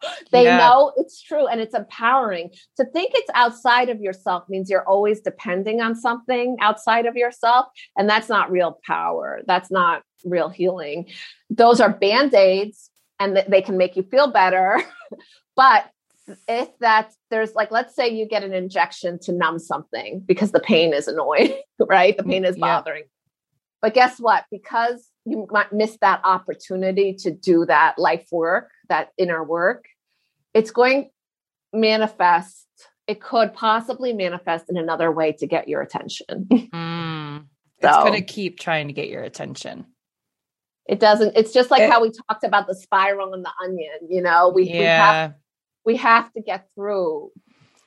they 0.32 0.44
Yeah. 0.44 0.58
know 0.58 0.92
it's 0.96 1.20
true 1.20 1.46
and 1.46 1.60
it's 1.60 1.74
empowering. 1.74 2.50
To 2.76 2.84
think 2.84 3.12
it's 3.14 3.30
outside 3.34 3.88
of 3.88 4.00
yourself 4.00 4.44
means 4.48 4.70
you're 4.70 4.86
always 4.88 5.20
depending 5.20 5.80
on 5.80 5.94
something 5.94 6.56
outside 6.60 7.06
of 7.06 7.16
yourself. 7.16 7.66
And 7.96 8.08
that's 8.08 8.28
not 8.28 8.50
real 8.50 8.78
power. 8.86 9.42
That's 9.46 9.70
not 9.70 10.02
real 10.24 10.48
healing. 10.48 11.08
Those 11.50 11.80
are 11.80 11.90
band 11.90 12.34
aids 12.34 12.90
and 13.18 13.34
th- 13.36 13.46
they 13.48 13.62
can 13.62 13.76
make 13.76 13.96
you 13.96 14.02
feel 14.02 14.28
better. 14.30 14.82
but 15.56 15.86
if 16.48 16.68
that's 16.80 17.16
there's 17.30 17.54
like 17.54 17.70
let's 17.70 17.94
say 17.94 18.08
you 18.08 18.26
get 18.26 18.42
an 18.42 18.52
injection 18.52 19.16
to 19.20 19.32
numb 19.32 19.58
something 19.60 20.20
because 20.26 20.50
the 20.50 20.58
pain 20.58 20.92
is 20.92 21.06
annoying 21.06 21.54
right 21.88 22.16
the 22.16 22.24
pain 22.24 22.44
is 22.44 22.56
Yeah. 22.56 22.78
bothering 22.78 23.04
but 23.80 23.94
guess 23.94 24.18
what 24.18 24.44
because 24.50 25.08
you 25.24 25.46
might 25.52 25.72
miss 25.72 25.96
that 26.00 26.20
opportunity 26.24 27.14
to 27.20 27.30
do 27.30 27.64
that 27.66 27.96
life 27.96 28.26
work 28.32 28.70
that 28.88 29.10
inner 29.18 29.42
work 29.44 29.84
it's 30.54 30.70
going 30.70 31.10
manifest 31.72 32.66
it 33.06 33.20
could 33.20 33.54
possibly 33.54 34.12
manifest 34.12 34.64
in 34.68 34.76
another 34.76 35.12
way 35.12 35.32
to 35.32 35.46
get 35.46 35.68
your 35.68 35.80
attention 35.82 36.48
Mm. 36.72 37.46
It's 37.78 37.96
going 37.98 38.14
to 38.14 38.22
keep 38.22 38.58
trying 38.58 38.86
to 38.88 38.94
get 38.94 39.08
your 39.08 39.22
attention. 39.22 39.84
it 40.88 40.98
doesn't 40.98 41.36
it's 41.36 41.52
just 41.52 41.70
like 41.70 41.82
It- 41.82 41.90
how 41.90 42.00
we 42.02 42.10
talked 42.10 42.44
about 42.44 42.66
the 42.66 42.74
spiral 42.74 43.34
and 43.34 43.44
the 43.44 43.52
onion 43.62 43.98
you 44.08 44.22
know 44.22 44.48
we, 44.48 44.62
we 44.62 44.68
have 44.70 44.82
yeah. 44.82 45.30
we 45.84 45.96
have 45.96 46.32
to 46.32 46.40
get 46.40 46.68
through 46.74 47.30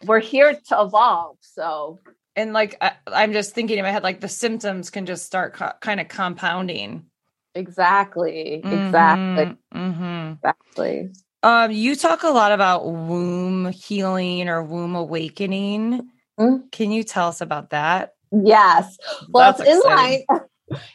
we're 0.05 0.19
here 0.19 0.53
to 0.53 0.81
evolve 0.81 1.37
so 1.41 1.99
and 2.35 2.53
like 2.53 2.77
I, 2.79 2.91
I'm 3.07 3.33
just 3.33 3.53
thinking 3.53 3.79
in 3.79 3.83
my 3.83 3.91
head, 3.91 4.03
like 4.03 4.21
the 4.21 4.29
symptoms 4.29 4.89
can 4.91 5.05
just 5.05 5.25
start 5.25 5.55
co- 5.55 5.73
kind 5.81 5.99
of 5.99 6.07
compounding. 6.07 7.07
Exactly. 7.55 8.61
Exactly. 8.65 9.57
hmm 9.71 10.33
Exactly. 10.33 11.09
Um, 11.41 11.71
you 11.71 11.95
talk 11.95 12.23
a 12.23 12.29
lot 12.29 12.51
about 12.51 12.85
womb 12.85 13.71
healing 13.71 14.49
or 14.49 14.61
womb 14.63 14.95
awakening. 14.95 16.09
Mm. 16.39 16.71
Can 16.71 16.91
you 16.91 17.03
tell 17.03 17.29
us 17.29 17.41
about 17.41 17.69
that? 17.69 18.13
Yes. 18.31 18.97
Well, 19.29 19.51
That's 19.51 19.61
it's 19.61 19.69
in 19.69 19.81
line. 19.89 20.23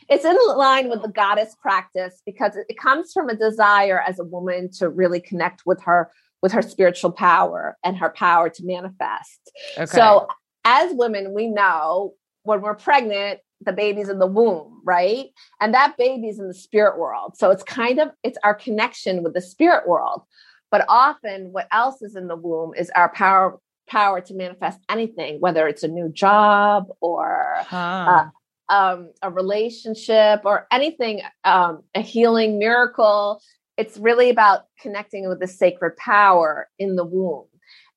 It's 0.09 0.25
in 0.25 0.37
line 0.57 0.89
with 0.89 1.03
the 1.03 1.09
goddess 1.09 1.57
practice 1.61 2.23
because 2.25 2.55
it, 2.55 2.65
it 2.69 2.79
comes 2.79 3.13
from 3.13 3.29
a 3.29 3.35
desire 3.35 4.01
as 4.01 4.21
a 4.21 4.25
woman 4.25 4.71
to 4.79 4.89
really 4.89 5.21
connect 5.21 5.63
with 5.67 5.83
her 5.83 6.13
with 6.43 6.53
her 6.53 6.63
spiritual 6.63 7.11
power 7.11 7.77
and 7.83 7.97
her 7.97 8.11
power 8.11 8.49
to 8.51 8.65
manifest. 8.65 9.51
Okay. 9.77 9.87
So, 9.87 10.29
as 10.65 10.93
women, 10.95 11.35
we 11.35 11.49
know 11.49 12.13
when 12.45 12.61
we're 12.61 12.75
pregnant, 12.77 13.41
the 13.65 13.73
baby's 13.73 14.09
in 14.09 14.19
the 14.19 14.27
womb, 14.27 14.81
right? 14.85 15.27
And 15.61 15.75
that 15.75 15.97
baby's 15.97 16.39
in 16.39 16.49
the 16.49 16.55
spirit 16.55 16.99
world. 16.99 17.37
So 17.37 17.51
it's 17.51 17.63
kind 17.63 17.99
of 17.99 18.11
it's 18.23 18.39
our 18.45 18.55
connection 18.55 19.23
with 19.23 19.35
the 19.35 19.41
spirit 19.41 19.89
world. 19.89 20.23
But 20.71 20.85
often 20.89 21.53
what 21.53 21.69
else 21.73 22.03
is 22.03 22.17
in 22.17 22.27
the 22.29 22.37
womb 22.37 22.73
is 22.77 22.91
our 22.91 23.13
power 23.13 23.59
power 23.87 24.21
to 24.23 24.35
manifest 24.35 24.81
anything, 24.89 25.41
whether 25.41 25.69
it's 25.69 25.83
a 25.83 25.89
new 25.89 26.09
job 26.09 26.87
or 27.01 27.57
Huh. 27.67 28.27
um, 28.71 29.11
a 29.23 29.31
relationship 29.31 30.41
or 30.45 30.67
anything, 30.73 31.21
um, 31.45 31.83
a 31.95 32.01
healing 32.01 32.59
miracle. 32.59 33.41
It's 33.77 33.99
really 33.99 34.31
about 34.31 34.63
connecting 34.81 35.29
with 35.29 35.41
the 35.41 35.47
sacred 35.47 35.97
power 35.97 36.69
in 36.79 36.97
the 36.97 37.05
womb. 37.05 37.47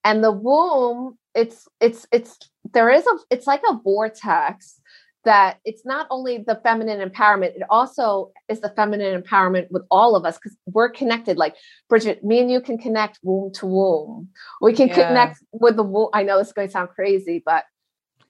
And 0.04 0.24
the 0.24 0.32
womb, 0.32 1.18
it's 1.36 1.68
it's 1.80 2.06
it's 2.12 2.38
there 2.74 2.90
is 2.90 3.06
a 3.06 3.18
it's 3.30 3.48
like 3.48 3.62
a 3.70 3.78
vortex 3.84 4.80
that 5.28 5.60
it's 5.66 5.86
not 5.86 6.08
only 6.10 6.38
the 6.48 6.56
feminine 6.64 7.08
empowerment, 7.08 7.54
it 7.56 7.64
also 7.70 8.32
is 8.48 8.62
the 8.62 8.70
feminine 8.70 9.22
empowerment 9.22 9.70
with 9.70 9.84
all 9.92 10.16
of 10.16 10.24
us 10.26 10.38
because 10.38 10.58
we're 10.66 10.90
connected. 10.90 11.36
Like 11.38 11.56
Bridgett, 11.90 12.24
me 12.24 12.40
and 12.40 12.50
you 12.50 12.62
can 12.62 12.78
connect 12.78 13.20
womb 13.24 13.52
to 13.56 13.66
womb. 13.66 14.30
We 14.62 14.72
can 14.72 14.88
Yeah. 14.88 15.06
connect 15.06 15.44
with 15.52 15.76
the 15.76 15.84
womb. 15.84 16.10
I 16.14 16.24
know 16.24 16.38
this 16.38 16.48
is 16.48 16.54
going 16.54 16.70
to 16.70 16.72
sound 16.72 16.90
crazy, 16.96 17.44
but 17.46 17.66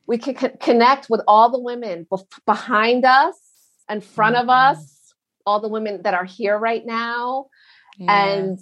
we 0.07 0.17
can 0.17 0.33
co- 0.33 0.57
connect 0.59 1.07
with 1.07 1.21
all 1.27 1.51
the 1.51 1.59
women 1.59 2.07
bef- 2.11 2.25
behind 2.47 3.05
us 3.05 3.37
in 3.87 4.01
front 4.01 4.35
of 4.35 4.47
Mhm. 4.47 4.71
us 4.71 5.13
all 5.45 5.59
the 5.61 5.69
women 5.69 6.01
that 6.01 6.15
are 6.15 6.25
here 6.25 6.57
right 6.57 6.85
now 6.85 7.45
Yeah. 7.97 8.25
and 8.25 8.59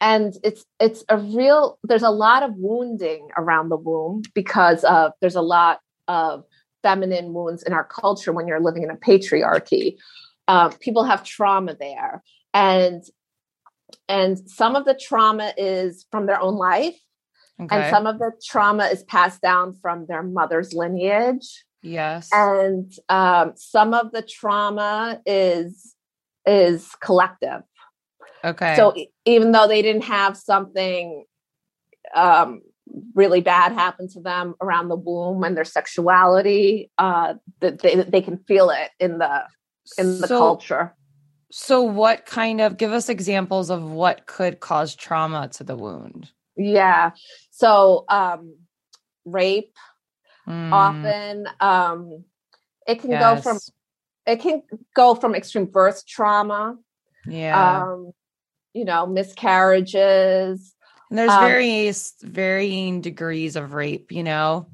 and 0.00 0.34
it's 0.42 0.64
it's 0.80 1.04
a 1.08 1.16
real 1.16 1.78
there's 1.84 2.02
a 2.02 2.10
lot 2.10 2.42
of 2.42 2.50
wounding 2.56 3.28
around 3.38 3.68
the 3.70 3.76
womb 3.76 4.22
because 4.34 4.84
of 4.84 5.12
there's 5.20 5.36
a 5.36 5.40
lot 5.56 5.80
of 6.08 6.44
feminine 6.82 7.32
wounds 7.32 7.62
in 7.62 7.72
our 7.72 7.84
culture 7.84 8.32
when 8.32 8.46
you're 8.46 8.60
living 8.60 8.82
in 8.82 8.90
a 8.90 8.96
patriarchy 8.96 9.96
um, 10.48 10.72
people 10.72 11.04
have 11.04 11.24
trauma 11.24 11.74
there 11.78 12.22
and 12.54 13.04
and 14.08 14.48
some 14.48 14.76
of 14.76 14.84
the 14.84 14.94
trauma 14.94 15.52
is 15.56 16.06
from 16.10 16.26
their 16.26 16.40
own 16.40 16.56
life 16.56 16.96
okay. 17.60 17.76
and 17.76 17.90
some 17.90 18.06
of 18.06 18.18
the 18.18 18.32
trauma 18.44 18.84
is 18.86 19.02
passed 19.04 19.40
down 19.40 19.74
from 19.74 20.06
their 20.06 20.22
mother's 20.22 20.72
lineage 20.72 21.64
yes. 21.82 22.28
and 22.32 22.92
um, 23.08 23.52
some 23.56 23.94
of 23.94 24.12
the 24.12 24.22
trauma 24.22 25.20
is 25.26 25.94
is 26.46 26.88
collective 27.00 27.62
okay. 28.44 28.74
so 28.76 28.94
even 29.24 29.52
though 29.52 29.66
they 29.66 29.82
didn't 29.82 30.04
have 30.04 30.36
something 30.36 31.24
um, 32.14 32.62
really 33.14 33.40
bad 33.40 33.72
happen 33.72 34.08
to 34.08 34.20
them 34.20 34.54
around 34.60 34.88
the 34.88 34.96
womb 34.96 35.42
and 35.42 35.56
their 35.56 35.64
sexuality 35.64 36.90
uh, 36.98 37.34
that 37.60 37.80
they, 37.80 37.96
they 37.96 38.20
can 38.22 38.38
feel 38.46 38.70
it 38.70 38.90
in 39.00 39.18
the 39.18 39.42
in 39.98 40.20
the 40.20 40.28
So- 40.28 40.38
culture 40.38 40.94
So, 41.50 41.82
what 41.82 42.26
kind 42.26 42.60
of 42.60 42.76
give 42.76 42.92
us 42.92 43.08
examples 43.08 43.70
of 43.70 43.82
what 43.82 44.26
could 44.26 44.60
cause 44.60 44.94
trauma 44.94 45.48
to 45.54 45.64
the 45.64 45.76
wound? 45.76 46.30
yeah 46.56 47.10
so 47.50 48.04
um, 48.08 48.56
rape 49.24 49.74
Mm, 50.48 50.72
often 50.72 51.48
um, 51.60 52.24
it 52.86 53.00
can 53.00 53.10
go 53.10 53.36
from 53.36 53.58
it 54.26 54.36
can 54.36 54.62
go 54.94 55.14
from 55.16 55.34
extreme 55.34 55.66
birth 55.66 56.06
trauma 56.06 56.76
yeah. 57.28 57.82
um, 57.82 58.12
you 58.72 58.84
know, 58.84 59.06
miscarriages. 59.06 60.74
And 61.10 61.18
there's 61.18 61.30
Um, 61.30 61.44
various 61.44 62.14
varying 62.22 63.00
degrees 63.00 63.56
of 63.56 63.72
rape, 63.74 64.10
you 64.12 64.22
know. 64.22 64.66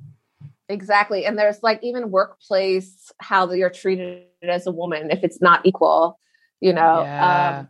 Exactly. 0.69 1.27
And 1.27 1.39
there's 1.39 1.63
like 1.63 1.81
even 1.83 2.11
workplace, 2.11 3.13
how 3.19 3.51
you're 3.53 3.69
treated 3.71 4.25
as 4.43 4.67
a 4.67 4.73
woman 4.73 5.11
if 5.11 5.23
it's 5.23 5.41
not 5.43 5.67
equal, 5.67 6.19
you 6.61 6.73
know. 6.73 7.03
yeah. 7.03 7.59
Um, 7.61 7.69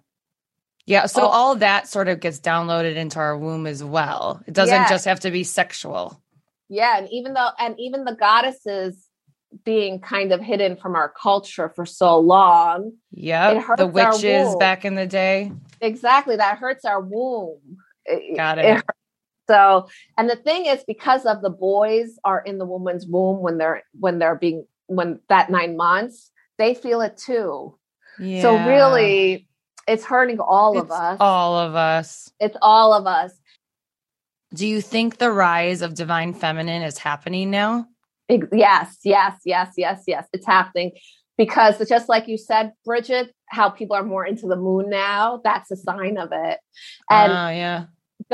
yeah. 0.86 1.06
So 1.06 1.22
oh. 1.22 1.26
all 1.28 1.54
that 1.56 1.88
sort 1.88 2.08
of 2.08 2.20
gets 2.20 2.38
downloaded 2.40 2.94
into 2.96 3.18
our 3.18 3.36
womb 3.36 3.66
as 3.66 3.82
well. 3.82 4.40
It 4.46 4.54
doesn't 4.54 4.74
Yeah. 4.74 4.88
just 4.88 5.04
have 5.06 5.20
to 5.20 5.30
be 5.30 5.42
sexual. 5.44 6.20
yeah. 6.68 6.98
And 6.98 7.08
even 7.10 7.34
though, 7.34 7.50
and 7.58 7.74
even 7.78 8.04
the 8.04 8.14
goddesses 8.14 9.08
being 9.64 10.00
kind 10.00 10.32
of 10.32 10.40
hidden 10.40 10.76
from 10.76 10.94
our 10.94 11.10
culture 11.10 11.68
for 11.68 11.84
so 11.84 12.18
long, 12.18 12.92
Yeah, 13.10 13.62
The 13.76 13.86
witches 13.86 14.54
back 14.56 14.84
in 14.86 14.94
the 14.94 15.06
day. 15.06 15.52
exactly, 15.80 16.36
that 16.36 16.56
hurts 16.58 16.84
our 16.86 17.00
womb. 17.00 17.58
It- 18.06 18.36
Got 18.36 18.58
it 18.58 18.78
it. 18.78 18.84
So, 19.48 19.88
and 20.16 20.30
the 20.30 20.36
thing 20.36 20.66
is, 20.66 20.84
because 20.86 21.26
of 21.26 21.42
the 21.42 21.50
boys 21.50 22.18
are 22.24 22.40
in 22.40 22.58
the 22.58 22.64
woman's 22.64 23.06
womb 23.06 23.40
when 23.42 23.58
they're 23.58 23.82
when 23.98 24.18
they're 24.18 24.36
being 24.36 24.66
when 24.86 25.20
that 25.28 25.50
nine 25.50 25.76
months, 25.76 26.30
they 26.58 26.74
feel 26.74 27.00
it 27.00 27.16
too. 27.16 27.76
Yeah. 28.18 28.42
So 28.42 28.56
really, 28.68 29.48
it's 29.88 30.04
hurting 30.04 30.38
all 30.38 30.78
of 30.78 30.90
us. 30.90 31.16
All 31.20 31.58
of 31.58 31.74
us. 31.74 32.30
it's 32.38 32.56
all 32.62 32.94
of 32.94 33.06
us. 33.06 33.32
Do 34.54 34.66
you 34.66 34.80
think 34.80 35.16
the 35.18 35.30
rise 35.32 35.82
of 35.82 35.94
divine 35.94 36.34
feminine 36.34 36.82
is 36.82 36.98
happening 36.98 37.50
now? 37.50 37.86
Ex- 38.28 38.46
Yes, 38.52 38.98
yes, 39.02 39.40
yes, 39.44 39.72
yes, 39.76 40.04
yes. 40.06 40.26
It's 40.32 40.46
happening 40.46 40.92
because 41.38 41.80
it's 41.80 41.88
just 41.90 42.08
like 42.08 42.28
you 42.28 42.36
said, 42.36 42.72
Bridgett, 42.84 43.32
how 43.46 43.70
people 43.70 43.96
are 43.96 44.04
more 44.04 44.24
into 44.26 44.46
the 44.46 44.56
moon 44.56 44.90
now. 44.90 45.40
That's 45.42 45.70
a 45.70 45.76
sign 45.76 46.18
of 46.18 46.30
it. 46.32 46.58
And 47.10 47.32
oh, 47.32 47.48
yeah. 47.48 47.84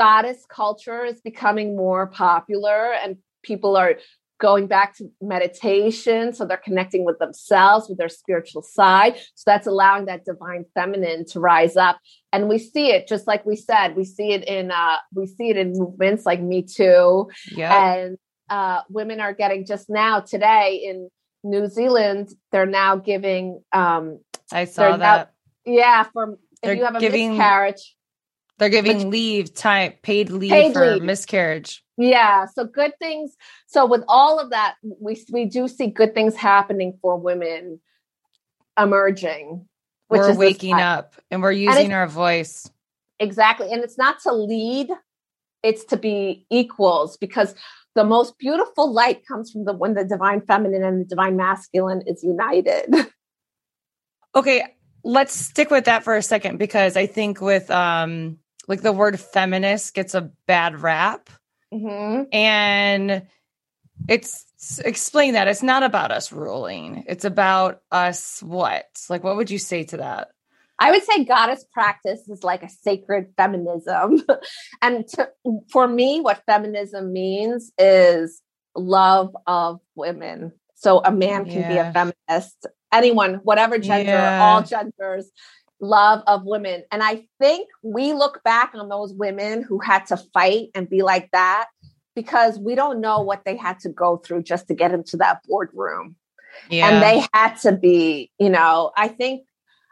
Goddess 0.03 0.45
culture 0.61 1.03
is 1.11 1.19
becoming 1.21 1.75
more 1.75 2.07
popular, 2.07 2.93
and 3.03 3.17
people 3.43 3.75
are 3.75 3.95
going 4.39 4.67
back 4.67 4.95
to 4.97 5.03
meditation. 5.21 6.31
So 6.33 6.45
they're 6.45 6.65
connecting 6.69 7.03
with 7.03 7.19
themselves, 7.19 7.89
with 7.89 7.97
their 7.97 8.07
spiritual 8.21 8.61
side. 8.61 9.13
So 9.35 9.43
that's 9.51 9.67
allowing 9.67 10.05
that 10.05 10.23
divine 10.23 10.63
feminine 10.73 11.25
to 11.31 11.41
rise 11.41 11.75
up. 11.75 11.97
And 12.31 12.47
we 12.47 12.57
see 12.57 12.87
it, 12.95 13.01
just 13.13 13.27
like 13.27 13.45
we 13.45 13.57
said, 13.57 13.97
we 13.97 14.05
see 14.05 14.29
it 14.37 14.43
in 14.47 14.71
uh, 14.71 14.97
we 15.13 15.25
see 15.27 15.49
it 15.49 15.57
in 15.57 15.73
movements 15.73 16.25
like 16.25 16.39
Me 16.41 16.61
Too, 16.61 17.29
Yeah. 17.51 17.93
and 17.95 18.17
uh, 18.49 18.81
women 18.89 19.19
are 19.19 19.33
getting 19.33 19.65
just 19.65 19.89
now 19.89 20.21
today 20.21 20.67
in 20.89 21.09
New 21.43 21.67
Zealand. 21.67 22.29
They're 22.51 22.65
now 22.83 22.95
giving, 22.95 23.61
um, 23.73 24.19
I 24.51 24.63
saw 24.65 24.91
now- 24.91 24.97
that. 24.97 25.33
yeah, 25.65 26.03
for 26.13 26.37
They're 26.63 26.73
if 26.73 26.77
you 26.79 26.85
have 26.85 26.95
a 26.95 26.99
giving- 26.99 27.31
miscarriage. 27.31 27.95
They're 28.59 28.69
giving 28.69 28.97
which- 28.97 29.07
leave 29.07 29.53
time, 29.53 29.93
paid 30.03 30.29
leave 30.29 30.51
Paid 30.51 30.73
for 30.73 30.93
leave. 30.93 31.03
miscarriage. 31.03 31.83
Yeah, 31.97 32.45
so 32.45 32.65
good 32.65 32.93
things. 32.99 33.35
So 33.67 33.85
with 33.85 34.03
all 34.07 34.39
of 34.39 34.51
that, 34.51 34.75
we 34.83 35.21
we 35.31 35.45
do 35.45 35.67
see 35.67 35.87
good 35.87 36.13
things 36.13 36.35
happening 36.35 36.97
for 37.01 37.17
women 37.17 37.79
emerging. 38.77 39.65
Which 40.07 40.19
we're 40.19 40.31
is 40.31 40.37
waking 40.37 40.73
up 40.75 41.15
and 41.29 41.41
we're 41.41 41.51
using 41.51 41.85
it's- 41.85 41.93
our 41.97 42.07
voice. 42.07 42.69
Exactly. 43.19 43.71
And 43.71 43.83
it's 43.83 43.97
not 43.97 44.19
to 44.21 44.31
lead, 44.31 44.87
it's 45.61 45.83
to 45.85 45.97
be 45.97 46.45
equals 46.49 47.17
because 47.17 47.53
the 47.95 48.03
most 48.05 48.37
beautiful 48.39 48.91
light 48.93 49.25
comes 49.27 49.51
from 49.51 49.65
the 49.65 49.73
when 49.73 49.93
the 49.93 50.05
divine 50.05 50.41
feminine 50.41 50.83
and 50.83 51.01
the 51.01 51.05
divine 51.05 51.35
masculine 51.35 52.01
is 52.07 52.23
united. 52.23 52.93
Okay, 54.35 54.63
let's 55.03 55.33
stick 55.33 55.71
with 55.71 55.85
that 55.85 56.03
for 56.03 56.15
a 56.15 56.21
second 56.21 56.59
because 56.59 56.95
I 56.95 57.07
think 57.07 57.41
with 57.41 57.69
um 57.71 58.37
like 58.69 58.81
the 58.81 58.93
word 58.93 59.19
feminist 59.19 59.93
gets 59.93 60.13
a 60.13 60.31
bad 60.47 60.79
rap 60.81 61.29
Mhm. 61.73 62.27
and 62.31 63.27
it's 64.07 64.45
explain 64.85 65.33
that 65.33 65.47
it's 65.49 65.61
not 65.63 65.83
about 65.83 66.11
us 66.11 66.31
ruling. 66.31 67.03
It's 67.07 67.25
about 67.25 67.81
us 67.91 68.41
what? 68.41 68.85
Like 69.09 69.23
what 69.23 69.35
would 69.35 69.51
you 69.51 69.59
say 69.59 69.83
to 69.85 69.97
that? 69.97 70.29
I 70.79 70.91
would 70.91 71.03
say 71.03 71.25
goddess 71.25 71.65
practice 71.73 72.29
is 72.29 72.41
like 72.43 72.63
a 72.63 72.69
sacred 72.69 73.33
feminism. 73.35 74.23
and 74.81 75.05
to, 75.09 75.29
for 75.71 75.85
me, 75.87 76.21
what 76.21 76.41
feminism 76.45 77.11
means 77.11 77.71
is 77.77 78.41
love 78.75 79.35
of 79.45 79.81
women. 79.95 80.53
So 80.75 81.01
a 81.03 81.11
man 81.11 81.43
can 81.43 81.67
be 81.67 81.77
a 81.77 81.91
feminist, 81.91 82.65
anyone, 82.93 83.41
whatever 83.43 83.77
gender, 83.77 84.13
Yeah. 84.13 84.39
all 84.41 84.61
genders, 84.63 85.29
love 85.81 86.21
of 86.27 86.43
women. 86.45 86.83
And 86.91 87.01
I 87.03 87.25
think 87.39 87.67
we 87.83 88.13
look 88.13 88.43
back 88.43 88.71
on 88.75 88.89
those 88.89 89.13
women 89.13 89.63
who 89.63 89.79
had 89.79 90.05
to 90.07 90.17
fight 90.17 90.69
and 90.75 90.89
be 90.89 91.01
like 91.01 91.29
that 91.31 91.67
because 92.15 92.59
we 92.59 92.75
don't 92.75 92.99
know 92.99 93.21
what 93.21 93.45
they 93.45 93.55
had 93.55 93.79
to 93.79 93.89
go 93.89 94.17
through 94.17 94.43
just 94.43 94.67
to 94.67 94.75
get 94.75 94.91
into 94.91 95.17
that 95.17 95.41
boardroom. 95.47 96.15
Yeah. 96.69 96.89
And 96.89 97.01
they 97.01 97.25
had 97.33 97.55
to 97.61 97.71
be, 97.71 98.31
you 98.39 98.49
know, 98.49 98.91
I 98.97 99.07
think, 99.07 99.45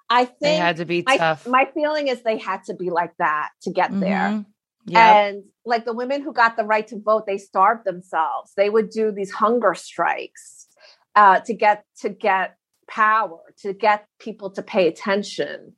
I 0.09 0.25
think 0.25 0.39
they 0.41 0.55
had 0.55 0.77
to 0.77 0.85
be 0.85 1.03
my, 1.05 1.17
tough. 1.17 1.47
my 1.47 1.69
feeling 1.73 2.07
is 2.07 2.21
they 2.23 2.37
had 2.37 2.63
to 2.65 2.73
be 2.73 2.89
like 2.89 3.13
that 3.19 3.49
to 3.63 3.71
get 3.71 3.97
there. 3.99 4.29
Mhm. 4.29 4.45
Yeah. 4.85 5.19
And 5.19 5.43
like 5.65 5.85
the 5.85 5.93
women 5.93 6.21
who 6.21 6.33
got 6.33 6.55
the 6.57 6.63
right 6.63 6.87
to 6.87 6.99
vote, 6.99 7.25
they 7.27 7.37
starved 7.37 7.85
themselves. 7.85 8.53
They 8.55 8.69
would 8.69 8.89
do 8.89 9.11
these 9.11 9.31
hunger 9.31 9.73
strikes 9.73 10.67
uh, 11.15 11.39
to 11.41 11.53
get 11.53 11.83
to 12.01 12.09
get 12.09 12.56
power, 12.87 13.39
to 13.61 13.73
get 13.73 14.05
people 14.19 14.51
to 14.51 14.61
pay 14.61 14.87
attention. 14.87 15.73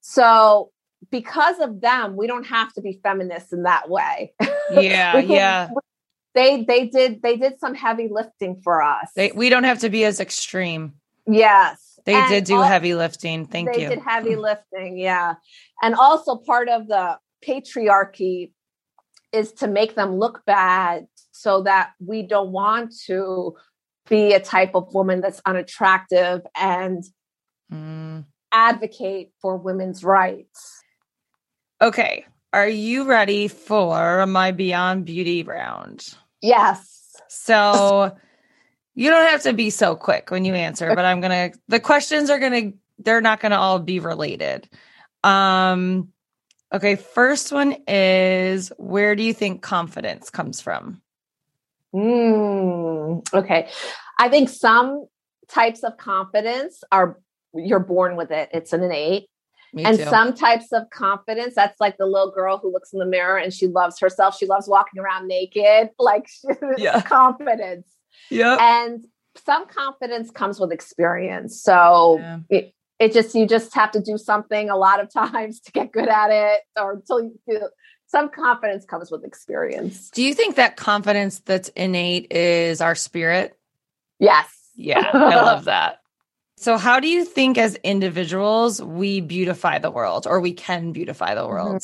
So 0.00 0.70
because 1.10 1.58
of 1.60 1.80
them, 1.80 2.16
we 2.16 2.26
don't 2.26 2.46
have 2.46 2.72
to 2.74 2.80
be 2.80 3.00
feminists 3.02 3.52
in 3.52 3.64
that 3.64 3.88
way. 3.90 4.32
Yeah, 4.70 5.20
can- 5.20 5.28
yeah. 5.30 5.68
They 6.34 6.64
they 6.64 6.86
did 6.88 7.22
they 7.22 7.36
did 7.36 7.60
some 7.60 7.74
heavy 7.74 8.08
lifting 8.10 8.60
for 8.64 8.82
us. 8.82 9.10
They, 9.14 9.30
we 9.32 9.50
don't 9.50 9.64
have 9.64 9.80
to 9.80 9.90
be 9.90 10.04
as 10.04 10.20
extreme. 10.20 10.94
yes. 11.26 11.98
They 12.06 12.14
And 12.14 12.28
did 12.28 12.44
do 12.44 12.60
heavy 12.60 12.94
lifting. 12.94 13.46
Thank 13.46 13.72
they 13.72 13.82
you. 13.82 13.88
They 13.88 13.94
did 13.96 14.04
heavy 14.04 14.36
lifting 14.36 14.98
yeah 14.98 15.34
and 15.82 15.94
also 15.94 16.36
part 16.36 16.68
of 16.68 16.88
the 16.88 17.18
patriarchy 17.46 18.52
is 19.32 19.52
to 19.52 19.68
make 19.68 19.94
them 19.94 20.16
look 20.18 20.42
bad 20.46 21.06
so 21.30 21.62
that 21.62 21.90
we 22.04 22.22
don't 22.22 22.50
want 22.52 22.94
to 23.06 23.54
be 24.08 24.32
a 24.34 24.40
type 24.40 24.74
of 24.74 24.92
woman 24.94 25.20
that's 25.20 25.40
unattractive 25.46 26.42
and 26.54 27.04
Mm. 27.72 28.26
advocate 28.52 29.32
for 29.40 29.56
women's 29.56 30.04
rights 30.04 30.82
Okay. 31.82 32.24
Are 32.52 32.68
you 32.68 33.04
ready 33.04 33.48
for 33.48 34.26
my 34.26 34.52
Beyond 34.52 35.04
Beauty 35.06 35.42
round? 35.42 36.14
yes 36.40 37.16
So 37.28 38.16
you 38.94 39.10
don't 39.10 39.28
have 39.28 39.42
to 39.42 39.52
be 39.52 39.70
so 39.70 39.96
quick 39.96 40.30
when 40.30 40.44
you 40.44 40.54
answer, 40.54 40.94
but 40.94 41.04
I'm 41.04 41.20
going 41.20 41.50
to, 41.50 41.58
the 41.68 41.80
questions 41.80 42.30
are 42.30 42.38
going 42.38 42.72
to, 42.72 42.78
they're 42.98 43.20
not 43.20 43.40
going 43.40 43.50
to 43.50 43.58
all 43.58 43.80
be 43.80 43.98
related. 43.98 44.68
Um, 45.24 46.10
okay. 46.72 46.94
First 46.96 47.50
one 47.50 47.76
is 47.88 48.70
where 48.76 49.16
do 49.16 49.22
you 49.24 49.34
think 49.34 49.62
confidence 49.62 50.30
comes 50.30 50.60
from? 50.60 51.02
Mm, 51.94 53.32
okay 53.32 53.68
i 54.18 54.28
think 54.28 54.48
some 54.48 55.06
types 55.48 55.84
of 55.84 55.96
confidence 55.96 56.82
are 56.90 57.20
you're 57.54 57.78
born 57.78 58.16
with 58.16 58.32
it 58.32 58.48
it's 58.52 58.72
an 58.72 58.82
innate 58.82 59.28
Me 59.72 59.84
and 59.84 59.98
too. 59.98 60.04
some 60.04 60.34
types 60.34 60.72
of 60.72 60.90
confidence 60.90 61.54
that's 61.54 61.80
like 61.80 61.96
the 61.96 62.06
little 62.06 62.32
girl 62.32 62.58
who 62.58 62.72
looks 62.72 62.92
in 62.92 62.98
the 62.98 63.06
mirror 63.06 63.36
and 63.38 63.52
she 63.54 63.68
loves 63.68 64.00
herself 64.00 64.36
she 64.36 64.46
loves 64.46 64.66
walking 64.66 65.00
around 65.00 65.28
naked 65.28 65.90
like 66.00 66.26
Yeah. 66.78 67.00
confidence 67.02 67.86
Yep. 68.30 68.58
and 68.60 69.04
some 69.44 69.66
confidence 69.66 70.30
comes 70.32 70.58
with 70.58 70.72
experience 70.72 71.62
so 71.62 72.18
Yeah. 72.20 72.38
it, 72.50 72.74
it 72.98 73.12
just 73.12 73.34
you 73.36 73.46
just 73.46 73.72
have 73.74 73.90
to 73.92 74.00
do 74.00 74.18
something 74.18 74.68
a 74.68 74.76
lot 74.76 75.00
of 75.00 75.12
times 75.12 75.60
to 75.60 75.70
get 75.72 75.92
good 75.92 76.08
at 76.08 76.30
it 76.30 76.60
or 76.76 76.94
until 76.94 77.20
you 77.22 77.38
feel 77.46 77.68
some 78.06 78.28
confidence 78.28 78.84
comes 78.84 79.10
with 79.10 79.24
experience 79.24 80.10
Do 80.10 80.22
you 80.22 80.34
think 80.34 80.56
that 80.56 80.76
confidence 80.76 81.40
that's 81.40 81.68
innate 81.70 82.32
is 82.32 82.80
our 82.80 82.94
spirit? 82.94 83.58
yes 84.18 84.48
Yeah, 84.76 85.08
I 85.12 85.36
love 85.36 85.64
that. 85.66 86.00
So, 86.56 86.76
how 86.78 87.00
do 87.00 87.08
you 87.08 87.24
think 87.24 87.58
as 87.58 87.74
individuals 87.76 88.80
we 88.82 89.20
beautify 89.20 89.78
the 89.78 89.90
world 89.90 90.26
or 90.26 90.40
we 90.40 90.52
can 90.52 90.92
beautify 90.92 91.34
the 91.34 91.46
world? 91.46 91.82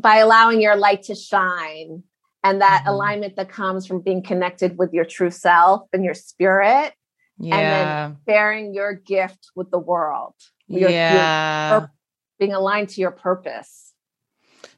by 0.00 0.16
allowing 0.16 0.62
your 0.62 0.76
light 0.76 1.02
to 1.02 1.14
shine 1.14 2.02
and 2.42 2.62
that 2.62 2.84
Mhm. 2.86 2.90
alignment 2.90 3.36
that 3.36 3.50
comes 3.50 3.86
from 3.86 4.00
being 4.00 4.22
connected 4.22 4.78
with 4.78 4.94
your 4.94 5.04
true 5.04 5.30
self 5.30 5.82
and 5.92 6.04
your 6.04 6.14
spirit 6.14 6.94
Yeah. 7.38 7.56
And 7.56 7.70
then 7.70 8.18
sharing 8.28 8.74
your 8.74 8.94
gift 8.94 9.50
with 9.54 9.70
the 9.70 9.78
world 9.78 10.34
your- 10.68 10.90
your 10.90 10.90
yeah. 10.90 11.86
being 12.38 12.52
aligned 12.54 12.88
to 12.90 13.00
your 13.00 13.10
purpose 13.10 13.89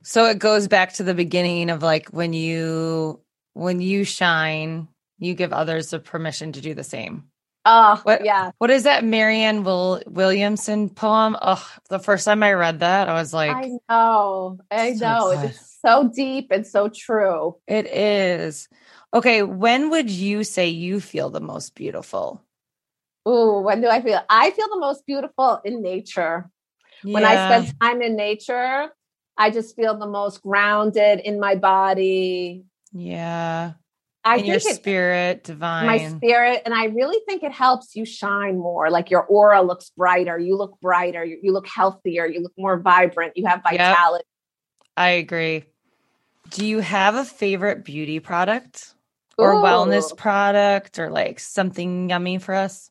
So 0.02 0.26
it 0.26 0.38
goes 0.38 0.68
back 0.68 0.94
to 0.94 1.02
the 1.02 1.14
beginning 1.14 1.70
of 1.70 1.82
like 1.82 2.08
when 2.08 2.32
you 2.32 3.20
when 3.54 3.80
you 3.80 4.04
shine, 4.04 4.88
you 5.18 5.34
give 5.34 5.52
others 5.52 5.90
the 5.90 5.98
permission 5.98 6.52
to 6.52 6.60
do 6.60 6.74
the 6.74 6.84
same. 6.84 7.24
Oh, 7.64 8.00
What- 8.02 8.24
yeah. 8.24 8.50
What 8.58 8.70
is 8.70 8.84
that 8.84 9.04
Marianne 9.04 9.62
Will- 9.62 10.02
Williamson 10.06 10.88
poem? 10.90 11.36
Oh, 11.40 11.64
the 11.88 11.98
first 12.00 12.24
time 12.24 12.42
I 12.42 12.52
read 12.52 12.80
that, 12.80 13.08
I 13.08 13.14
was 13.14 13.32
like, 13.32 13.56
I 13.56 13.70
know. 13.88 14.58
I 14.70 14.94
So 14.94 15.04
know. 15.04 15.30
It's 15.30 15.78
so 15.80 16.10
deep 16.14 16.50
and 16.50 16.66
so 16.66 16.88
true. 16.88 17.56
it 17.66 17.86
is. 17.86 18.68
Okay, 19.14 19.42
when 19.42 19.90
would 19.90 20.10
you 20.10 20.42
say 20.42 20.68
you 20.68 20.98
feel 21.00 21.30
the 21.30 21.40
most 21.40 21.74
beautiful? 21.74 22.42
Ooh, 23.28 23.60
when 23.60 23.80
do 23.80 23.88
I 23.88 24.02
feel? 24.02 24.20
I 24.28 24.50
feel 24.50 24.68
the 24.68 24.80
most 24.80 25.06
beautiful 25.06 25.60
in 25.64 25.82
nature. 25.82 26.50
When 27.04 27.24
I 27.24 27.34
spend 27.34 27.80
time 27.80 28.02
in 28.02 28.16
nature, 28.16 28.88
I 29.36 29.50
just 29.50 29.76
feel 29.76 29.98
the 29.98 30.06
most 30.06 30.42
grounded 30.42 31.20
in 31.20 31.40
my 31.40 31.54
body. 31.54 32.64
yeah, 32.92 33.72
I 34.24 34.36
your 34.36 34.60
think 34.60 34.66
it, 34.66 34.76
spirit, 34.76 35.44
divine. 35.44 35.86
my 35.86 35.98
spirit, 35.98 36.62
and 36.64 36.74
I 36.74 36.86
really 36.86 37.18
think 37.26 37.42
it 37.42 37.52
helps 37.52 37.96
you 37.96 38.04
shine 38.04 38.58
more. 38.58 38.90
Like 38.90 39.10
your 39.10 39.22
aura 39.24 39.62
looks 39.62 39.90
brighter, 39.96 40.38
you 40.38 40.56
look 40.56 40.78
brighter, 40.80 41.24
you, 41.24 41.38
you 41.42 41.52
look 41.52 41.66
healthier, 41.66 42.26
you 42.26 42.40
look 42.40 42.52
more 42.56 42.78
vibrant, 42.78 43.36
you 43.36 43.46
have 43.46 43.62
Yep. 43.64 43.78
vitality. 43.78 44.24
I 44.96 45.08
agree. 45.10 45.64
Do 46.50 46.66
you 46.66 46.80
have 46.80 47.14
a 47.14 47.24
favorite 47.24 47.84
beauty 47.84 48.20
product 48.20 48.94
or 49.38 49.54
Ooh. 49.54 49.62
wellness 49.62 50.14
product 50.16 50.98
or 50.98 51.10
like 51.10 51.40
something 51.40 52.10
yummy 52.10 52.38
for 52.38 52.54
us? 52.54 52.90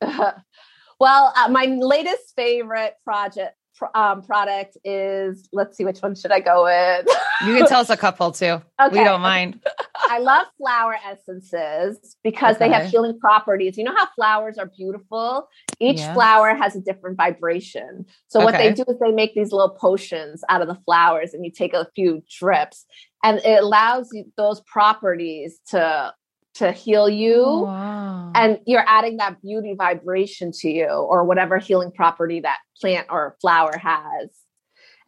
well, 0.00 1.32
uh, 1.36 1.48
my 1.50 1.66
latest 1.66 2.34
favorite 2.34 2.94
project 3.04 3.54
pro- 3.54 3.61
um, 3.94 4.22
product 4.22 4.76
is. 4.84 5.48
Let's 5.52 5.76
see, 5.76 5.84
which 5.84 6.00
one 6.00 6.14
should 6.14 6.32
I 6.32 6.40
go 6.40 6.64
with? 6.64 7.06
You 7.46 7.56
can 7.56 7.66
tell 7.66 7.80
us 7.80 7.90
a 7.90 7.96
couple 7.98 8.32
too. 8.32 8.62
Okay. 8.80 8.98
We 8.98 9.04
don't 9.04 9.20
mind. 9.20 9.60
I 10.08 10.18
love 10.18 10.46
flower 10.58 10.96
essences 11.06 12.16
because 12.22 12.58
they 12.58 12.70
have 12.70 12.90
healing 12.90 13.18
properties. 13.18 13.78
You 13.78 13.84
know 13.84 13.94
how 13.94 14.08
flowers 14.14 14.58
are 14.58 14.70
beautiful? 14.76 15.48
Each 15.80 16.02
flower 16.14 16.54
has 16.54 16.76
a 16.76 16.80
different 16.80 17.16
vibration. 17.16 18.06
So 18.28 18.40
what 18.40 18.52
they 18.52 18.72
do 18.72 18.84
is 18.88 18.98
they 18.98 19.12
make 19.12 19.34
these 19.34 19.52
little 19.52 19.70
potions 19.70 20.42
out 20.48 20.60
of 20.60 20.68
the 20.68 20.78
flowers 20.84 21.34
and 21.34 21.44
you 21.44 21.50
take 21.50 21.72
a 21.74 21.86
few 21.94 22.22
drips 22.38 22.84
and 23.22 23.38
it 23.38 23.62
allows 23.62 24.08
you 24.12 24.24
those 24.36 24.60
properties 24.62 25.60
to 25.68 26.12
to 26.54 26.72
heal 26.72 27.08
you 27.08 27.42
Oh, 27.44 27.62
wow. 27.64 28.32
and 28.34 28.60
you're 28.66 28.84
adding 28.86 29.16
that 29.18 29.40
beauty 29.42 29.74
vibration 29.76 30.52
to 30.52 30.68
you 30.70 30.86
or 30.86 31.24
whatever 31.24 31.58
healing 31.58 31.90
property 31.92 32.40
that 32.40 32.58
plant 32.80 33.06
or 33.10 33.36
flower 33.40 33.76
has. 33.76 34.30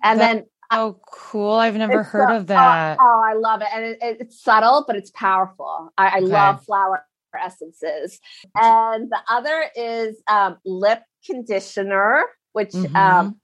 And 0.03 0.21
That- 0.21 0.35
then 0.37 0.47
oh, 0.71 1.01
cool. 1.13 1.53
I've 1.55 1.77
never 1.77 2.03
heard 2.03 2.31
so- 2.31 2.37
of 2.37 2.47
that. 2.49 2.99
Oh, 3.01 3.05
oh, 3.05 3.23
I 3.25 3.35
love 3.35 3.61
it. 3.61 3.69
And 3.73 3.85
it, 3.85 3.99
it- 4.03 4.17
it's 4.21 4.43
subtle, 4.43 4.85
but 4.87 4.97
it's 4.97 5.11
powerful. 5.11 5.93
I, 5.99 6.07
I 6.07 6.17
Okay. 6.19 6.27
love 6.27 6.65
flower 6.65 7.05
essences. 7.41 8.21
And 8.57 9.11
the 9.11 9.19
other 9.29 9.65
is 9.77 10.17
um, 10.29 10.57
lip 10.65 11.03
conditioner, 11.27 12.25
which 12.53 12.71
Mhm. 12.71 12.97
um, 12.97 13.41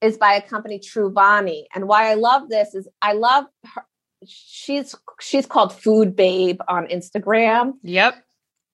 is 0.00 0.18
by 0.18 0.34
a 0.34 0.42
company 0.42 0.78
Truvani. 0.80 1.64
And 1.74 1.86
why 1.88 2.10
I 2.10 2.14
love 2.14 2.48
this 2.50 2.74
is 2.74 2.86
I 3.00 3.12
love 3.14 3.44
her. 3.74 3.84
She's 4.26 4.94
she's 5.20 5.46
called 5.46 5.72
Food 5.72 6.16
Babe 6.16 6.60
on 6.68 6.86
Instagram. 6.86 7.72
Yep. 7.82 8.14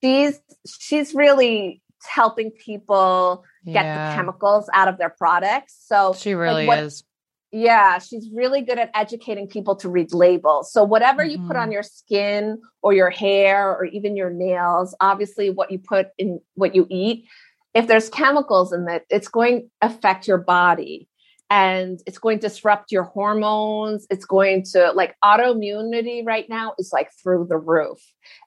She's 0.03 0.41
she's 0.79 1.15
really 1.15 1.83
helping 2.09 2.51
people 2.51 3.45
get 3.67 3.85
Yeah. 3.85 4.11
the 4.11 4.17
chemicals 4.17 4.71
out 4.73 4.89
of 4.89 4.99
their 4.99 5.11
products. 5.11 5.77
So 5.87 6.15
She 6.15 6.35
really 6.35 6.67
what- 6.67 6.79
is. 6.79 7.05
yeah, 7.53 7.99
she's 7.99 8.31
really 8.33 8.63
good 8.63 8.79
at 8.79 8.91
educating 8.95 9.47
people 9.49 9.77
to 9.77 9.89
read 9.91 10.15
labels. 10.15 10.73
So 10.73 10.83
whatever 10.85 11.23
you 11.23 11.39
put 11.47 11.57
on 11.57 11.65
mm-hmm. 11.65 11.73
your 11.73 11.83
skin 11.83 12.63
or 12.83 12.95
your 12.95 13.11
hair 13.11 13.69
or 13.77 13.85
even 13.85 14.17
your 14.17 14.31
nails, 14.31 14.95
obviously 15.01 15.51
what 15.51 15.71
you 15.71 15.79
put 15.79 16.09
in 16.17 16.41
what 16.55 16.75
you 16.75 16.87
eat, 16.89 17.27
if 17.75 17.87
there's 17.87 18.09
chemicals 18.09 18.73
in 18.73 18.89
it, 18.89 19.05
it's 19.11 19.29
going 19.29 19.61
to 19.61 19.87
affect 19.87 20.27
your 20.27 20.39
body 20.39 21.09
and 21.51 22.01
it's 22.07 22.19
going 22.19 22.39
to 22.39 22.49
disrupt 22.49 22.93
your 22.93 23.03
hormones. 23.03 24.07
It's 24.09 24.25
going 24.25 24.63
to 24.73 24.93
like 24.93 25.17
autoimmunity 25.23 26.25
right 26.25 26.49
now 26.49 26.75
is 26.79 26.91
like 26.93 27.11
through 27.21 27.47
the 27.49 27.59
roof. 27.59 27.99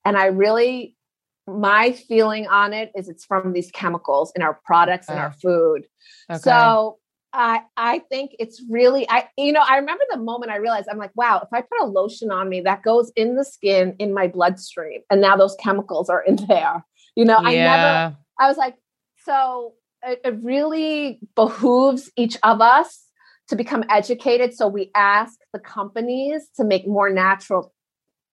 And 0.06 0.18
I 0.18 0.28
really 0.28 0.96
my 1.46 1.92
feeling 1.92 2.48
on 2.48 2.72
it 2.72 2.92
is 2.96 3.10
it's 3.10 3.26
from 3.26 3.52
these 3.52 3.70
chemicals 3.72 4.32
in 4.34 4.42
our 4.42 4.58
products 4.64 5.10
and 5.10 5.20
our 5.20 5.34
food. 5.34 5.86
Okay. 6.32 6.40
So 6.40 7.00
I 7.34 7.64
I 7.76 8.00
think 8.10 8.36
it's 8.40 8.64
really 8.70 9.10
I 9.10 9.28
you 9.38 9.52
know 9.52 9.64
I 9.68 9.78
remember 9.78 10.04
the 10.10 10.20
moment 10.20 10.52
I 10.52 10.58
realized 10.58 10.88
I'm 10.90 10.98
like 10.98 11.12
wow 11.16 11.42
if 11.44 11.50
I 11.52 11.62
put 11.62 11.82
a 11.82 11.86
lotion 11.86 12.32
on 12.32 12.48
me 12.48 12.62
that 12.62 12.84
goes 12.84 13.12
in 13.18 13.36
the 13.36 13.44
skin 13.44 13.96
in 14.00 14.14
my 14.14 14.28
bloodstream 14.28 15.02
and 15.10 15.20
now 15.20 15.36
those 15.36 15.56
chemicals 15.60 16.10
are 16.10 16.22
in 16.22 16.36
there 16.48 16.86
you 17.16 17.26
know 17.26 17.38
I 17.38 17.56
never. 17.56 18.18
I 18.40 18.48
was 18.48 18.58
like 18.58 18.76
so 19.26 19.74
it, 20.06 20.22
it 20.24 20.36
really 20.42 21.20
behooves 21.36 22.12
each 22.18 22.38
of 22.44 22.62
us 22.62 23.04
to 23.50 23.56
become 23.56 23.84
educated 23.90 24.54
so 24.54 24.68
we 24.68 24.90
ask 24.96 25.34
the 25.52 25.60
companies 25.60 26.48
to 26.56 26.64
make 26.64 26.88
more 26.88 27.10
natural 27.10 27.74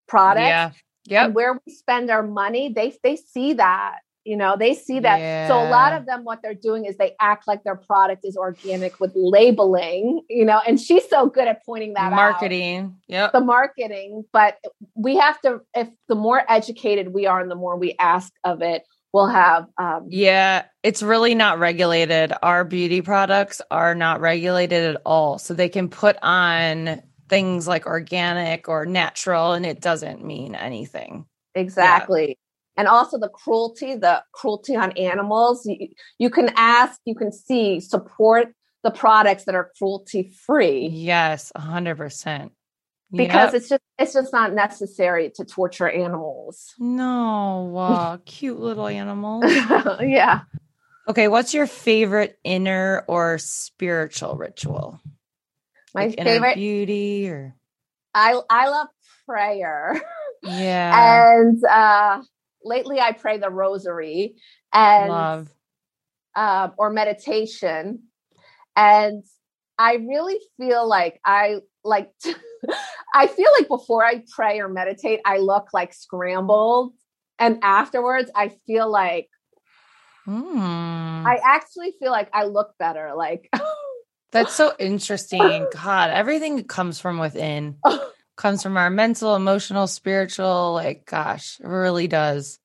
products 0.09 0.43
Yeah. 0.47 0.71
Yep. 1.07 1.25
and 1.27 1.35
where 1.35 1.55
we 1.65 1.73
spend 1.73 2.11
our 2.11 2.23
money 2.23 2.73
they 2.75 2.95
they 3.03 3.17
see 3.17 3.55
that 3.55 3.97
you 4.25 4.37
know 4.37 4.55
they 4.59 4.75
see 4.75 5.01
that 5.01 5.49
so 5.49 5.57
a 5.59 5.69
lot 5.71 5.95
of 5.95 6.05
them 6.05 6.25
what 6.25 6.41
they're 6.43 6.55
doing 6.55 6.85
is 6.85 6.97
they 6.99 7.15
act 7.21 7.49
like 7.49 7.65
their 7.65 7.75
product 7.77 8.25
is 8.25 8.37
organic 8.37 9.01
with 9.01 9.13
labeling 9.15 10.21
you 10.29 10.45
know 10.45 10.61
and 10.67 10.79
she's 10.79 11.09
so 11.09 11.27
good 11.27 11.49
at 11.49 11.65
pointing 11.65 11.95
that 11.95 12.13
out 12.13 12.17
Marketing. 12.17 12.97
Yep. 13.09 13.33
the 13.33 13.41
marketing 13.41 14.25
but 14.33 14.59
we 14.95 15.17
have 15.17 15.41
to 15.41 15.61
if 15.75 15.89
the 16.09 16.15
more 16.15 16.43
educated 16.49 17.15
we 17.15 17.27
are 17.27 17.41
and 17.41 17.51
the 17.51 17.55
more 17.57 17.77
we 17.79 17.97
ask 17.99 18.31
of 18.45 18.61
it 18.63 18.83
we'll 19.13 19.27
have 19.29 19.67
um 19.79 20.07
Yeah, 20.09 20.65
it's 20.83 21.03
really 21.03 21.35
not 21.35 21.59
regulated. 21.59 22.33
Our 22.43 22.65
beauty 22.65 23.03
products 23.03 23.61
are 23.71 23.95
not 23.95 24.21
regulated 24.21 24.95
at 24.97 25.03
all. 25.05 25.39
So 25.39 25.55
they 25.55 25.69
can 25.69 25.89
put 25.89 26.17
on 26.23 27.03
things 27.29 27.69
like 27.69 27.87
organic 27.87 28.69
or 28.69 28.87
natural 28.87 29.53
and 29.53 29.65
it 29.65 29.81
doesn't 29.81 30.25
mean 30.25 30.55
anything. 30.55 31.27
exactly 31.55 32.39
and 32.77 32.89
also 32.89 33.19
the 33.19 33.29
cruelty 33.29 33.95
the 33.95 34.23
cruelty 34.33 34.75
on 34.77 34.91
animals 34.93 35.65
you, 35.67 35.89
you 36.19 36.31
can 36.31 36.51
ask 36.57 37.01
you 37.05 37.15
can 37.15 37.31
see 37.33 37.79
support 37.81 38.49
the 38.83 38.91
products 38.91 39.45
that 39.45 39.55
are 39.55 39.71
cruelty 39.79 40.23
free 40.47 40.89
Yes, 40.89 41.53
a 41.55 41.61
hundred 41.61 41.97
percent. 41.99 42.53
Because 43.13 43.53
Yep. 43.53 43.55
it's 43.55 43.69
just 43.69 43.83
it's 43.99 44.13
just 44.13 44.33
not 44.33 44.53
necessary 44.53 45.31
to 45.37 45.45
torture 45.45 45.89
animals. 45.89 46.75
no, 46.79 47.71
wow, 47.73 48.19
cute 48.25 48.59
little 48.61 48.87
animals. 48.87 49.45
yeah. 50.01 50.43
Okay, 51.09 51.29
what's 51.29 51.55
your 51.55 51.67
favorite 51.67 52.39
inner 52.45 53.05
or 53.09 53.39
spiritual 53.39 54.37
ritual? 54.37 55.01
My 55.95 56.07
Like 56.07 56.23
favorite 56.23 56.55
beauty 56.55 57.29
or 57.29 57.57
I 58.15 58.41
I 58.49 58.69
love 58.69 58.89
prayer. 59.27 60.01
yeah, 60.43 61.25
and 61.25 61.65
uh 61.65 62.23
lately 62.63 63.01
I 63.01 63.13
pray 63.13 63.39
the 63.39 63.51
rosary 63.51 64.37
and 64.73 65.09
love. 65.11 65.51
um 66.37 66.75
or 66.79 66.91
meditation. 66.91 68.05
And 68.77 69.25
I 69.79 69.95
really 69.95 70.39
feel 70.59 70.87
like 70.89 71.21
I 71.25 71.57
like 71.83 72.13
I 73.15 73.27
feel 73.27 73.51
like 73.59 73.69
before 73.69 74.05
I 74.05 74.23
pray 74.31 74.61
or 74.61 74.69
meditate, 74.69 75.21
I 75.25 75.39
look 75.39 75.73
like 75.73 75.93
scrambled. 75.95 76.95
And 77.39 77.61
afterwards, 77.63 78.31
I 78.35 78.51
feel 78.67 78.91
like 78.91 79.29
Hmm. 80.27 81.27
I 81.27 81.41
actually 81.43 81.95
feel 81.99 82.11
like 82.11 82.29
I 82.33 82.45
look 82.45 82.77
better. 82.79 83.15
Like 83.17 83.51
That's 84.33 84.55
so 84.55 84.73
interesting. 84.79 85.67
God, 85.73 86.11
everything 86.11 86.63
comes 86.65 87.01
from 87.01 87.19
within. 87.19 87.77
Comes 88.37 88.63
from 88.63 88.79
our 88.79 88.89
mental, 88.89 89.37
emotional, 89.37 89.87
spiritual. 89.87 90.73
Like, 90.73 91.05
gosh, 91.05 91.61
it 91.61 91.67
really 91.67 92.09
does. 92.09 92.59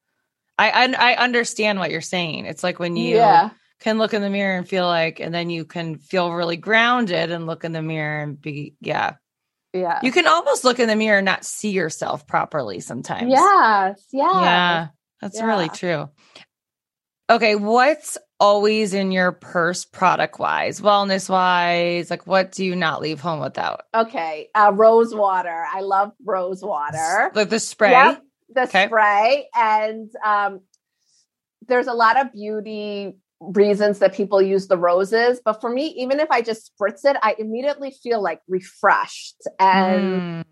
I 0.57 0.69
I, 0.69 1.11
I 1.11 1.15
understand 1.15 1.79
what 1.79 1.91
you're 1.91 1.99
saying. 1.99 2.45
It's 2.45 2.63
like 2.63 2.79
when 2.79 2.95
you 2.95 3.17
yeah. 3.17 3.49
can 3.81 3.97
look 3.97 4.13
in 4.13 4.21
the 4.21 4.29
mirror 4.29 4.57
and 4.57 4.65
feel 4.65 4.85
like, 4.85 5.19
and 5.19 5.35
then 5.35 5.49
you 5.49 5.65
can 5.65 5.97
feel 5.97 6.31
really 6.31 6.55
grounded 6.55 7.29
and 7.29 7.45
look 7.45 7.65
in 7.65 7.73
the 7.73 7.81
mirror 7.81 8.21
and 8.21 8.39
be, 8.39 8.75
yeah. 8.79 9.15
Yeah. 9.75 9.99
You 10.01 10.11
can 10.11 10.25
almost 10.27 10.63
look 10.63 10.79
in 10.79 10.87
the 10.87 10.95
mirror 10.95 11.17
and 11.17 11.25
not 11.25 11.43
see 11.43 11.71
yourself 11.71 12.25
properly 12.25 12.79
sometimes. 12.79 13.29
Yes. 13.29 14.05
Yeah. 14.13 14.41
Yeah, 14.41 14.87
that's 15.21 15.41
really 15.41 15.69
true. 15.69 16.09
Okay, 17.29 17.55
what's 17.55 18.17
always 18.39 18.93
in 18.93 19.11
your 19.11 19.31
purse 19.31 19.83
product 19.83 20.39
wise, 20.39 20.79
wellness 20.79 21.29
wise? 21.29 22.09
Like, 22.09 22.27
what 22.27 22.51
do 22.51 22.63
you 22.63 22.75
not 22.75 23.01
leave 23.01 23.19
home 23.19 23.39
without? 23.39 23.81
Okay. 23.93 24.49
Uh, 24.53 24.71
rose 24.73 25.13
water. 25.13 25.65
I 25.73 25.81
love 25.81 26.11
rose 26.23 26.61
water. 26.63 27.31
Like 27.33 27.49
the 27.49 27.59
spray? 27.59 27.91
Yep, 27.91 28.21
the 28.53 28.61
Okay. 28.63 28.85
spray. 28.85 29.47
And 29.55 30.09
um, 30.23 30.61
there's 31.67 31.87
a 31.87 31.93
lot 31.93 32.19
of 32.19 32.31
beauty 32.31 33.17
reasons 33.53 33.99
that 33.99 34.13
people 34.13 34.41
use 34.41 34.67
the 34.67 34.77
roses. 34.77 35.41
But 35.43 35.61
for 35.61 35.69
me, 35.69 35.87
even 35.97 36.19
if 36.19 36.29
I 36.31 36.41
just 36.41 36.71
spritz 36.71 37.05
it, 37.05 37.17
I 37.21 37.35
immediately 37.37 37.91
feel 37.91 38.21
like 38.21 38.41
refreshed. 38.47 39.41
And 39.59 40.21
Mm, 40.21 40.43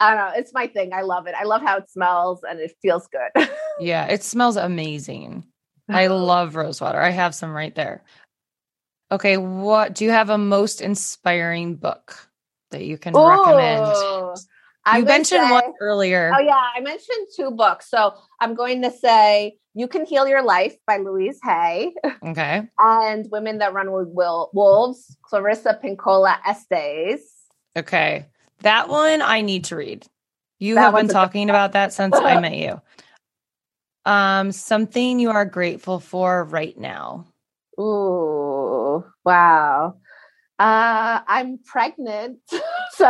I 0.00 0.14
don't 0.14 0.18
know. 0.18 0.32
It's 0.36 0.52
my 0.54 0.66
thing. 0.66 0.92
I 0.92 1.02
love 1.02 1.26
it. 1.26 1.34
I 1.38 1.44
love 1.44 1.62
how 1.62 1.78
it 1.78 1.90
smells 1.90 2.40
and 2.48 2.60
it 2.60 2.72
feels 2.82 3.08
good. 3.08 3.48
Yeah, 3.80 4.06
it 4.06 4.24
smells 4.24 4.56
amazing. 4.56 5.44
I 5.88 6.06
love 6.08 6.56
rose 6.56 6.80
water. 6.80 7.00
I 7.00 7.10
have 7.10 7.32
some 7.32 7.52
right 7.52 7.72
there. 7.72 8.02
Okay, 9.12 9.36
what 9.36 9.94
do 9.94 10.04
you 10.04 10.10
have 10.10 10.30
a 10.30 10.36
most 10.36 10.80
inspiring 10.80 11.76
book 11.76 12.28
that 12.72 12.84
you 12.84 12.98
can 12.98 13.14
recommend? 13.14 13.94
I 14.90 14.98
You 14.98 15.04
mentioned 15.04 15.44
say- 15.46 15.50
one 15.52 15.72
earlier. 15.80 16.32
Oh 16.34 16.40
yeah, 16.40 16.62
I 16.74 16.80
mentioned 16.80 17.28
two 17.36 17.50
books. 17.50 17.88
So 17.90 18.12
I'm 18.40 18.54
going 18.54 18.82
to 18.82 18.90
say 18.90 19.58
"You 19.74 19.86
Can 19.88 20.04
Heal 20.06 20.26
Your 20.26 20.42
Life" 20.42 20.76
by 20.86 20.96
Louise 20.98 21.38
Hay 21.44 21.94
Okay. 22.26 22.62
and 22.78 23.28
"Women 23.30 23.58
That 23.58 23.72
Run 23.74 23.92
with 23.92 24.08
Wolves" 24.08 25.16
Clarissa 25.22 25.78
Pinkola 25.82 26.36
Estes. 26.46 27.20
Okay. 27.76 28.26
That 28.60 28.88
one 28.88 29.22
I 29.22 29.42
need 29.42 29.64
to 29.64 29.76
read. 29.76 30.06
You 30.58 30.74
That 30.74 30.80
have 30.80 30.94
been 30.94 31.08
talking 31.08 31.50
about 31.50 31.72
that 31.72 31.92
since 31.92 32.16
I 32.16 32.40
met 32.40 32.56
you. 32.56 32.80
Um, 34.06 34.52
something 34.52 35.18
you 35.20 35.28
are 35.30 35.44
grateful 35.44 36.00
for 36.00 36.44
right 36.44 36.78
now. 36.78 37.26
Ooh, 37.78 39.04
wow. 39.22 39.96
Uh, 40.58 41.20
I'm 41.26 41.58
pregnant, 41.58 42.38
so 42.98 43.06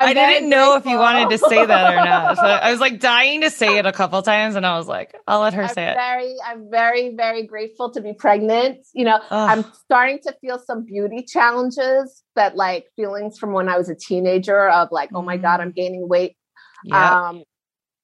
I'm 0.00 0.08
I 0.08 0.14
didn't 0.14 0.48
know 0.50 0.76
if 0.76 0.84
you 0.84 0.98
wanted 0.98 1.30
to 1.30 1.38
say 1.38 1.64
that 1.64 1.92
or 1.94 1.96
not. 2.04 2.36
So 2.36 2.42
I 2.42 2.70
was 2.70 2.80
like 2.80 3.00
dying 3.00 3.40
to 3.42 3.50
say 3.50 3.78
it 3.78 3.86
a 3.86 3.92
couple 3.92 4.20
times, 4.22 4.56
and 4.56 4.66
I 4.66 4.76
was 4.76 4.86
like, 4.88 5.14
I'll 5.26 5.40
let 5.40 5.54
her 5.54 5.62
I'm 5.62 5.68
say 5.68 5.88
it. 5.90 5.94
very, 5.94 6.34
I'm 6.46 6.68
very, 6.70 7.14
very 7.16 7.46
grateful 7.46 7.90
to 7.92 8.00
be 8.00 8.12
pregnant. 8.12 8.78
You 8.92 9.04
know, 9.06 9.16
Ugh. 9.30 9.50
I'm 9.50 9.72
starting 9.84 10.18
to 10.24 10.34
feel 10.40 10.58
some 10.58 10.84
beauty 10.84 11.24
challenges 11.26 12.22
that 12.36 12.56
like 12.56 12.86
feelings 12.96 13.38
from 13.38 13.52
when 13.52 13.68
I 13.68 13.78
was 13.78 13.88
a 13.88 13.94
teenager 13.94 14.68
of 14.68 14.88
like, 14.90 15.10
oh 15.14 15.22
my 15.22 15.36
God, 15.36 15.60
Mm. 15.60 15.62
I'm 15.62 15.72
gaining 15.72 16.08
weight. 16.08 16.36
yeah. 16.84 17.28
Um, 17.28 17.44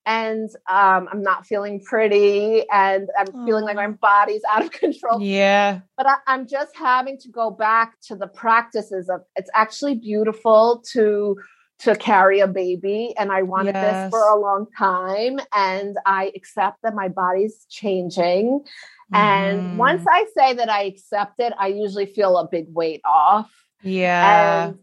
and 0.09 0.49
um, 0.71 1.07
I'm 1.13 1.23
not 1.23 1.47
feeling 1.47 1.81
pretty 1.85 2.65
and 2.73 3.09
I'm 3.19 3.27
feeling 3.47 3.65
like 3.65 3.77
my 3.77 3.89
body's 3.89 4.43
out 4.51 4.65
of 4.65 4.71
control. 4.85 5.21
yeah. 5.21 5.81
But 5.99 6.07
I, 6.07 6.17
I'm 6.27 6.47
just 6.49 6.75
having 6.77 7.19
to 7.19 7.29
go 7.29 7.51
back 7.51 7.95
to 8.09 8.17
the 8.17 8.27
practices 8.27 9.09
of 9.11 9.21
it's 9.37 9.51
actually 9.55 9.97
beautiful 9.97 10.83
to 10.93 11.37
to 11.81 11.95
carry 11.95 12.41
a 12.41 12.49
baby 12.49 13.15
and 13.19 13.31
I 13.31 13.43
wanted 13.43 13.75
Yes. 13.77 14.07
this 14.07 14.11
for 14.11 14.25
a 14.29 14.37
long 14.41 14.67
time 14.77 15.39
and 15.55 15.97
I 16.07 16.33
accept 16.35 16.79
that 16.83 16.95
my 16.95 17.07
body's 17.09 17.67
changing. 17.69 18.65
And 19.13 19.61
Mhm. 19.63 19.77
once 19.77 20.05
I 20.11 20.27
say 20.37 20.55
that 20.55 20.69
I 20.69 20.83
accept 20.85 21.39
it, 21.39 21.53
I 21.59 21.69
usually 21.69 22.07
feel 22.07 22.37
a 22.39 22.49
big 22.49 22.67
weight 22.71 23.03
off. 23.05 23.51
yeah. 23.83 24.65
And 24.69 24.79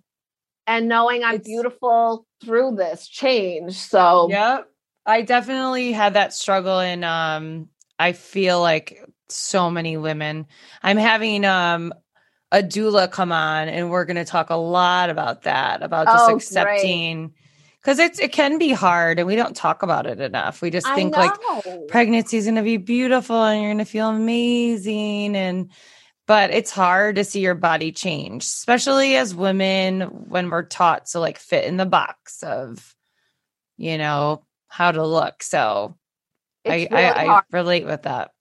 and 0.67 0.87
knowing 0.87 1.23
I'm 1.23 1.35
It's- 1.35 1.45
beautiful 1.45 2.25
through 2.43 2.75
this 2.75 3.07
change. 3.07 3.73
So 3.77 4.27
Yep. 4.29 4.67
I 5.05 5.21
definitely 5.21 5.91
had 5.91 6.13
that 6.13 6.33
struggle 6.33 6.79
and 6.79 7.05
um 7.05 7.69
I 7.97 8.11
feel 8.13 8.59
like 8.59 9.03
so 9.29 9.69
many 9.71 9.97
women. 9.97 10.47
I'm 10.83 10.97
having 10.97 11.45
um 11.45 11.93
a 12.51 12.59
doula 12.61 13.11
come 13.11 13.31
on 13.31 13.67
and 13.67 13.89
we're 13.89 14.05
going 14.05 14.15
to 14.17 14.23
talk 14.23 14.49
a 14.49 14.55
lot 14.55 15.09
about 15.09 15.43
that 15.43 15.81
about 15.81 16.05
just 16.05 16.29
Oh, 16.29 16.35
accepting 16.35 17.33
cuz 17.81 17.99
it's 17.99 18.19
it 18.19 18.31
can 18.31 18.57
be 18.57 18.71
hard 18.71 19.19
and 19.19 19.27
we 19.27 19.35
don't 19.35 19.55
talk 19.55 19.83
about 19.83 20.05
it 20.05 20.19
enough. 20.21 20.61
We 20.61 20.69
just 20.69 20.87
think 20.95 21.15
like 21.17 21.31
pregnancy 21.89 22.37
is 22.37 22.45
going 22.45 22.55
to 22.55 22.61
be 22.61 22.77
beautiful 22.77 23.43
and 23.43 23.61
you're 23.61 23.73
going 23.73 23.79
to 23.79 23.85
feel 23.85 24.09
amazing 24.09 25.35
and 25.35 25.71
but 26.27 26.49
it's 26.51 26.71
hard 26.71 27.17
to 27.17 27.23
see 27.23 27.41
your 27.41 27.55
body 27.55 27.91
change 27.91 28.43
especially 28.43 29.15
as 29.15 29.35
women 29.35 30.01
when 30.01 30.49
we're 30.49 30.63
taught 30.63 31.07
to 31.07 31.19
like 31.19 31.37
fit 31.37 31.65
in 31.65 31.77
the 31.77 31.85
box 31.85 32.41
of 32.43 32.95
you 33.77 33.97
know 33.97 34.44
how 34.75 34.91
to 34.91 35.05
look 35.05 35.41
so 35.41 35.95
I, 36.67 36.87
really 36.91 37.05
I 37.05 37.35
i 37.37 37.41
relate 37.51 37.85
with 37.85 38.03
that 38.03 38.31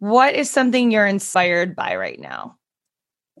what 0.00 0.34
is 0.34 0.50
something 0.50 0.90
you're 0.90 1.06
inspired 1.06 1.76
by 1.76 1.96
right 1.96 2.18
now 2.18 2.56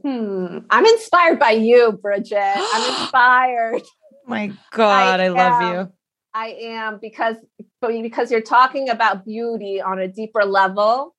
Hmm. 0.02 0.58
I'm 0.70 0.84
inspired 0.86 1.38
by 1.38 1.50
you, 1.52 1.92
Bridgett. 1.92 2.38
I'm 2.56 2.90
inspired. 3.02 3.82
my 4.26 4.52
god 4.72 5.20
i, 5.20 5.24
I 5.26 5.28
love 5.28 5.62
am. 5.62 5.74
you 5.74 5.92
I 6.34 6.46
am 6.62 6.98
because 7.00 7.36
because 7.80 8.30
you're 8.30 8.40
talking 8.40 8.88
about 8.88 9.24
beauty 9.24 9.80
on 9.82 9.98
a 9.98 10.08
deeper 10.08 10.44
level 10.44 11.14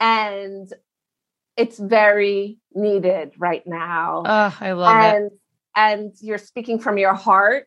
and 0.00 0.68
it's 1.56 1.78
very 1.78 2.58
needed 2.74 3.32
right 3.38 3.62
now. 3.66 4.22
oh 4.26 4.56
i 4.60 4.72
love 4.72 4.96
it 5.02 5.14
and 5.16 5.30
and 5.76 6.12
you're 6.20 6.38
speaking 6.38 6.78
from 6.78 6.98
your 6.98 7.14
heart 7.14 7.66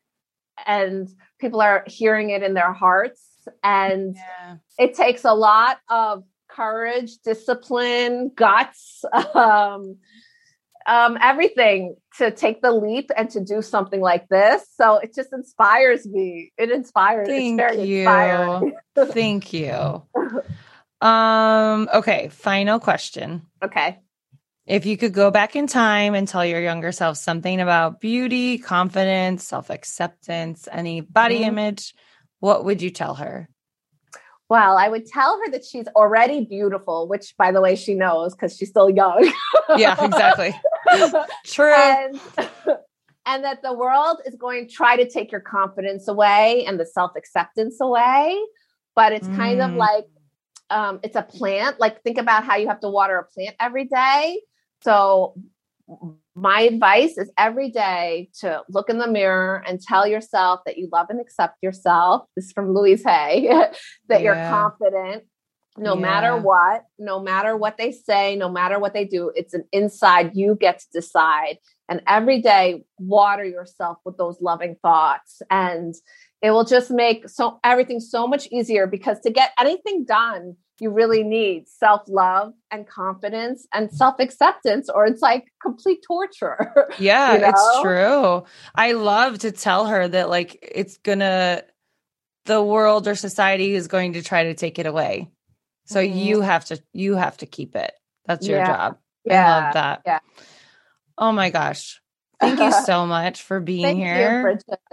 and 0.65 1.09
people 1.39 1.61
are 1.61 1.83
hearing 1.87 2.29
it 2.29 2.43
in 2.43 2.53
their 2.53 2.73
hearts 2.73 3.21
and 3.63 4.15
yeah. 4.15 4.55
it 4.77 4.95
takes 4.95 5.25
a 5.25 5.33
lot 5.33 5.77
of 5.89 6.23
courage, 6.49 7.17
discipline, 7.23 8.31
guts, 8.35 9.03
um, 9.33 9.97
um, 10.85 11.17
everything 11.21 11.95
to 12.17 12.31
take 12.31 12.61
the 12.61 12.71
leap 12.71 13.09
and 13.15 13.29
to 13.31 13.43
do 13.43 13.61
something 13.61 14.01
like 14.01 14.27
this. 14.29 14.65
So 14.75 14.97
it 14.97 15.15
just 15.15 15.31
inspires 15.33 16.05
me. 16.05 16.51
It 16.57 16.71
inspires. 16.71 17.27
Thank 17.27 17.59
it's 17.61 17.75
very 17.75 17.87
you. 17.87 17.99
inspiring. 17.99 18.73
thank 18.95 19.53
you 19.53 20.03
um 21.03 21.89
okay 21.93 22.29
final 22.29 22.79
question 22.79 23.41
Okay. 23.61 23.99
If 24.65 24.85
you 24.85 24.95
could 24.97 25.13
go 25.13 25.29
back 25.29 25.55
in 25.55 25.67
time 25.67 26.15
and 26.15 26.27
tell 26.27 26.45
your 26.45 26.61
younger 26.61 26.91
self 26.93 27.17
something 27.17 27.59
about 27.59 27.99
beauty, 27.99 28.57
confidence, 28.57 29.45
self 29.45 29.69
acceptance, 29.69 30.67
any 30.71 31.01
body 31.01 31.39
Mhm. 31.39 31.47
image, 31.47 31.93
what 32.39 32.63
would 32.63 32.81
you 32.81 32.89
tell 32.89 33.15
her? 33.15 33.49
Well, 34.49 34.77
I 34.77 34.87
would 34.87 35.05
tell 35.05 35.39
her 35.39 35.51
that 35.51 35.65
she's 35.65 35.87
already 35.95 36.45
beautiful, 36.45 37.07
which 37.07 37.35
by 37.37 37.51
the 37.51 37.59
way, 37.59 37.75
she 37.75 37.93
knows 37.93 38.35
because 38.35 38.55
she's 38.55 38.69
still 38.69 38.89
young. 38.89 39.29
Yeah, 39.77 39.95
exactly. 39.99 40.55
True. 41.45 41.73
and 41.73 42.19
and 43.25 43.43
that 43.43 43.61
the 43.63 43.73
world 43.73 44.19
is 44.25 44.35
going 44.35 44.67
to 44.67 44.73
try 44.73 44.95
to 44.97 45.09
take 45.09 45.31
your 45.31 45.41
confidence 45.41 46.07
away 46.07 46.65
and 46.65 46.79
the 46.79 46.85
self-acceptance 46.85 47.79
away 47.81 48.37
but 48.95 49.13
it's 49.13 49.27
kind 49.29 49.61
of 49.61 49.71
Mm. 49.71 49.77
like 49.77 50.05
um, 50.69 50.99
it's 51.03 51.15
a 51.15 51.21
plant 51.23 51.79
like 51.79 52.03
think 52.03 52.17
about 52.17 52.43
how 52.43 52.57
you 52.57 52.67
have 52.67 52.81
to 52.81 52.89
water 52.89 53.17
a 53.17 53.23
plant 53.23 53.55
every 53.59 53.85
day 53.85 54.41
so 54.83 55.35
my 56.35 56.61
advice 56.61 57.17
is 57.17 57.31
every 57.37 57.69
day 57.69 58.29
to 58.39 58.63
look 58.69 58.89
in 58.89 58.97
the 58.97 59.07
mirror 59.07 59.63
and 59.67 59.79
tell 59.79 60.07
yourself 60.07 60.61
that 60.65 60.77
you 60.77 60.89
love 60.91 61.07
and 61.09 61.21
accept 61.21 61.57
yourself. 61.61 62.23
This 62.35 62.45
is 62.45 62.51
from 62.51 62.73
louise 62.73 63.03
hay 63.03 63.49
that 64.09 64.21
you're 64.21 64.35
confident 64.35 65.23
no 65.77 65.95
matter 65.95 66.37
what 66.37 66.83
no 66.99 67.19
matter 67.19 67.57
what 67.57 67.77
they 67.77 67.91
say 67.91 68.35
no 68.35 68.47
matter 68.47 68.77
what 68.77 68.93
they 68.93 69.05
do 69.05 69.31
it's 69.35 69.55
an 69.55 69.63
inside 69.71 70.35
you 70.35 70.55
get 70.59 70.79
to 70.79 70.85
decide. 70.93 71.57
And 71.89 72.01
every 72.07 72.41
day 72.41 72.83
water 72.97 73.43
yourself 73.43 73.97
with 74.05 74.17
those 74.17 74.41
loving 74.41 74.77
thoughts. 74.81 75.41
And 75.49 75.93
it 76.41 76.51
will 76.51 76.63
just 76.63 76.91
make 76.91 77.27
so 77.29 77.59
everything 77.63 77.99
so 77.99 78.27
much 78.27 78.47
easier 78.51 78.87
because 78.87 79.19
to 79.21 79.31
get 79.31 79.51
anything 79.59 80.05
done 80.05 80.55
you 80.79 80.89
really 80.89 81.23
need 81.23 81.67
self-love 81.67 82.53
and 82.71 82.87
confidence 82.87 83.67
and 83.73 83.91
self-acceptance 83.91 84.89
or 84.89 85.05
it's 85.05 85.21
like 85.21 85.45
complete 85.61 86.03
torture 86.05 86.73
yeah, 86.99 87.37
you 87.37 87.45
it's 87.45 87.81
true. 87.81 88.43
I 88.75 88.91
love 88.93 89.39
to 89.39 89.51
tell 89.51 89.87
her 89.87 90.07
that, 90.07 90.29
like, 90.29 90.57
it's 90.61 90.97
gonna, 90.97 91.63
the 92.45 92.61
world 92.61 93.07
or 93.07 93.15
society 93.15 93.73
is 93.73 93.87
going 93.87 94.13
to 94.13 94.21
try 94.21 94.45
to 94.45 94.53
take 94.53 94.79
it 94.79 94.85
away. 94.85 95.29
So 95.85 95.99
Mhm. 95.99 96.15
you 96.15 96.41
have 96.41 96.65
to, 96.65 96.81
you 96.93 97.15
have 97.15 97.37
to 97.37 97.45
keep 97.45 97.75
it. 97.75 97.93
That's 98.25 98.47
your 98.47 98.59
Yeah. 98.59 98.67
job. 98.67 98.97
I 99.29 99.33
yeah 99.33 99.47
love 99.65 99.73
that. 99.73 100.01
yeah. 100.05 100.19
Oh 101.17 101.31
my 101.31 101.49
gosh. 101.49 102.01
Thank 102.39 102.59
you 102.59 102.71
so 102.85 103.05
much 103.05 103.41
for 103.43 103.59
being 103.59 103.97
here. 103.97 104.61
you 104.79 104.87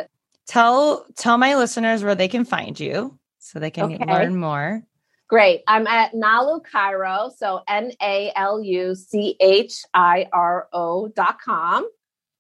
tell 0.47 1.07
tell 1.17 1.39
my 1.39 1.57
listeners 1.57 2.03
where 2.03 2.15
they 2.15 2.29
can 2.29 2.45
find 2.45 2.79
you 2.79 3.19
so 3.39 3.59
they 3.59 3.71
can 3.71 3.93
Okay. 3.93 4.05
learn 4.05 4.37
more 4.37 4.83
Great. 5.31 5.63
I'm 5.69 5.87
at 5.87 6.13
Nalu 6.13 6.61
Chiro. 6.67 7.31
So 7.35 7.63
N 7.69 7.93
A 8.03 8.33
L 8.35 8.61
U 8.61 8.97
C 8.97 9.37
H 9.41 9.85
I 9.95 10.27
R 10.33 10.69
O 10.73 11.07
dot 11.07 11.41
com 11.41 11.89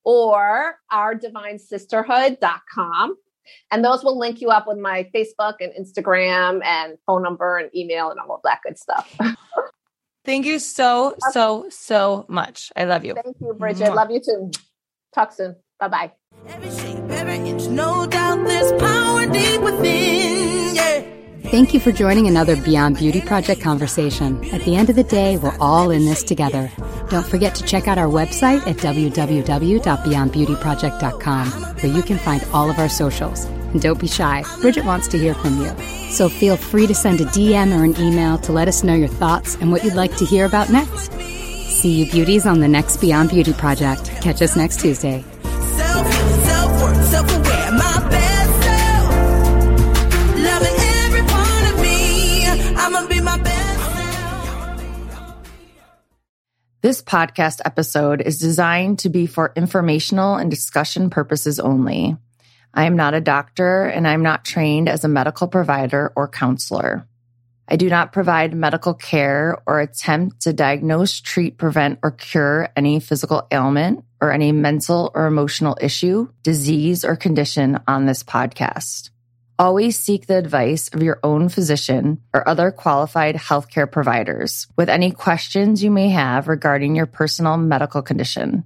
or 0.04 0.74
our 0.90 1.14
divine 1.14 1.60
sisterhood 1.60 2.38
dot 2.40 2.62
com. 2.72 3.14
And 3.70 3.84
those 3.84 4.02
will 4.02 4.18
link 4.18 4.40
you 4.40 4.48
up 4.48 4.66
with 4.66 4.78
my 4.78 5.08
Facebook 5.14 5.54
and 5.60 5.72
Instagram 5.72 6.64
and 6.64 6.98
phone 7.06 7.22
number 7.22 7.58
and 7.58 7.70
email 7.76 8.10
and 8.10 8.18
all 8.18 8.34
of 8.34 8.40
that 8.42 8.58
good 8.64 8.76
stuff. 8.76 9.16
thank 10.24 10.44
you 10.44 10.58
so 10.58 11.14
so 11.30 11.64
so 11.70 12.26
much 12.28 12.70
i 12.76 12.84
love 12.84 13.06
you 13.06 13.14
Thank 13.14 13.36
you, 13.40 13.54
Bridgett. 13.54 13.88
Mwah. 13.88 13.94
Love 13.94 14.10
you 14.10 14.20
too. 14.20 14.50
Talk 15.14 15.32
soon. 15.32 15.56
Bye 15.78 15.88
bye. 15.88 16.12
Thank 21.50 21.74
you 21.74 21.80
for 21.80 21.90
joining 21.90 22.28
another 22.28 22.54
Beyond 22.54 22.96
Beauty 22.96 23.20
Project 23.20 23.60
conversation. 23.60 24.48
At 24.52 24.62
the 24.62 24.76
end 24.76 24.88
of 24.88 24.94
the 24.94 25.02
day, 25.02 25.36
we're 25.36 25.58
all 25.58 25.90
in 25.90 26.04
this 26.04 26.22
together. 26.22 26.70
Don't 27.08 27.26
forget 27.26 27.56
to 27.56 27.64
check 27.64 27.88
out 27.88 27.98
our 27.98 28.06
website 28.06 28.64
at 28.68 28.76
www.beyondbeautyproject.com, 28.76 31.50
where 31.50 31.92
you 31.92 32.02
can 32.02 32.18
find 32.18 32.44
all 32.52 32.70
of 32.70 32.78
our 32.78 32.88
socials. 32.88 33.46
And 33.46 33.82
don't 33.82 33.98
be 33.98 34.06
shy, 34.06 34.44
Bridgett 34.60 34.84
wants 34.84 35.08
to 35.08 35.18
hear 35.18 35.34
from 35.34 35.60
you. 35.60 35.74
So 36.10 36.28
feel 36.28 36.56
free 36.56 36.86
to 36.86 36.94
send 36.94 37.20
a 37.20 37.24
DM 37.24 37.76
or 37.76 37.82
an 37.82 38.00
email 38.00 38.38
to 38.38 38.52
let 38.52 38.68
us 38.68 38.84
know 38.84 38.94
your 38.94 39.08
thoughts 39.08 39.56
and 39.56 39.72
what 39.72 39.82
you'd 39.82 39.94
like 39.94 40.16
to 40.18 40.24
hear 40.24 40.44
about 40.44 40.70
next. 40.70 41.12
See 41.14 42.04
you 42.04 42.12
beauties 42.12 42.46
on 42.46 42.60
the 42.60 42.68
next 42.68 42.98
Beyond 42.98 43.30
Beauty 43.30 43.54
project. 43.54 44.08
Catch 44.22 44.40
us 44.40 44.54
next 44.54 44.78
Tuesday. 44.78 45.24
This 56.82 57.02
podcast 57.02 57.60
episode 57.66 58.22
is 58.22 58.38
designed 58.38 59.00
to 59.00 59.10
be 59.10 59.26
for 59.26 59.52
informational 59.54 60.36
and 60.36 60.50
discussion 60.50 61.10
purposes 61.10 61.60
only. 61.60 62.16
I 62.72 62.84
am 62.84 62.96
not 62.96 63.12
a 63.12 63.20
doctor 63.20 63.84
and 63.84 64.08
I'm 64.08 64.22
not 64.22 64.46
trained 64.46 64.88
as 64.88 65.04
a 65.04 65.08
medical 65.08 65.46
provider 65.46 66.10
or 66.16 66.26
counselor. 66.26 67.06
I 67.68 67.76
do 67.76 67.90
not 67.90 68.14
provide 68.14 68.54
medical 68.54 68.94
care 68.94 69.58
or 69.66 69.78
attempt 69.78 70.40
to 70.42 70.54
diagnose, 70.54 71.20
treat, 71.20 71.58
prevent, 71.58 71.98
or 72.02 72.12
cure 72.12 72.70
any 72.74 72.98
physical 72.98 73.46
ailment 73.52 74.02
or 74.18 74.32
any 74.32 74.50
mental 74.50 75.10
or 75.14 75.26
emotional 75.26 75.76
issue, 75.82 76.28
disease, 76.42 77.04
or 77.04 77.14
condition 77.14 77.78
on 77.86 78.06
this 78.06 78.22
podcast. 78.22 79.09
Always 79.60 79.98
seek 79.98 80.24
the 80.24 80.38
advice 80.38 80.88
of 80.88 81.02
your 81.02 81.20
own 81.22 81.50
physician 81.50 82.22
or 82.32 82.48
other 82.48 82.70
qualified 82.70 83.34
healthcare 83.34 83.92
providers 83.92 84.66
with 84.74 84.88
any 84.88 85.10
questions 85.10 85.84
you 85.84 85.90
may 85.90 86.08
have 86.08 86.48
regarding 86.48 86.96
your 86.96 87.04
personal 87.04 87.58
medical 87.58 88.00
condition. 88.00 88.64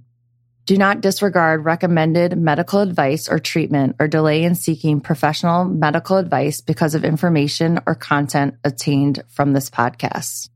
Do 0.65 0.77
not 0.77 1.01
disregard 1.01 1.65
recommended 1.65 2.37
medical 2.37 2.79
advice 2.79 3.27
or 3.27 3.39
treatment 3.39 3.97
or 3.99 4.07
delay 4.07 4.45
in 4.45 4.55
seeking 4.55 5.01
professional 5.01 5.65
medical 5.65 6.15
advice 6.15 6.61
because 6.61 6.95
of 6.95 7.03
information 7.03 7.77
or 7.85 7.95
content 7.95 8.55
obtained 8.63 9.21
from 9.27 9.51
this 9.51 9.69
podcast. 9.69 10.47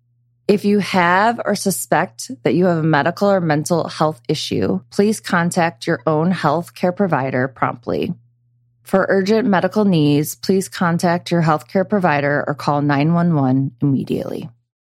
If 0.48 0.64
you 0.64 0.80
have 0.80 1.42
or 1.44 1.56
suspect 1.56 2.32
that 2.44 2.56
you 2.56 2.68
have 2.68 2.78
a 2.78 2.84
medical 2.84 3.30
or 3.30 3.42
mental 3.42 3.90
health 3.90 4.22
issue, 4.30 4.80
please 4.90 5.20
contact 5.20 5.86
your 5.86 6.02
own 6.08 6.32
healthcare 6.32 6.96
provider 6.96 7.50
promptly. 7.50 8.14
For 8.90 9.06
urgent 9.08 9.48
medical 9.48 9.86
needs, 9.86 10.34
please 10.34 10.68
contact 10.68 11.30
your 11.30 11.44
healthcare 11.44 11.88
provider 11.88 12.44
or 12.48 12.56
call 12.56 12.82
911 12.82 13.76
immediately. 13.84 14.50